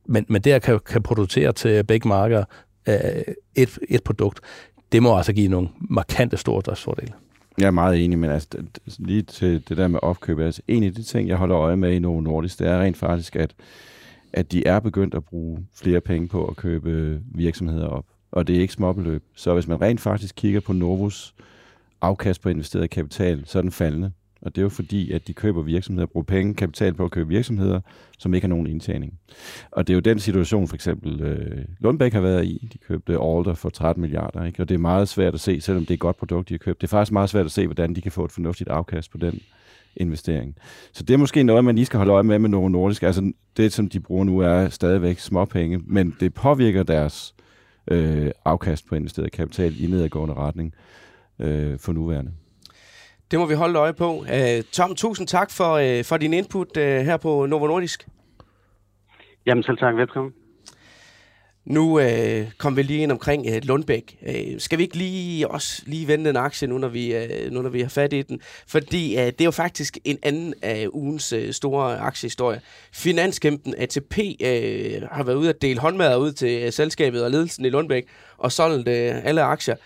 men, 0.07 0.27
men 0.29 0.43
der 0.43 0.59
kan, 0.59 0.81
kan 0.87 1.03
producere 1.03 1.53
til 1.53 1.85
begge 1.85 2.09
markeder 2.09 2.45
et, 3.57 3.79
et 3.89 4.03
produkt 4.05 4.41
det 4.93 5.03
må 5.03 5.17
altså 5.17 5.33
give 5.33 5.49
nogle 5.49 5.69
markante 5.81 6.37
stordriftsfordele. 6.37 7.13
Jeg 7.59 7.67
er 7.67 7.71
meget 7.71 8.05
enig, 8.05 8.19
men 8.19 8.31
altså, 8.31 8.49
lige 8.99 9.23
til 9.23 9.69
det 9.69 9.77
der 9.77 9.89
med 9.89 10.01
opkøb, 10.03 10.39
altså 10.39 10.63
en 10.69 10.85
af 10.85 10.95
de 10.95 11.03
ting, 11.03 11.29
jeg 11.29 11.37
holder 11.37 11.59
øje 11.59 11.77
med 11.77 11.93
i 11.93 11.99
Novo 11.99 12.21
Nordisk, 12.21 12.59
det 12.59 12.67
er 12.67 12.81
rent 12.81 12.97
faktisk, 12.97 13.37
at, 13.37 13.55
at 14.33 14.53
de 14.53 14.67
er 14.67 14.81
begyndt 14.81 15.15
at 15.15 15.25
bruge 15.25 15.67
flere 15.75 16.01
penge 16.01 16.29
på 16.29 16.47
at 16.47 16.57
købe 16.57 17.21
virksomheder 17.25 17.87
op. 17.87 18.05
Og 18.33 18.47
det 18.47 18.57
er 18.57 18.61
ikke 18.61 18.73
småbeløb. 18.73 19.23
Så 19.37 19.55
hvis 19.55 19.69
man 19.69 19.81
rent 19.81 20.01
faktisk 20.01 20.35
kigger 20.35 20.61
på 20.61 20.73
Novos 20.73 21.35
afkast 22.01 22.41
på 22.41 22.49
investeret 22.49 22.91
kapital, 22.91 23.43
så 23.47 23.59
er 23.59 23.63
den 23.63 23.73
faldende. 23.73 24.13
Og 24.43 24.55
det 24.55 24.61
er 24.61 24.63
jo 24.63 24.69
fordi, 24.69 25.13
at 25.13 25.27
de 25.27 25.35
køber 25.35 25.63
virksomheder, 25.63 26.07
bruger 26.07 26.25
penge, 26.25 26.55
kapital 26.55 26.95
på 26.95 27.05
at 27.05 27.11
købe 27.11 27.29
virksomheder, 27.29 27.81
som 28.19 28.35
ikke 28.35 28.45
har 28.45 28.49
nogen 28.49 28.67
indtjening. 28.67 29.19
Og 29.71 29.87
det 29.87 29.93
er 29.93 29.95
jo 29.95 30.01
den 30.01 30.19
situation, 30.19 30.69
for 30.69 30.75
eksempel 30.75 31.21
øh, 31.21 31.65
Lundbæk 31.79 32.13
har 32.13 32.21
været 32.21 32.45
i. 32.45 32.69
De 32.73 32.79
købte 32.79 33.13
Alder 33.13 33.55
for 33.55 33.71
13 33.71 34.01
milliarder, 34.01 34.45
ikke? 34.45 34.63
og 34.63 34.69
det 34.69 34.75
er 34.75 34.79
meget 34.79 35.09
svært 35.09 35.35
at 35.35 35.41
se, 35.41 35.61
selvom 35.61 35.83
det 35.83 35.91
er 35.91 35.95
et 35.95 36.01
godt 36.01 36.17
produkt, 36.17 36.49
de 36.49 36.55
har 36.55 36.59
købt. 36.59 36.81
Det 36.81 36.87
er 36.87 36.91
faktisk 36.91 37.13
meget 37.13 37.31
svært 37.31 37.47
at 37.47 37.53
se, 37.53 37.67
hvordan 37.67 37.95
de 37.95 38.01
kan 38.01 38.13
få 38.13 38.25
et 38.25 38.33
fornuftigt 38.33 38.71
afkast 38.71 39.11
på 39.11 39.19
den 39.19 39.41
investering. 39.97 40.57
Så 40.93 41.03
det 41.03 41.15
er 41.15 41.19
måske 41.19 41.43
noget, 41.43 41.65
man 41.65 41.75
lige 41.75 41.87
skal 41.87 41.99
holde 41.99 42.13
øje 42.13 42.23
med 42.23 42.39
med 42.39 42.49
Novo 42.49 42.69
Nordisk. 42.69 43.03
Altså 43.03 43.33
det, 43.57 43.73
som 43.73 43.89
de 43.89 44.01
bruger 44.01 44.25
nu, 44.25 44.39
er 44.39 44.69
stadigvæk 44.69 45.19
småpenge, 45.19 45.81
men 45.87 46.17
det 46.21 46.35
påvirker 46.35 46.83
deres 46.83 47.35
øh, 47.91 48.31
afkast 48.45 48.89
på 48.89 48.95
investeret 48.95 49.33
kapital 49.33 49.85
i 49.85 49.87
nedadgående 49.87 50.35
retning 50.35 50.75
øh, 51.39 51.79
for 51.79 51.93
nuværende. 51.93 52.33
Det 53.31 53.39
må 53.39 53.47
vi 53.47 53.55
holde 53.55 53.79
øje 53.79 53.93
på. 53.93 54.15
Uh, 54.15 54.65
Tom, 54.73 54.95
tusind 54.95 55.27
tak 55.27 55.51
for, 55.51 55.99
uh, 55.99 56.05
for 56.05 56.17
din 56.17 56.33
input 56.33 56.77
uh, 56.77 56.83
her 56.83 57.17
på 57.17 57.47
Novo 57.47 57.67
Nordisk. 57.67 58.09
Jamen 59.47 59.63
selv 59.63 59.79
tak. 59.79 59.97
Velkommen. 59.97 60.33
Nu 61.65 62.01
øh, 62.01 62.51
kom 62.59 62.77
vi 62.77 62.83
lige 62.83 63.03
ind 63.03 63.13
omkring 63.13 63.47
øh, 63.47 63.61
Lundbæk. 63.63 64.19
Øh, 64.27 64.61
skal 64.61 64.79
vi 64.79 64.83
ikke 64.83 64.97
lige 64.97 65.49
også 65.49 65.83
lige 65.87 66.09
vende 66.09 66.25
den 66.25 66.37
aktie 66.37 66.69
nu, 66.69 66.79
når 66.79 66.89
vi, 66.89 67.15
øh, 67.15 67.53
nu, 67.53 67.63
når 67.63 67.71
vi 67.71 67.81
har 67.81 67.89
fat 67.89 68.13
i 68.13 68.23
den? 68.23 68.41
Fordi 68.67 69.19
øh, 69.19 69.27
det 69.27 69.41
er 69.41 69.45
jo 69.45 69.51
faktisk 69.51 69.99
en 70.05 70.19
anden 70.23 70.55
af 70.63 70.89
ugens 70.93 71.33
øh, 71.33 71.53
store 71.53 71.99
aktiehistorie. 71.99 72.61
Finanskæmpen 72.93 73.75
ATP 73.79 74.19
øh, 74.19 75.03
har 75.13 75.23
været 75.23 75.37
ude 75.37 75.49
at 75.49 75.63
dele 75.63 75.81
håndmad 75.81 76.19
ud 76.19 76.33
til 76.33 76.63
øh, 76.63 76.73
selskabet 76.73 77.25
og 77.25 77.31
ledelsen 77.31 77.65
i 77.65 77.69
Lundbæk 77.71 78.05
og 78.39 78.53
solgt 78.53 78.89
øh, 78.89 79.25
alle 79.25 79.43
aktier. 79.43 79.77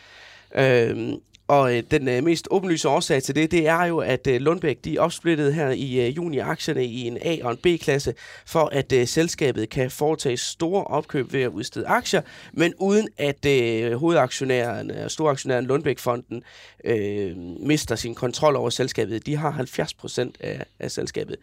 Øh, 0.55 1.13
og 1.49 1.77
øh, 1.77 1.83
den 1.91 2.09
øh, 2.09 2.25
mest 2.25 2.49
åbenlyse 2.51 2.89
årsag 2.89 3.23
til 3.23 3.35
det, 3.35 3.51
det 3.51 3.69
er 3.69 3.85
jo, 3.85 3.99
at 3.99 4.27
øh, 4.27 4.41
Lundbæk 4.41 4.85
de 4.85 4.99
opsplittede 4.99 5.53
her 5.53 5.71
i 5.71 6.07
øh, 6.07 6.17
juni 6.17 6.39
aktierne 6.39 6.85
i 6.85 7.01
en 7.03 7.19
A- 7.23 7.39
og 7.43 7.51
en 7.51 7.57
B-klasse, 7.57 8.15
for 8.47 8.69
at 8.73 8.93
øh, 8.93 9.07
selskabet 9.07 9.69
kan 9.69 9.91
foretage 9.91 10.37
store 10.37 10.85
opkøb 10.85 11.33
ved 11.33 11.43
at 11.43 11.49
udstede 11.49 11.87
aktier, 11.87 12.23
men 12.53 12.75
uden 12.79 13.09
at 13.19 13.47
øh, 13.47 13.93
hovedaktionæren 13.93 14.91
og 14.91 15.11
storaktionæren 15.11 15.67
Lundbæk-fonden 15.67 16.43
øh, 16.85 17.37
mister 17.61 17.97
sin 17.97 18.15
kontrol 18.15 18.57
over 18.57 18.71
selskabet. 18.71 19.27
De 19.27 19.37
har 19.37 19.51
70 19.51 19.95
procent 19.95 20.37
af, 20.41 20.65
af 20.79 20.91
selskabet. 20.91 21.37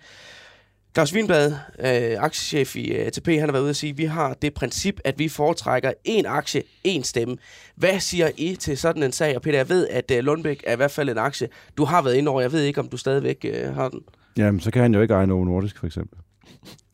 Claus 0.94 1.14
Wienblad, 1.14 1.52
øh, 1.80 2.24
aktiechef 2.24 2.76
i 2.76 2.92
øh, 2.92 3.06
ATP, 3.06 3.28
han 3.28 3.40
har 3.40 3.52
været 3.52 3.62
ude 3.62 3.70
at 3.70 3.76
sige, 3.76 3.90
at 3.90 3.98
vi 3.98 4.06
har 4.06 4.34
det 4.34 4.54
princip, 4.54 5.00
at 5.04 5.20
vi 5.20 5.30
foretrækker 5.30 5.92
én 6.08 6.28
aktie, 6.28 6.64
én 6.88 7.04
stemme. 7.04 7.38
Hvad 7.76 8.00
siger 8.00 8.30
I 8.38 8.56
til 8.56 8.78
sådan 8.78 9.04
en 9.04 9.12
sag? 9.12 9.36
Og 9.36 9.42
Peter, 9.42 9.58
jeg 9.58 9.70
ved, 9.70 9.88
at 9.88 10.12
øh, 10.12 10.24
Lundbæk 10.24 10.64
er 10.68 10.74
i 10.74 10.76
hvert 10.76 10.92
fald 10.92 11.10
en 11.10 11.18
aktie, 11.18 11.48
du 11.78 11.86
har 11.86 12.02
været 12.02 12.16
inde 12.16 12.30
over. 12.30 12.42
Jeg 12.42 12.52
ved 12.52 12.62
ikke, 12.62 12.80
om 12.80 12.88
du 12.88 12.98
stadigvæk 12.98 13.46
øh, 13.46 13.76
har 13.76 13.90
den. 13.90 14.00
Jamen, 14.38 14.60
så 14.62 14.72
kan 14.72 14.82
han 14.82 14.94
jo 14.94 15.02
ikke 15.02 15.14
eje 15.14 15.28
Novo 15.28 15.44
Nordisk, 15.44 15.78
for 15.78 15.86
eksempel. 15.86 16.20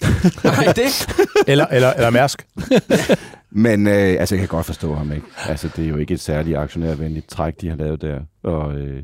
Nej, 0.43 0.73
det 0.75 1.07
eller, 1.51 1.65
eller, 1.65 1.93
eller 1.93 2.09
Mærsk. 2.09 2.47
Men 3.51 3.87
øh, 3.87 3.93
altså, 3.93 4.35
jeg 4.35 4.39
kan 4.39 4.47
godt 4.47 4.65
forstå 4.65 4.95
ham, 4.95 5.11
ikke? 5.11 5.27
Altså, 5.47 5.69
det 5.75 5.85
er 5.85 5.89
jo 5.89 5.97
ikke 5.97 6.13
et 6.13 6.19
særligt 6.19 6.57
aktionærvenligt 6.57 7.29
træk, 7.29 7.61
de 7.61 7.69
har 7.69 7.75
lavet 7.75 8.01
der. 8.01 8.19
Og 8.43 8.73
øh, 8.73 9.03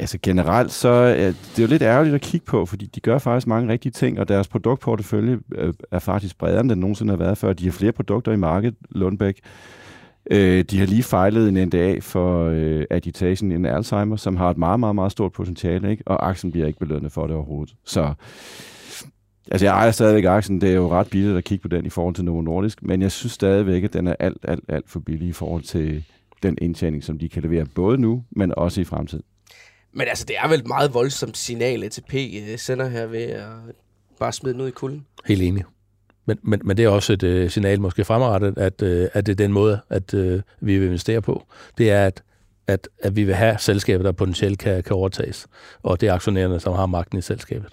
Altså 0.00 0.18
generelt, 0.22 0.72
så 0.72 0.88
øh, 0.88 1.22
er 1.22 1.32
det 1.56 1.62
jo 1.62 1.66
lidt 1.66 1.82
ærgerligt 1.82 2.14
at 2.14 2.20
kigge 2.20 2.46
på, 2.46 2.66
fordi 2.66 2.86
de 2.86 3.00
gør 3.00 3.18
faktisk 3.18 3.46
mange 3.46 3.72
rigtige 3.72 3.92
ting, 3.92 4.20
og 4.20 4.28
deres 4.28 4.48
produktportefølje 4.48 5.38
øh, 5.54 5.74
er 5.90 5.98
faktisk 5.98 6.38
bredere, 6.38 6.60
end 6.60 6.70
den 6.70 6.78
nogensinde 6.78 7.10
har 7.10 7.16
været 7.16 7.38
før. 7.38 7.52
De 7.52 7.64
har 7.64 7.72
flere 7.72 7.92
produkter 7.92 8.32
i 8.32 8.36
markedet, 8.36 8.74
Lundbæk. 8.90 9.40
Øh, 10.30 10.64
de 10.64 10.78
har 10.78 10.86
lige 10.86 11.02
fejlet 11.02 11.48
en 11.48 11.66
NDA 11.68 11.98
for 12.00 12.44
øh, 12.44 12.84
agitation 12.90 13.52
in 13.52 13.66
Alzheimer, 13.66 14.16
som 14.16 14.36
har 14.36 14.50
et 14.50 14.58
meget, 14.58 14.80
meget, 14.80 14.94
meget 14.94 15.12
stort 15.12 15.32
potentiale, 15.32 15.90
ikke? 15.90 16.02
og 16.06 16.28
aktien 16.28 16.52
bliver 16.52 16.66
ikke 16.66 16.78
belønnet 16.78 17.12
for 17.12 17.26
det 17.26 17.36
overhovedet. 17.36 17.74
Så 17.84 18.12
altså 19.50 19.66
jeg 19.66 19.72
ejer 19.72 19.90
stadigvæk 19.90 20.24
aktien, 20.24 20.60
det 20.60 20.70
er 20.70 20.74
jo 20.74 20.90
ret 20.90 21.10
billigt 21.10 21.36
at 21.36 21.44
kigge 21.44 21.62
på 21.62 21.68
den 21.68 21.86
i 21.86 21.90
forhold 21.90 22.14
til 22.14 22.24
Novo 22.24 22.40
Nordisk, 22.40 22.82
men 22.82 23.02
jeg 23.02 23.12
synes 23.12 23.32
stadigvæk, 23.32 23.84
at 23.84 23.92
den 23.92 24.06
er 24.06 24.14
alt, 24.18 24.44
alt, 24.48 24.64
alt 24.68 24.90
for 24.90 25.00
billig 25.00 25.28
i 25.28 25.32
forhold 25.32 25.62
til 25.62 26.04
den 26.42 26.58
indtjening, 26.60 27.04
som 27.04 27.18
de 27.18 27.28
kan 27.28 27.42
levere 27.42 27.64
både 27.64 27.98
nu, 27.98 28.24
men 28.30 28.52
også 28.56 28.80
i 28.80 28.84
fremtiden. 28.84 29.24
Men 29.98 30.08
altså, 30.08 30.24
det 30.24 30.36
er 30.38 30.48
vel 30.48 30.60
et 30.60 30.66
meget 30.66 30.94
voldsomt 30.94 31.36
signal, 31.36 31.84
ATP 31.84 32.14
øh, 32.14 32.58
sender 32.58 32.88
her 32.88 33.06
ved 33.06 33.22
at 33.22 33.46
bare 34.18 34.32
smide 34.32 34.54
den 34.54 34.62
ud 34.62 34.68
i 34.68 34.70
kulden. 34.70 35.06
Helt 35.26 35.42
enig. 35.42 35.64
Men, 36.26 36.38
men, 36.42 36.60
men 36.64 36.76
det 36.76 36.84
er 36.84 36.88
også 36.88 37.12
et 37.12 37.22
uh, 37.22 37.50
signal 37.50 37.80
måske 37.80 38.04
fremadrettet, 38.04 38.58
at, 38.58 38.82
uh, 38.82 39.06
at 39.12 39.26
det 39.26 39.32
er 39.32 39.36
den 39.36 39.52
måde, 39.52 39.80
at 39.90 40.14
uh, 40.14 40.40
vi 40.60 40.78
vil 40.78 40.86
investere 40.86 41.22
på. 41.22 41.46
Det 41.78 41.90
er, 41.90 42.06
at, 42.06 42.22
at, 42.66 42.88
at 42.98 43.16
vi 43.16 43.24
vil 43.24 43.34
have 43.34 43.58
selskaber, 43.58 44.02
der 44.02 44.12
potentielt 44.12 44.58
kan, 44.58 44.82
kan 44.82 44.96
overtages. 44.96 45.46
Og 45.82 46.00
det 46.00 46.08
er 46.08 46.14
aktionærerne, 46.14 46.60
som 46.60 46.74
har 46.74 46.86
magten 46.86 47.18
i 47.18 47.22
selskabet. 47.22 47.72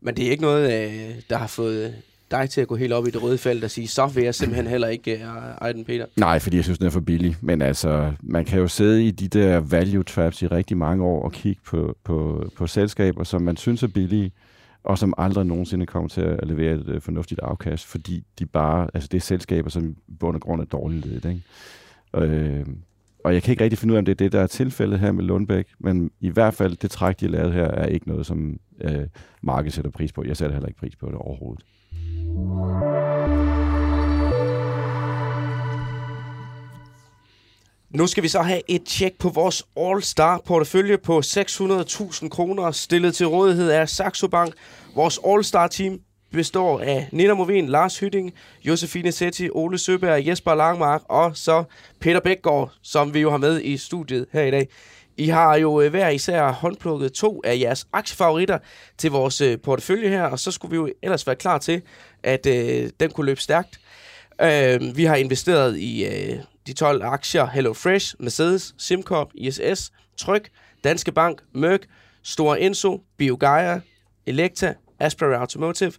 Men 0.00 0.16
det 0.16 0.26
er 0.26 0.30
ikke 0.30 0.42
noget, 0.42 0.86
uh, 0.86 1.14
der 1.30 1.36
har 1.36 1.46
fået 1.46 1.94
dig 2.30 2.50
til 2.50 2.60
at 2.60 2.68
gå 2.68 2.76
helt 2.76 2.92
op 2.92 3.06
i 3.06 3.10
det 3.10 3.22
røde 3.22 3.38
felt 3.38 3.64
og 3.64 3.70
sige, 3.70 3.88
så 3.88 4.06
vil 4.06 4.24
jeg 4.24 4.34
simpelthen 4.34 4.66
heller 4.66 4.88
ikke 4.88 5.12
øh, 5.12 5.66
Aiden 5.66 5.84
Peter? 5.84 6.06
Nej, 6.16 6.38
fordi 6.38 6.56
jeg 6.56 6.64
synes, 6.64 6.78
den 6.78 6.86
er 6.86 6.90
for 6.90 7.00
billig. 7.00 7.36
Men 7.40 7.62
altså, 7.62 8.12
man 8.22 8.44
kan 8.44 8.58
jo 8.58 8.68
sidde 8.68 9.04
i 9.04 9.10
de 9.10 9.28
der 9.28 9.60
value 9.60 10.02
traps 10.02 10.42
i 10.42 10.46
rigtig 10.46 10.76
mange 10.76 11.04
år 11.04 11.24
og 11.24 11.32
kigge 11.32 11.60
på, 11.66 11.96
på, 12.04 12.48
på 12.56 12.66
selskaber, 12.66 13.24
som 13.24 13.42
man 13.42 13.56
synes 13.56 13.82
er 13.82 13.88
billige, 13.88 14.32
og 14.84 14.98
som 14.98 15.14
aldrig 15.18 15.46
nogensinde 15.46 15.86
kommer 15.86 16.08
til 16.08 16.20
at 16.20 16.48
levere 16.48 16.74
et 16.74 16.88
øh, 16.88 17.00
fornuftigt 17.00 17.40
afkast, 17.40 17.86
fordi 17.86 18.24
de 18.38 18.46
bare, 18.46 18.88
altså 18.94 19.08
det 19.12 19.16
er 19.18 19.22
selskaber, 19.22 19.70
som 19.70 19.96
i 20.08 20.12
bund 20.20 20.34
og 20.34 20.40
grund 20.40 20.60
er 20.60 20.64
dårligt 20.64 21.06
ledet. 21.06 21.24
Ikke? 21.24 21.42
Øh, 22.26 22.66
og 23.24 23.34
jeg 23.34 23.42
kan 23.42 23.52
ikke 23.52 23.64
rigtig 23.64 23.78
finde 23.78 23.92
ud 23.92 23.96
af, 23.96 23.98
om 23.98 24.04
det 24.04 24.12
er 24.12 24.16
det, 24.16 24.32
der 24.32 24.40
er 24.40 24.46
tilfældet 24.46 25.00
her 25.00 25.12
med 25.12 25.24
Lundbæk, 25.24 25.66
men 25.78 26.10
i 26.20 26.28
hvert 26.28 26.54
fald, 26.54 26.76
det 26.76 26.90
træk, 26.90 27.20
de 27.20 27.24
har 27.24 27.32
lavet 27.32 27.52
her, 27.52 27.64
er 27.64 27.86
ikke 27.86 28.08
noget, 28.08 28.26
som 28.26 28.60
øh, 28.80 29.06
markedet 29.42 29.72
sætter 29.72 29.90
pris 29.90 30.12
på. 30.12 30.24
Jeg 30.24 30.36
sætter 30.36 30.54
heller 30.54 30.68
ikke 30.68 30.80
pris 30.80 30.96
på 30.96 31.06
det 31.06 31.14
overhovedet. 31.14 31.64
Nu 37.90 38.06
skal 38.06 38.22
vi 38.22 38.28
så 38.28 38.42
have 38.42 38.62
et 38.68 38.84
tjek 38.84 39.18
på 39.18 39.28
vores 39.28 39.66
All-Star-portefølje 39.76 40.98
på 40.98 41.18
600.000 41.18 42.28
kroner, 42.28 42.70
stillet 42.70 43.14
til 43.14 43.26
rådighed 43.26 43.70
af 43.70 43.88
Saxo 43.88 44.28
Bank. 44.28 44.54
Vores 44.94 45.20
All-Star-team 45.26 46.00
består 46.32 46.80
af 46.80 47.08
Nina 47.12 47.34
Movin, 47.34 47.66
Lars 47.66 47.98
Hytting, 47.98 48.32
Josefine 48.64 49.12
Setti, 49.12 49.48
Ole 49.52 49.78
Søberg, 49.78 50.26
Jesper 50.26 50.54
Langmark 50.54 51.02
og 51.08 51.36
så 51.36 51.64
Peter 52.00 52.20
Bækgaard, 52.20 52.72
som 52.82 53.14
vi 53.14 53.20
jo 53.20 53.30
har 53.30 53.38
med 53.38 53.62
i 53.62 53.76
studiet 53.76 54.26
her 54.32 54.42
i 54.42 54.50
dag. 54.50 54.68
I 55.18 55.28
har 55.28 55.56
jo 55.56 55.80
øh, 55.80 55.90
hver 55.90 56.08
især 56.08 56.52
håndplukket 56.52 57.12
to 57.12 57.42
af 57.44 57.58
jeres 57.60 57.86
aktiefavoritter 57.92 58.58
til 58.98 59.10
vores 59.10 59.40
øh, 59.40 59.58
portefølje 59.58 60.08
her, 60.08 60.22
og 60.22 60.38
så 60.38 60.50
skulle 60.50 60.70
vi 60.70 60.76
jo 60.76 60.92
ellers 61.02 61.26
være 61.26 61.36
klar 61.36 61.58
til, 61.58 61.82
at 62.22 62.46
øh, 62.46 62.90
den 63.00 63.10
kunne 63.10 63.26
løbe 63.26 63.40
stærkt. 63.40 63.80
Øh, 64.42 64.96
vi 64.96 65.04
har 65.04 65.16
investeret 65.16 65.78
i 65.78 66.04
øh, 66.06 66.38
de 66.66 66.72
12 66.72 67.02
aktier 67.02 67.46
HelloFresh, 67.46 68.14
Mercedes, 68.18 68.74
SimCorp, 68.78 69.28
ISS, 69.34 69.92
Tryk, 70.16 70.48
Danske 70.84 71.12
Bank, 71.12 71.42
Merck, 71.54 71.86
Store 72.22 72.60
Enso, 72.60 73.02
BioGaia, 73.16 73.80
Elekta, 74.26 74.74
Aspera 74.98 75.40
Automotive 75.40 75.92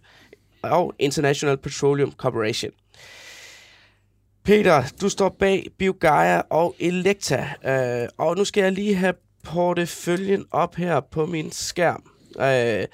og 0.62 0.94
International 0.98 1.56
Petroleum 1.56 2.12
Corporation. 2.12 2.70
Peter, 4.48 4.82
du 5.00 5.08
står 5.08 5.28
bag 5.28 5.66
BioGaia 5.78 6.42
og 6.50 6.74
Elekta, 6.78 7.48
øh, 7.64 8.08
og 8.18 8.36
nu 8.36 8.44
skal 8.44 8.62
jeg 8.62 8.72
lige 8.72 8.94
have 8.94 9.14
porteføljen 9.44 10.46
op 10.50 10.74
her 10.74 11.00
på 11.00 11.26
min 11.26 11.52
skærm. 11.52 12.02
Øh, 12.40 12.86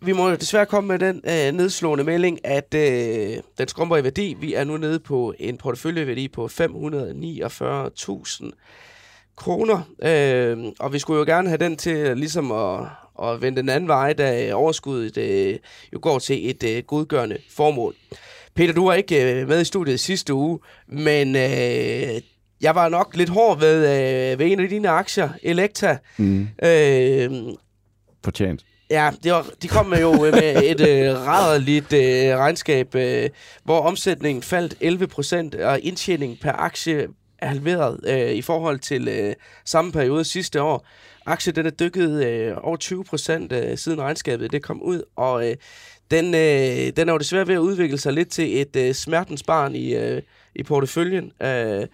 vi 0.00 0.12
må 0.12 0.28
jo 0.28 0.34
desværre 0.34 0.66
komme 0.66 0.88
med 0.88 0.98
den 0.98 1.16
øh, 1.16 1.52
nedslående 1.52 2.04
melding, 2.04 2.46
at 2.46 2.74
øh, 2.74 3.36
den 3.58 3.68
skrumper 3.68 3.96
i 3.96 4.04
værdi. 4.04 4.36
Vi 4.40 4.54
er 4.54 4.64
nu 4.64 4.76
nede 4.76 4.98
på 4.98 5.34
en 5.38 5.56
porteføljeværdi 5.56 6.28
på 6.28 6.46
549.000 6.46 8.50
kroner, 9.36 9.82
øh, 10.02 10.58
og 10.78 10.92
vi 10.92 10.98
skulle 10.98 11.18
jo 11.18 11.24
gerne 11.24 11.48
have 11.48 11.58
den 11.58 11.76
til 11.76 12.16
ligesom 12.16 12.52
at, 12.52 12.80
at 13.22 13.42
vende 13.42 13.60
den 13.60 13.68
anden 13.68 13.88
vej, 13.88 14.12
da 14.12 14.54
overskuddet 14.54 15.16
øh, 15.16 15.58
jo 15.92 15.98
går 16.02 16.18
til 16.18 16.50
et 16.50 16.62
øh, 16.62 16.82
godgørende 16.82 17.38
formål. 17.50 17.94
Peter, 18.54 18.72
du 18.72 18.86
var 18.86 18.94
ikke 18.94 19.40
øh, 19.40 19.48
med 19.48 19.60
i 19.60 19.64
studiet 19.64 20.00
sidste 20.00 20.34
uge, 20.34 20.58
men 20.88 21.36
øh, 21.36 22.20
jeg 22.60 22.74
var 22.74 22.88
nok 22.88 23.16
lidt 23.16 23.28
hård 23.28 23.58
ved, 23.58 23.76
øh, 24.32 24.38
ved 24.38 24.46
en 24.46 24.60
af 24.60 24.68
dine 24.68 24.88
aktier, 24.88 25.28
Elekta. 25.42 25.98
Mm. 26.18 26.48
Øh, 26.62 27.30
Fortjent. 28.24 28.64
Ja, 28.90 29.10
det 29.24 29.32
var, 29.32 29.46
de 29.62 29.68
kom 29.68 29.86
med 29.86 30.00
jo 30.00 30.24
øh, 30.24 30.32
med 30.32 30.62
et 30.70 30.80
øh, 30.80 31.26
rædderligt 31.26 31.92
øh, 31.92 32.36
regnskab, 32.36 32.94
øh, 32.94 33.28
hvor 33.64 33.80
omsætningen 33.80 34.42
faldt 34.42 34.74
11 34.80 35.06
procent, 35.06 35.54
og 35.54 35.80
indtjeningen 35.80 36.38
per 36.42 36.52
aktie 36.52 37.08
er 37.38 37.46
halveret 37.46 38.00
øh, 38.06 38.30
i 38.30 38.42
forhold 38.42 38.78
til 38.78 39.08
øh, 39.08 39.34
samme 39.64 39.92
periode 39.92 40.24
sidste 40.24 40.62
år. 40.62 40.86
Aktien 41.26 41.56
den 41.56 41.66
er 41.66 41.70
dykket 41.70 42.24
øh, 42.24 42.56
over 42.62 42.76
20 42.76 43.04
procent 43.04 43.52
øh, 43.52 43.78
siden 43.78 44.00
regnskabet 44.00 44.52
det 44.52 44.62
kom 44.62 44.82
ud, 44.82 45.02
og 45.16 45.50
øh, 45.50 45.56
den, 46.10 46.34
øh, 46.34 46.96
den 46.96 47.08
er 47.08 47.12
jo 47.12 47.18
desværre 47.18 47.48
ved 47.48 47.54
at 47.54 47.58
udvikle 47.58 47.98
sig 47.98 48.12
lidt 48.12 48.28
til 48.28 48.60
et 48.60 48.76
øh, 48.76 48.94
smertens 48.94 49.42
barn 49.42 49.74
i, 49.74 49.94
øh, 49.94 50.22
i 50.54 50.62
porteføljen. 50.62 51.32
Øh, 51.42 51.86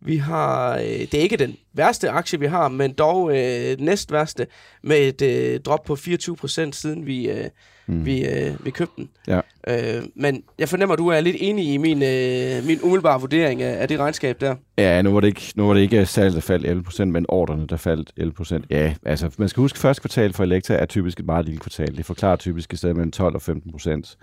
vi 0.00 0.16
har, 0.16 0.76
øh, 0.76 0.84
det 0.84 1.14
er 1.14 1.22
ikke 1.22 1.36
den 1.36 1.56
værste 1.72 2.10
aktie, 2.10 2.40
vi 2.40 2.46
har, 2.46 2.68
men 2.68 2.92
dog 2.92 3.38
øh, 3.38 3.80
næst 3.80 4.12
værste, 4.12 4.46
med 4.82 5.08
et 5.08 5.22
øh, 5.22 5.60
drop 5.60 5.84
på 5.84 5.96
24 5.96 6.36
procent, 6.36 6.76
siden 6.76 7.06
vi, 7.06 7.30
øh, 7.30 7.50
mm. 7.92 8.06
vi, 8.06 8.26
øh, 8.26 8.64
vi 8.64 8.70
købte 8.70 8.94
den. 8.96 9.08
Ja. 9.28 9.40
Øh, 9.68 10.02
men 10.14 10.42
jeg 10.58 10.68
fornemmer, 10.68 10.92
at 10.92 10.98
du 10.98 11.08
er 11.08 11.20
lidt 11.20 11.36
enig 11.38 11.72
i 11.74 11.76
min, 11.76 12.02
øh, 12.02 12.66
min 12.66 12.78
umiddelbare 12.82 13.20
vurdering 13.20 13.62
af, 13.62 13.82
af 13.82 13.88
det 13.88 13.98
regnskab 13.98 14.40
der. 14.40 14.54
Ja, 14.78 15.02
nu 15.02 15.12
var 15.12 15.20
det 15.20 15.28
ikke, 15.28 15.52
nu 15.54 15.66
var 15.66 15.74
det 15.74 15.80
ikke 15.80 16.06
salget, 16.06 16.34
der 16.34 16.40
faldt 16.40 16.66
11 16.66 16.82
procent, 16.82 17.12
men 17.12 17.26
ordrene, 17.28 17.66
der 17.66 17.76
faldt 17.76 18.12
11 18.16 18.32
procent. 18.32 18.64
Ja, 18.70 18.94
altså 19.04 19.30
man 19.38 19.48
skal 19.48 19.60
huske, 19.60 19.76
at 19.76 19.80
første 19.80 20.00
kvartal 20.00 20.32
for 20.32 20.42
Elektra 20.44 20.74
er 20.74 20.86
typisk 20.86 21.20
et 21.20 21.26
meget 21.26 21.44
lille 21.44 21.60
kvartal. 21.60 21.96
Det 21.96 22.06
forklarer 22.06 22.36
typisk 22.36 22.72
i 22.72 22.76
stedet 22.76 22.96
mellem 22.96 23.12
12 23.12 23.34
og 23.34 23.42
15 23.42 23.72
procent 23.72 24.16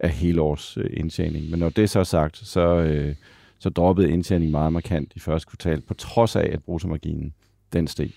af 0.00 0.10
hele 0.10 0.40
års 0.40 0.76
øh, 0.76 0.90
indtjening. 0.92 1.50
Men 1.50 1.58
når 1.58 1.68
det 1.68 1.90
så 1.90 2.00
er 2.00 2.04
sagt, 2.04 2.36
så... 2.36 2.60
Øh, 2.60 3.14
så 3.60 3.70
droppede 3.70 4.10
indtjeningen 4.10 4.52
meget 4.52 4.72
markant 4.72 5.12
i 5.14 5.20
første 5.20 5.48
kvartal, 5.48 5.80
på 5.80 5.94
trods 5.94 6.36
af, 6.36 6.50
at 6.52 6.64
bruttomarginen 6.64 7.32
den 7.72 7.86
steg. 7.86 8.10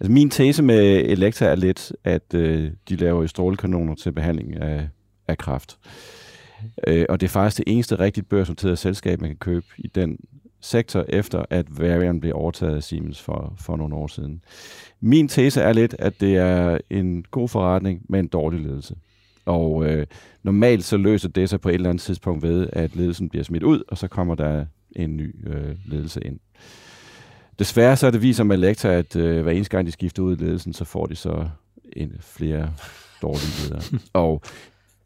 Altså 0.00 0.12
min 0.12 0.30
tese 0.30 0.62
med 0.62 1.04
Elektra 1.06 1.46
er 1.46 1.54
lidt, 1.54 1.92
at 2.04 2.34
øh, 2.34 2.70
de 2.88 2.96
laver 2.96 3.26
strålekanoner 3.26 3.94
til 3.94 4.12
behandling 4.12 4.56
af, 4.56 4.88
af 5.28 5.38
kræft. 5.38 5.78
Øh, 6.86 7.06
og 7.08 7.20
det 7.20 7.26
er 7.26 7.30
faktisk 7.30 7.56
det 7.56 7.72
eneste 7.72 7.98
rigtigt 7.98 8.28
børsnoterede 8.28 8.76
selskab, 8.76 9.20
man 9.20 9.30
kan 9.30 9.36
købe 9.36 9.66
i 9.78 9.88
den 9.94 10.18
sektor, 10.60 11.04
efter 11.08 11.44
at 11.50 11.66
Varian 11.78 12.20
blev 12.20 12.32
overtaget 12.34 12.76
af 12.76 12.82
Siemens 12.82 13.22
for, 13.22 13.54
for 13.58 13.76
nogle 13.76 13.94
år 13.94 14.06
siden. 14.06 14.42
Min 15.00 15.28
tese 15.28 15.60
er 15.60 15.72
lidt, 15.72 15.96
at 15.98 16.20
det 16.20 16.36
er 16.36 16.78
en 16.90 17.24
god 17.30 17.48
forretning 17.48 18.02
med 18.08 18.20
en 18.20 18.28
dårlig 18.28 18.60
ledelse. 18.60 18.94
Og 19.44 19.86
øh, 19.86 20.06
normalt 20.42 20.84
så 20.84 20.96
løser 20.96 21.28
det 21.28 21.48
sig 21.48 21.60
på 21.60 21.68
et 21.68 21.74
eller 21.74 21.90
andet 21.90 22.02
tidspunkt 22.02 22.42
ved, 22.42 22.68
at 22.72 22.96
ledelsen 22.96 23.28
bliver 23.28 23.44
smidt 23.44 23.62
ud, 23.62 23.82
og 23.88 23.98
så 23.98 24.08
kommer 24.08 24.34
der 24.34 24.64
en 24.96 25.16
ny 25.16 25.34
øh, 25.46 25.76
ledelse 25.86 26.20
ind. 26.24 26.38
Desværre 27.60 27.96
så 27.96 28.06
er 28.06 28.10
det 28.10 28.22
viser 28.22 28.44
med 28.44 28.56
Elektra, 28.56 28.88
at 28.88 29.16
øh, 29.16 29.42
hver 29.42 29.52
eneste 29.52 29.76
gang 29.76 29.86
de 29.86 29.92
skifter 29.92 30.22
ud 30.22 30.36
i 30.36 30.40
ledelsen, 30.44 30.72
så 30.72 30.84
får 30.84 31.06
de 31.06 31.16
så 31.16 31.48
en, 31.92 32.12
flere 32.20 32.72
dårlige 33.22 33.62
ledere. 33.62 33.82
og 34.12 34.42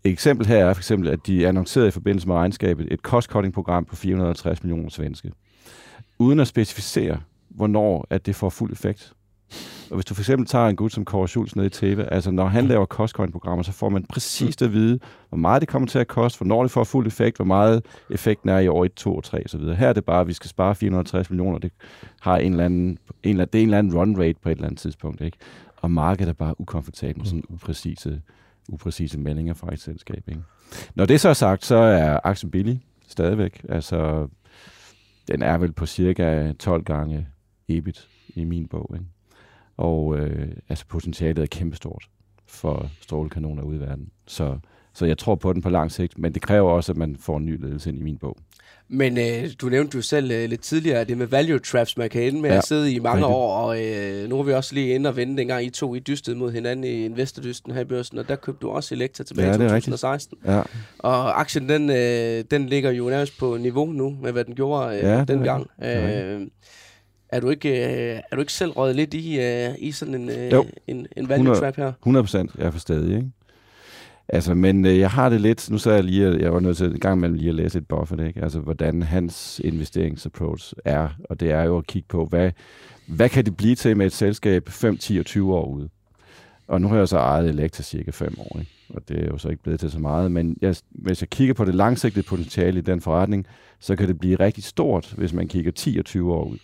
et 0.05 0.11
eksempel 0.11 0.47
her 0.47 0.67
er 0.67 0.75
for 0.75 0.81
eksempel, 0.81 1.09
at 1.09 1.19
de 1.27 1.49
annoncerede 1.49 1.89
i 1.89 1.91
forbindelse 1.91 2.29
med 2.29 2.37
regnskabet 2.37 2.93
et 2.93 3.01
cost-cutting-program 3.01 3.85
på 3.85 3.97
450 3.97 4.63
millioner 4.63 4.91
svenske, 4.91 5.33
uden 6.19 6.41
at 6.41 6.47
specificere, 6.47 7.21
hvornår 7.49 8.07
at 8.11 8.27
det 8.27 8.37
får 8.37 8.51
fuld 8.51 8.73
effekt. 8.73 9.13
Og 9.91 9.95
hvis 9.95 10.05
du 10.05 10.15
for 10.15 10.23
eksempel 10.23 10.47
tager 10.47 10.67
en 10.67 10.77
gut 10.77 10.93
som 10.93 11.05
Kåre 11.05 11.29
Schultz 11.29 11.57
ned 11.57 11.67
i 11.67 11.69
TV, 11.69 12.05
altså 12.11 12.31
når 12.31 12.47
han 12.47 12.67
laver 12.67 12.87
cost-programmer, 12.87 13.63
så 13.63 13.73
får 13.73 13.89
man 13.89 14.05
præcis 14.05 14.63
at 14.63 14.73
vide, 14.73 14.99
hvor 15.29 15.39
meget 15.39 15.61
det 15.61 15.69
kommer 15.69 15.89
til 15.89 15.99
at 15.99 16.09
koste, 16.09 16.39
hvornår 16.39 16.63
det 16.63 16.71
får 16.71 16.85
fuld 16.85 17.07
effekt, 17.07 17.37
hvor 17.37 17.45
meget 17.45 17.85
effekten 18.11 18.49
er 18.49 18.59
i 18.59 18.69
år 18.69 18.85
1, 18.85 18.95
2 18.95 19.17
og 19.17 19.25
3 19.25 19.43
osv. 19.45 19.61
Her 19.61 19.89
er 19.89 19.93
det 19.93 20.05
bare, 20.05 20.21
at 20.21 20.27
vi 20.27 20.33
skal 20.33 20.51
spare 20.51 20.75
450 20.75 21.31
millioner, 21.31 21.59
det 21.59 21.73
har 22.21 22.37
en 22.37 22.53
eller 22.53 22.65
anden, 22.65 22.99
en, 23.23 23.39
det 23.39 23.55
er 23.55 23.59
en 23.59 23.65
eller 23.65 23.79
anden 23.79 23.99
run 23.99 24.21
rate 24.21 24.39
på 24.43 24.49
et 24.49 24.53
eller 24.53 24.67
andet 24.67 24.81
tidspunkt. 24.81 25.21
Ikke? 25.21 25.37
Og 25.77 25.91
markedet 25.91 26.29
er 26.29 26.35
bare 26.35 26.61
ukomfortabelt 26.61 27.19
med 27.19 27.27
sådan 27.27 27.45
upræcise, 27.49 28.23
upræcise 28.69 29.19
meldinger 29.19 29.55
fra 29.55 29.73
et 29.73 29.81
selskab. 29.81 30.25
Ikke? 30.29 30.41
Når 30.95 31.07
det 31.07 31.21
så 31.21 31.29
er 31.29 31.33
sagt, 31.33 31.65
så 31.65 31.75
er 31.75 32.19
aktien 32.25 32.51
billig 32.51 32.81
stadigvæk. 33.09 33.65
Altså, 33.69 34.29
den 35.29 35.43
er 35.43 35.59
vel 35.59 35.73
på 35.73 35.87
cirka 35.87 36.53
12 36.53 36.85
gange 36.85 37.27
EBIT 37.69 38.09
i 38.35 38.45
min 38.45 38.67
bog. 38.69 38.91
Ikke? 38.95 39.07
Og 39.77 40.19
øh, 40.19 40.49
altså 40.69 40.87
potentialet 40.87 41.43
er 41.43 41.47
kæmpestort 41.47 42.05
for 42.47 42.91
strålekanoner 43.01 43.63
ude 43.63 43.77
i 43.77 43.81
verden. 43.81 44.09
Så, 44.27 44.59
så 44.93 45.07
jeg 45.07 45.19
tror 45.19 45.35
på 45.35 45.53
den 45.53 45.63
på 45.63 45.71
lang 45.71 45.93
sigt, 45.93 46.19
men 46.19 46.35
det 46.35 46.43
kræver 46.43 46.71
også, 46.71 46.93
at 46.93 46.99
man 46.99 47.17
får 47.21 47.37
en 47.37 47.47
ny 47.47 47.61
ledelse 47.63 47.91
ind 47.91 47.99
i 47.99 48.03
min 48.03 48.19
bog. 48.19 48.37
Men 48.89 49.19
øh, 49.19 49.51
du 49.61 49.69
nævnte 49.69 49.97
jo 49.97 50.03
selv 50.03 50.31
øh, 50.31 50.49
lidt 50.49 50.61
tidligere, 50.61 51.05
det 51.05 51.19
med 51.19 51.27
value 51.27 51.59
traps, 51.59 51.97
man 51.97 52.11
kan 52.11 52.23
ende 52.23 52.41
med 52.41 52.51
ja, 52.51 52.57
at 52.57 52.67
sidde 52.67 52.93
i 52.93 52.99
mange 52.99 53.17
rigtigt. 53.17 53.35
år, 53.35 53.57
og 53.57 53.83
øh, 53.85 54.29
nu 54.29 54.37
har 54.37 54.43
vi 54.43 54.53
også 54.53 54.75
lige 54.75 54.95
inde 54.95 55.09
og 55.09 55.17
vende, 55.17 55.37
dengang 55.37 55.65
I 55.65 55.71
to 55.71 55.95
I 55.95 55.99
dystede 55.99 56.37
mod 56.37 56.53
hinanden 56.53 56.85
i 56.85 57.05
investordysten 57.05 57.73
her 57.73 57.81
i 57.81 57.85
børsen, 57.85 58.19
og 58.19 58.29
der 58.29 58.37
købte 58.37 58.61
du 58.61 58.71
også 58.71 58.95
Elektra 58.95 59.25
tilbage 59.25 59.49
ja, 59.49 59.55
i 59.55 59.69
2016. 59.69 60.39
Ja. 60.47 60.63
Og 60.99 61.41
aktien, 61.41 61.69
den, 61.69 61.91
øh, 61.91 62.45
den 62.51 62.67
ligger 62.67 62.91
jo 62.91 63.09
nærmest 63.09 63.39
på 63.39 63.57
niveau 63.57 63.93
nu, 63.93 64.17
med 64.23 64.33
hvad 64.33 64.45
den 64.45 64.55
gjorde 64.55 64.97
øh, 64.97 65.03
ja, 65.03 65.25
dengang. 65.25 65.67
Øh, 65.85 66.41
er 67.35 67.41
du 67.41 67.49
ikke, 67.49 67.69
øh, 67.69 68.21
er 68.31 68.37
du 68.37 68.41
ikke 68.41 68.53
selv 68.53 68.71
røget 68.71 68.97
lidt 68.97 69.15
i, 69.15 69.41
øh, 69.41 69.75
i 69.79 69.93
sådan 69.93 70.15
en, 70.15 70.31
øh, 70.31 70.65
en, 70.87 71.07
en 71.17 71.29
value 71.29 71.51
100, 71.51 71.61
trap 71.61 71.77
her? 71.77 71.93
100 71.93 72.23
procent, 72.23 72.51
jeg 72.59 72.67
er 72.67 72.71
for 72.71 72.79
stadig, 72.79 73.17
ikke? 73.17 73.31
Altså, 74.29 74.55
men 74.55 74.87
øh, 74.87 74.99
jeg 74.99 75.11
har 75.11 75.29
det 75.29 75.41
lidt, 75.41 75.71
nu 75.71 75.79
så 75.79 75.91
jeg 75.91 76.05
lige, 76.05 76.39
jeg 76.41 76.53
var 76.53 76.61
nødt 76.61 76.77
til 76.77 76.87
en 76.87 77.01
gang 77.01 77.19
imellem 77.19 77.39
lige 77.39 77.49
at 77.49 77.55
læse 77.55 77.79
et 77.79 77.89
Buffett, 77.89 78.23
ikke? 78.23 78.43
Altså, 78.43 78.59
hvordan 78.59 79.03
hans 79.03 79.61
investeringsapproach 79.65 80.75
er, 80.85 81.09
og 81.31 81.41
det 81.41 81.51
er 81.51 81.63
jo 81.63 81.79
at 81.79 81.87
kigge 81.87 82.09
på, 82.09 82.25
hvad, 82.25 82.51
hvad 83.07 83.29
kan 83.29 83.45
det 83.45 83.57
blive 83.57 83.75
til 83.75 83.97
med 83.97 84.07
et 84.07 84.13
selskab 84.13 84.69
5, 84.69 84.97
10 84.97 85.19
og 85.19 85.27
20 85.27 85.55
år 85.55 85.67
ude? 85.67 85.89
Og 86.69 86.81
nu 86.81 86.89
har 86.89 86.97
jeg 86.97 87.09
så 87.09 87.19
ejet 87.19 87.49
Elektra 87.49 87.83
cirka 87.83 88.11
fem 88.11 88.35
år, 88.39 88.59
ikke? 88.59 88.71
og 88.89 89.09
det 89.09 89.23
er 89.23 89.27
jo 89.27 89.39
så 89.39 89.49
ikke 89.49 89.63
blevet 89.63 89.81
til 89.81 89.91
så 89.91 89.99
meget. 89.99 90.33
Men 90.33 90.57
jeg, 90.61 90.77
hvis 90.91 91.23
jeg 91.23 91.31
kigger 91.31 91.55
på 91.55 91.65
det 91.65 91.75
langsigtede 91.75 92.27
potentiale 92.27 92.79
i 92.79 92.83
den 92.83 93.01
forretning, 93.01 93.47
så 93.81 93.97
kan 93.97 94.09
det 94.09 94.19
blive 94.19 94.37
rigtig 94.37 94.65
stort, 94.65 95.15
hvis 95.17 95.33
man 95.33 95.49
kigger 95.49 95.73
10 95.73 95.97
og 95.99 96.05
20 96.05 96.35
år 96.35 96.45
ud. 96.45 96.59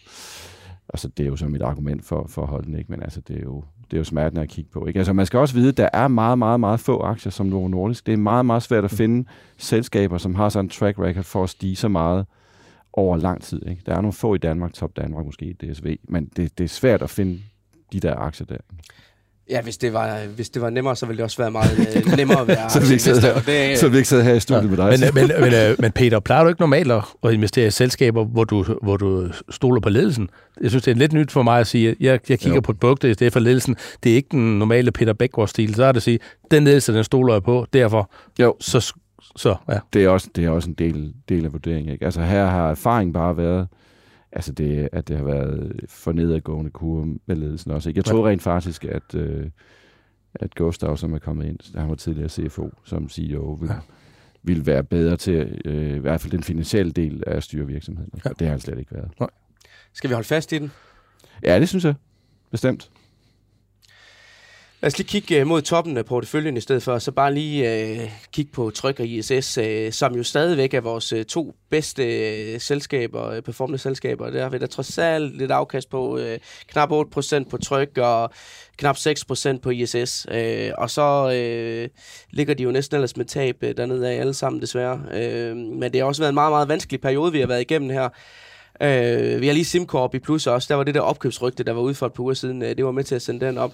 Altså, 0.95 1.09
det 1.09 1.25
er 1.25 1.29
jo 1.29 1.37
så 1.37 1.47
mit 1.47 1.63
argument 1.63 2.05
for, 2.05 2.27
for 2.29 2.43
at 2.43 2.49
holde 2.49 2.67
den, 2.67 2.79
ikke? 2.79 2.93
men 2.93 3.03
altså, 3.03 3.21
det 3.21 3.37
er 3.37 3.43
jo, 3.43 3.65
det 3.91 3.93
er 3.97 3.99
jo 3.99 4.05
smertende 4.05 4.43
at 4.43 4.49
kigge 4.49 4.71
på. 4.71 4.87
Ikke? 4.87 4.99
Altså, 4.99 5.13
man 5.13 5.27
skal 5.27 5.39
også 5.39 5.55
vide, 5.55 5.69
at 5.69 5.77
der 5.77 5.89
er 5.93 6.09
meget, 6.09 6.39
meget, 6.39 6.61
meget 6.61 6.81
få 6.81 7.01
aktier 7.01 7.33
som 7.33 7.47
Novo 7.47 7.69
Nordisk. 7.69 8.07
Det 8.07 8.13
er 8.13 8.17
meget, 8.17 8.47
meget 8.47 8.63
svært 8.63 8.85
at 8.85 8.91
finde 8.91 9.29
selskaber, 9.57 10.19
som 10.19 10.35
har 10.35 10.49
sådan 10.49 10.65
en 10.65 10.69
track 10.69 10.99
record 10.99 11.25
for 11.25 11.43
at 11.43 11.51
stige 11.51 11.77
så 11.77 11.89
meget 11.89 12.27
over 12.93 13.17
lang 13.17 13.43
tid. 13.43 13.67
Ikke? 13.69 13.83
Der 13.87 13.95
er 13.95 14.01
nogle 14.01 14.13
få 14.13 14.35
i 14.35 14.39
Danmark, 14.39 14.73
Top 14.73 14.97
Danmark 14.97 15.27
måske, 15.27 15.57
DSV, 15.63 15.97
men 16.09 16.25
det, 16.37 16.59
det 16.59 16.65
er 16.65 16.69
svært 16.69 17.03
at 17.03 17.11
finde 17.11 17.41
de 17.93 18.01
der 18.01 18.15
aktier 18.15 18.47
der. 18.47 18.57
Ja, 19.51 19.63
hvis 19.63 19.79
det 19.79 19.93
var, 19.93 20.19
hvis 20.37 20.51
det 20.51 20.63
var 20.63 20.71
nemmere, 20.71 20.97
så 20.97 21.07
ville 21.07 21.17
det 21.17 21.25
også 21.25 21.37
være 21.37 21.51
meget 21.51 21.97
øh, 21.97 22.17
nemmere 22.17 22.41
at 22.41 22.49
være 22.49 22.71
så, 22.71 22.81
vi 22.81 22.91
ikke 22.91 23.03
sidder, 23.03 23.21
her, 23.21 23.69
det, 23.69 23.79
så 23.79 23.89
vi 23.89 23.97
ikke 23.97 24.09
sidder 24.09 24.23
her 24.23 24.35
i 24.35 24.41
studiet 24.41 24.63
ja. 24.63 24.69
med 24.69 24.77
dig. 24.77 25.13
Men, 25.15 25.29
men, 25.29 25.41
men, 25.41 25.55
øh, 25.55 25.77
men 25.79 25.93
Peter, 25.93 26.21
plejer 26.21 26.43
du 26.43 26.49
ikke 26.49 26.61
normalt 26.61 26.93
at 26.93 27.33
investere 27.33 27.67
i 27.67 27.71
selskaber, 27.71 28.25
hvor 28.25 28.45
du, 28.45 28.65
hvor 28.83 28.97
du 28.97 29.29
stoler 29.51 29.81
på 29.81 29.89
ledelsen? 29.89 30.31
Jeg 30.61 30.71
synes, 30.71 30.85
det 30.85 30.91
er 30.91 30.95
lidt 30.95 31.13
nyt 31.13 31.31
for 31.31 31.43
mig 31.43 31.61
at 31.61 31.67
sige, 31.67 31.97
jeg, 32.01 32.21
jeg 32.29 32.39
kigger 32.39 32.55
jo. 32.55 32.61
på 32.61 32.73
et 32.73 32.81
bugt, 32.81 33.03
det 33.03 33.23
er 33.23 33.31
for 33.31 33.41
ledelsen. 33.41 33.77
Det 34.03 34.13
er 34.13 34.17
ikke 34.17 34.29
den 34.31 34.59
normale 34.59 34.93
Peter 34.93 35.13
Bækgaard-stil. 35.13 35.75
Så 35.75 35.85
er 35.85 35.93
det 35.93 35.97
at 35.97 36.03
sige, 36.03 36.19
den 36.51 36.65
ledelse, 36.65 36.95
den 36.95 37.05
stoler 37.05 37.35
jeg 37.35 37.43
på, 37.43 37.67
derfor 37.73 38.11
jo. 38.39 38.57
så 38.61 38.93
så, 39.37 39.57
ja. 39.69 39.79
Det 39.93 40.05
er 40.05 40.09
også, 40.09 40.29
det 40.37 40.45
er 40.45 40.51
også 40.51 40.69
en 40.69 40.75
del, 40.75 41.13
del 41.29 41.45
af 41.45 41.53
vurderingen. 41.53 41.93
Ikke? 41.93 42.05
Altså 42.05 42.21
her 42.21 42.47
har 42.47 42.71
erfaring 42.71 43.15
bare 43.15 43.37
været, 43.37 43.69
altså 44.33 44.53
det, 44.53 44.89
at 44.93 45.09
det 45.09 45.17
har 45.17 45.25
været 45.25 45.81
for 45.89 46.13
nedadgående 46.13 46.71
kurve 46.71 47.19
med 47.27 47.37
ledelsen 47.37 47.71
også. 47.71 47.89
Ikke? 47.89 47.99
Jeg 47.99 48.05
tror 48.05 48.29
rent 48.29 48.43
faktisk, 48.43 48.85
at, 48.85 49.15
øh, 49.15 49.51
at 50.35 50.55
Gustav, 50.55 50.97
som 50.97 51.15
er 51.15 51.19
kommet 51.19 51.47
ind, 51.47 51.77
han 51.79 51.89
var 51.89 51.95
tidligere 51.95 52.29
CFO 52.29 52.71
som 52.85 53.09
CEO, 53.09 53.53
vil, 53.53 53.69
ja. 53.69 53.79
vil 54.43 54.67
være 54.67 54.85
bedre 54.85 55.17
til 55.17 55.61
øh, 55.65 55.97
i 55.97 55.99
hvert 55.99 56.21
fald 56.21 56.33
den 56.33 56.43
finansielle 56.43 56.93
del 56.93 57.23
af 57.27 57.43
styrevirksomheden. 57.43 58.13
Ja. 58.25 58.31
Det 58.31 58.47
har 58.47 58.51
han 58.51 58.61
slet 58.61 58.79
ikke 58.79 58.95
været. 58.95 59.11
Nej. 59.21 59.31
Skal 59.93 60.11
vi 60.11 60.15
holde 60.15 60.29
fast 60.29 60.53
i 60.53 60.59
den? 60.59 60.73
Ja, 61.43 61.61
det 61.61 61.69
synes 61.69 61.85
jeg. 61.85 61.95
Bestemt. 62.51 62.91
Lad 64.83 64.87
os 64.87 64.99
lige 64.99 65.09
kigge 65.09 65.41
øh, 65.41 65.47
mod 65.47 65.63
toppen 65.63 65.97
af 65.97 66.05
porteføljen 66.05 66.57
i 66.57 66.61
stedet 66.61 66.83
for, 66.83 66.99
så 66.99 67.13
bare 67.13 67.35
lige 67.35 67.75
øh, 67.75 68.11
kigge 68.33 68.53
på 68.53 68.71
Tryk 68.71 69.01
og 69.01 69.07
ISS, 69.07 69.59
øh, 69.59 69.93
som 69.93 70.15
jo 70.15 70.23
stadigvæk 70.23 70.75
er 70.75 70.81
vores 70.81 71.13
øh, 71.13 71.25
to 71.25 71.55
bedste 71.71 72.05
øh, 72.05 72.61
selskaber, 72.61 73.27
øh, 73.27 73.43
performende 73.43 73.79
selskaber. 73.79 74.31
Der 74.31 74.43
har 74.43 74.51
vi 74.51 74.59
da 74.59 74.67
trods 74.67 74.99
alt 74.99 75.39
lidt 75.39 75.51
afkast 75.51 75.91
på 75.91 76.19
øh, 76.19 76.39
knap 76.69 76.91
8% 76.91 77.49
på 77.51 77.57
Tryk 77.57 77.99
og 77.99 78.31
knap 78.77 78.97
6% 78.97 79.59
på 79.59 79.71
ISS. 79.71 80.27
Øh, 80.31 80.71
og 80.79 80.91
så 80.91 81.33
øh, 81.35 81.89
ligger 82.31 82.55
de 82.55 82.63
jo 82.63 82.71
næsten 82.71 82.95
ellers 82.95 83.17
med 83.17 83.25
tab 83.25 83.57
øh, 83.63 83.77
dernede 83.77 84.11
af 84.11 84.21
alle 84.21 84.35
sammen 84.35 84.63
desværre. 84.63 85.01
Øh, 85.15 85.57
men 85.57 85.93
det 85.93 86.01
har 86.01 86.05
også 86.05 86.23
været 86.23 86.31
en 86.31 86.35
meget, 86.35 86.53
meget 86.53 86.69
vanskelig 86.69 87.01
periode, 87.01 87.33
vi 87.33 87.41
har 87.41 87.47
været 87.47 87.61
igennem 87.61 87.91
her. 87.91 88.09
Øh, 88.83 89.41
vi 89.41 89.47
har 89.47 89.55
lige 89.55 89.65
SimCorp 89.65 90.15
i 90.15 90.19
plus 90.19 90.47
også. 90.47 90.67
Der 90.71 90.75
var 90.75 90.85
det 90.85 90.95
der 90.95 91.01
opkøbsrygte, 91.01 91.65
der 91.65 91.73
var 91.73 91.81
ude 91.81 91.95
for 91.95 92.07
et 92.07 92.13
par 92.13 92.23
uger 92.23 92.35
siden. 92.35 92.63
Øh, 92.63 92.77
det 92.77 92.85
var 92.85 92.93
med 92.93 93.05
til 93.05 93.15
at 93.15 93.23
sende 93.23 93.47
den 93.47 93.59
op. 93.59 93.73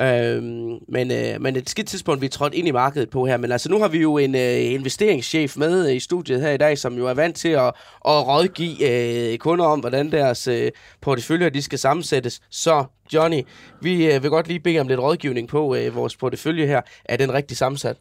Øhm, 0.00 0.78
men, 0.88 1.10
øh, 1.10 1.40
men 1.40 1.56
et 1.56 1.70
skidt 1.70 1.88
tidspunkt, 1.88 2.20
vi 2.20 2.26
er 2.26 2.30
trådt 2.30 2.54
ind 2.54 2.68
i 2.68 2.70
markedet 2.70 3.10
på 3.10 3.26
her. 3.26 3.36
Men 3.36 3.52
altså, 3.52 3.70
nu 3.70 3.78
har 3.78 3.88
vi 3.88 3.98
jo 3.98 4.18
en 4.18 4.34
øh, 4.34 4.72
investeringschef 4.72 5.56
med 5.56 5.90
i 5.90 6.00
studiet 6.00 6.40
her 6.40 6.50
i 6.50 6.56
dag, 6.56 6.78
som 6.78 6.94
jo 6.98 7.06
er 7.06 7.14
vant 7.14 7.36
til 7.36 7.48
at, 7.48 7.66
at 7.66 8.26
rådgive 8.26 9.32
øh, 9.32 9.38
kunder 9.38 9.64
om, 9.64 9.80
hvordan 9.80 10.12
deres 10.12 10.48
øh, 10.48 10.70
porteføljer 11.00 11.48
de 11.48 11.62
skal 11.62 11.78
sammensættes. 11.78 12.40
Så 12.50 12.84
Johnny, 13.14 13.42
vi 13.82 14.12
øh, 14.12 14.22
vil 14.22 14.30
godt 14.30 14.48
lige 14.48 14.60
bede 14.60 14.78
om 14.80 14.88
lidt 14.88 15.00
rådgivning 15.00 15.48
på 15.48 15.74
øh, 15.74 15.94
vores 15.94 16.16
portefølje 16.16 16.66
her. 16.66 16.80
Er 17.04 17.16
den 17.16 17.32
rigtig 17.32 17.56
sammensat? 17.56 17.96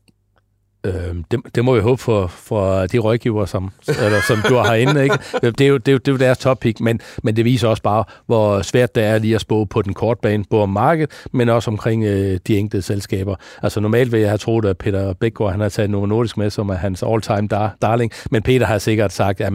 Øh, 0.85 1.15
det, 1.31 1.39
det 1.55 1.65
må 1.65 1.75
vi 1.75 1.81
håbe 1.81 2.01
for, 2.01 2.27
for 2.27 2.85
de 2.85 2.99
rådgiver, 2.99 3.45
som, 3.45 3.71
eller, 3.87 4.21
som 4.27 4.37
du 4.49 4.55
har 4.55 4.63
herinde. 4.63 5.03
Ikke? 5.03 5.17
Det, 5.41 5.61
er 5.61 5.67
jo, 5.67 5.77
det, 5.77 5.87
er 5.87 5.91
jo, 5.91 5.97
det 5.97 6.07
er 6.07 6.11
jo 6.11 6.17
deres 6.17 6.37
topic, 6.37 6.79
men, 6.79 6.99
men 7.23 7.35
det 7.35 7.45
viser 7.45 7.67
også 7.67 7.83
bare, 7.83 8.03
hvor 8.25 8.61
svært 8.61 8.95
det 8.95 9.03
er 9.03 9.17
lige 9.17 9.35
at 9.35 9.41
spå 9.41 9.65
på 9.65 9.81
den 9.81 9.93
korte 9.93 10.19
bane, 10.21 10.43
både 10.49 10.63
om 10.63 10.69
markedet, 10.69 11.11
men 11.31 11.49
også 11.49 11.71
omkring 11.71 12.03
øh, 12.03 12.39
de 12.47 12.57
enkelte 12.57 12.81
selskaber. 12.81 13.35
Altså 13.61 13.79
normalt 13.79 14.11
vil 14.11 14.19
jeg 14.19 14.29
have 14.29 14.37
troet, 14.37 14.65
at 14.65 14.77
Peter 14.77 15.13
Bækgaard, 15.13 15.51
han 15.51 15.59
har 15.59 15.69
taget 15.69 15.89
Novo 15.89 16.05
Nordisk 16.05 16.37
med, 16.37 16.49
som 16.49 16.69
er 16.69 16.75
hans 16.75 17.03
all-time 17.03 17.47
dar- 17.47 17.77
darling, 17.81 18.11
men 18.31 18.41
Peter 18.43 18.65
har 18.65 18.77
sikkert 18.77 19.13
sagt, 19.13 19.41
at 19.41 19.53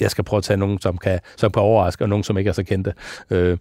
jeg 0.00 0.10
skal 0.10 0.24
prøve 0.24 0.38
at 0.38 0.44
tage 0.44 0.56
nogen, 0.56 0.80
som 0.80 0.98
kan, 0.98 1.20
som 1.36 1.50
kan 1.50 1.62
overraske, 1.62 2.04
og 2.04 2.08
nogen, 2.08 2.24
som 2.24 2.38
ikke 2.38 2.48
er 2.48 2.52
så 2.52 2.62
kendte. 2.62 2.92
Øh, 3.30 3.58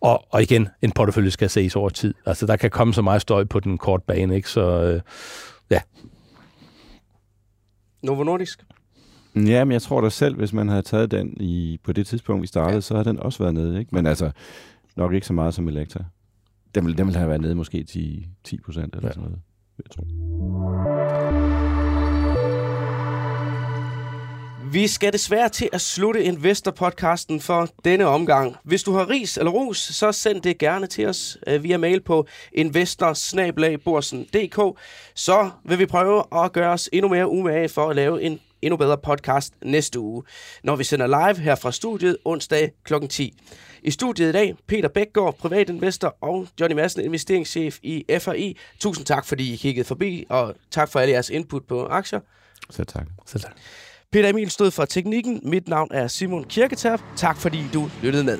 og, 0.00 0.24
og 0.30 0.42
igen, 0.42 0.68
en 0.82 0.92
portefølje 0.92 1.30
skal 1.30 1.50
ses 1.50 1.76
over 1.76 1.88
tid. 1.88 2.14
Altså, 2.26 2.46
der 2.46 2.56
kan 2.56 2.70
komme 2.70 2.94
så 2.94 3.02
meget 3.02 3.22
støj 3.22 3.44
på 3.44 3.60
den 3.60 3.78
korte 3.78 4.04
bane, 4.06 4.36
ikke? 4.36 4.48
Så 4.48 4.82
øh, 4.82 5.00
ja, 5.70 5.80
Novo 8.04 8.22
Nordisk? 8.22 8.64
Ja, 9.36 9.64
men 9.64 9.72
jeg 9.72 9.82
tror 9.82 10.00
da 10.00 10.08
selv, 10.08 10.36
hvis 10.36 10.52
man 10.52 10.68
havde 10.68 10.82
taget 10.82 11.10
den 11.10 11.34
i, 11.40 11.80
på 11.84 11.92
det 11.92 12.06
tidspunkt, 12.06 12.42
vi 12.42 12.46
startede, 12.46 12.74
ja. 12.74 12.80
så 12.80 12.94
havde 12.94 13.08
den 13.08 13.20
også 13.20 13.38
været 13.38 13.54
nede. 13.54 13.78
Ikke? 13.78 13.94
Men 13.94 14.06
altså, 14.06 14.30
nok 14.96 15.12
ikke 15.12 15.26
så 15.26 15.32
meget 15.32 15.54
som 15.54 15.68
Elektra. 15.68 16.04
Den 16.74 16.84
ville, 16.84 16.98
den 16.98 17.06
ville 17.06 17.18
have 17.18 17.28
været 17.28 17.40
nede 17.40 17.54
måske 17.54 17.84
10, 17.84 18.26
10 18.44 18.58
procent 18.60 18.94
eller 18.94 19.08
ja. 19.08 19.12
sådan 19.12 19.22
noget, 19.22 19.38
jeg 19.78 19.90
tror. 19.90 21.03
Vi 24.74 24.86
skal 24.86 25.12
desværre 25.12 25.48
til 25.48 25.68
at 25.72 25.80
slutte 25.80 26.24
Investor-podcasten 26.24 27.40
for 27.40 27.68
denne 27.84 28.06
omgang. 28.06 28.56
Hvis 28.62 28.82
du 28.82 28.92
har 28.92 29.10
ris 29.10 29.36
eller 29.36 29.50
ros, 29.50 29.78
så 29.78 30.12
send 30.12 30.42
det 30.42 30.58
gerne 30.58 30.86
til 30.86 31.06
os 31.06 31.38
øh, 31.46 31.62
via 31.62 31.76
mail 31.76 32.00
på 32.00 32.26
investor 32.52 33.12
Så 35.14 35.50
vil 35.64 35.78
vi 35.78 35.86
prøve 35.86 36.24
at 36.44 36.52
gøre 36.52 36.70
os 36.70 36.88
endnu 36.92 37.08
mere 37.08 37.28
umage 37.28 37.68
for 37.68 37.90
at 37.90 37.96
lave 37.96 38.22
en 38.22 38.40
endnu 38.62 38.76
bedre 38.76 38.98
podcast 38.98 39.54
næste 39.62 40.00
uge, 40.00 40.22
når 40.64 40.76
vi 40.76 40.84
sender 40.84 41.06
live 41.06 41.38
her 41.44 41.54
fra 41.54 41.72
studiet 41.72 42.16
onsdag 42.24 42.70
kl. 42.84 42.94
10. 43.10 43.38
I 43.82 43.90
studiet 43.90 44.28
i 44.28 44.32
dag, 44.32 44.54
Peter 44.66 44.88
Bækgaard, 44.88 45.38
privatinvestor, 45.38 46.16
og 46.20 46.46
Johnny 46.60 46.74
Madsen, 46.74 47.02
investeringschef 47.02 47.78
i 47.82 48.04
FRI. 48.18 48.56
Tusind 48.80 49.06
tak, 49.06 49.26
fordi 49.26 49.52
I 49.52 49.56
kiggede 49.56 49.86
forbi, 49.86 50.26
og 50.28 50.54
tak 50.70 50.88
for 50.88 51.00
alle 51.00 51.12
jeres 51.12 51.30
input 51.30 51.62
på 51.68 51.86
aktier. 51.86 52.20
Selv 52.70 52.86
tak. 52.86 53.06
Selv 53.26 53.42
tak. 53.42 53.52
Peter 54.14 54.28
Emil 54.28 54.50
stod 54.50 54.70
for 54.70 54.84
teknikken. 54.84 55.40
Mit 55.42 55.68
navn 55.68 55.88
er 55.90 56.08
Simon 56.08 56.44
Kirketerp. 56.44 57.00
Tak 57.16 57.36
fordi 57.36 57.58
du 57.72 57.90
lyttede 58.02 58.24
med. 58.24 58.38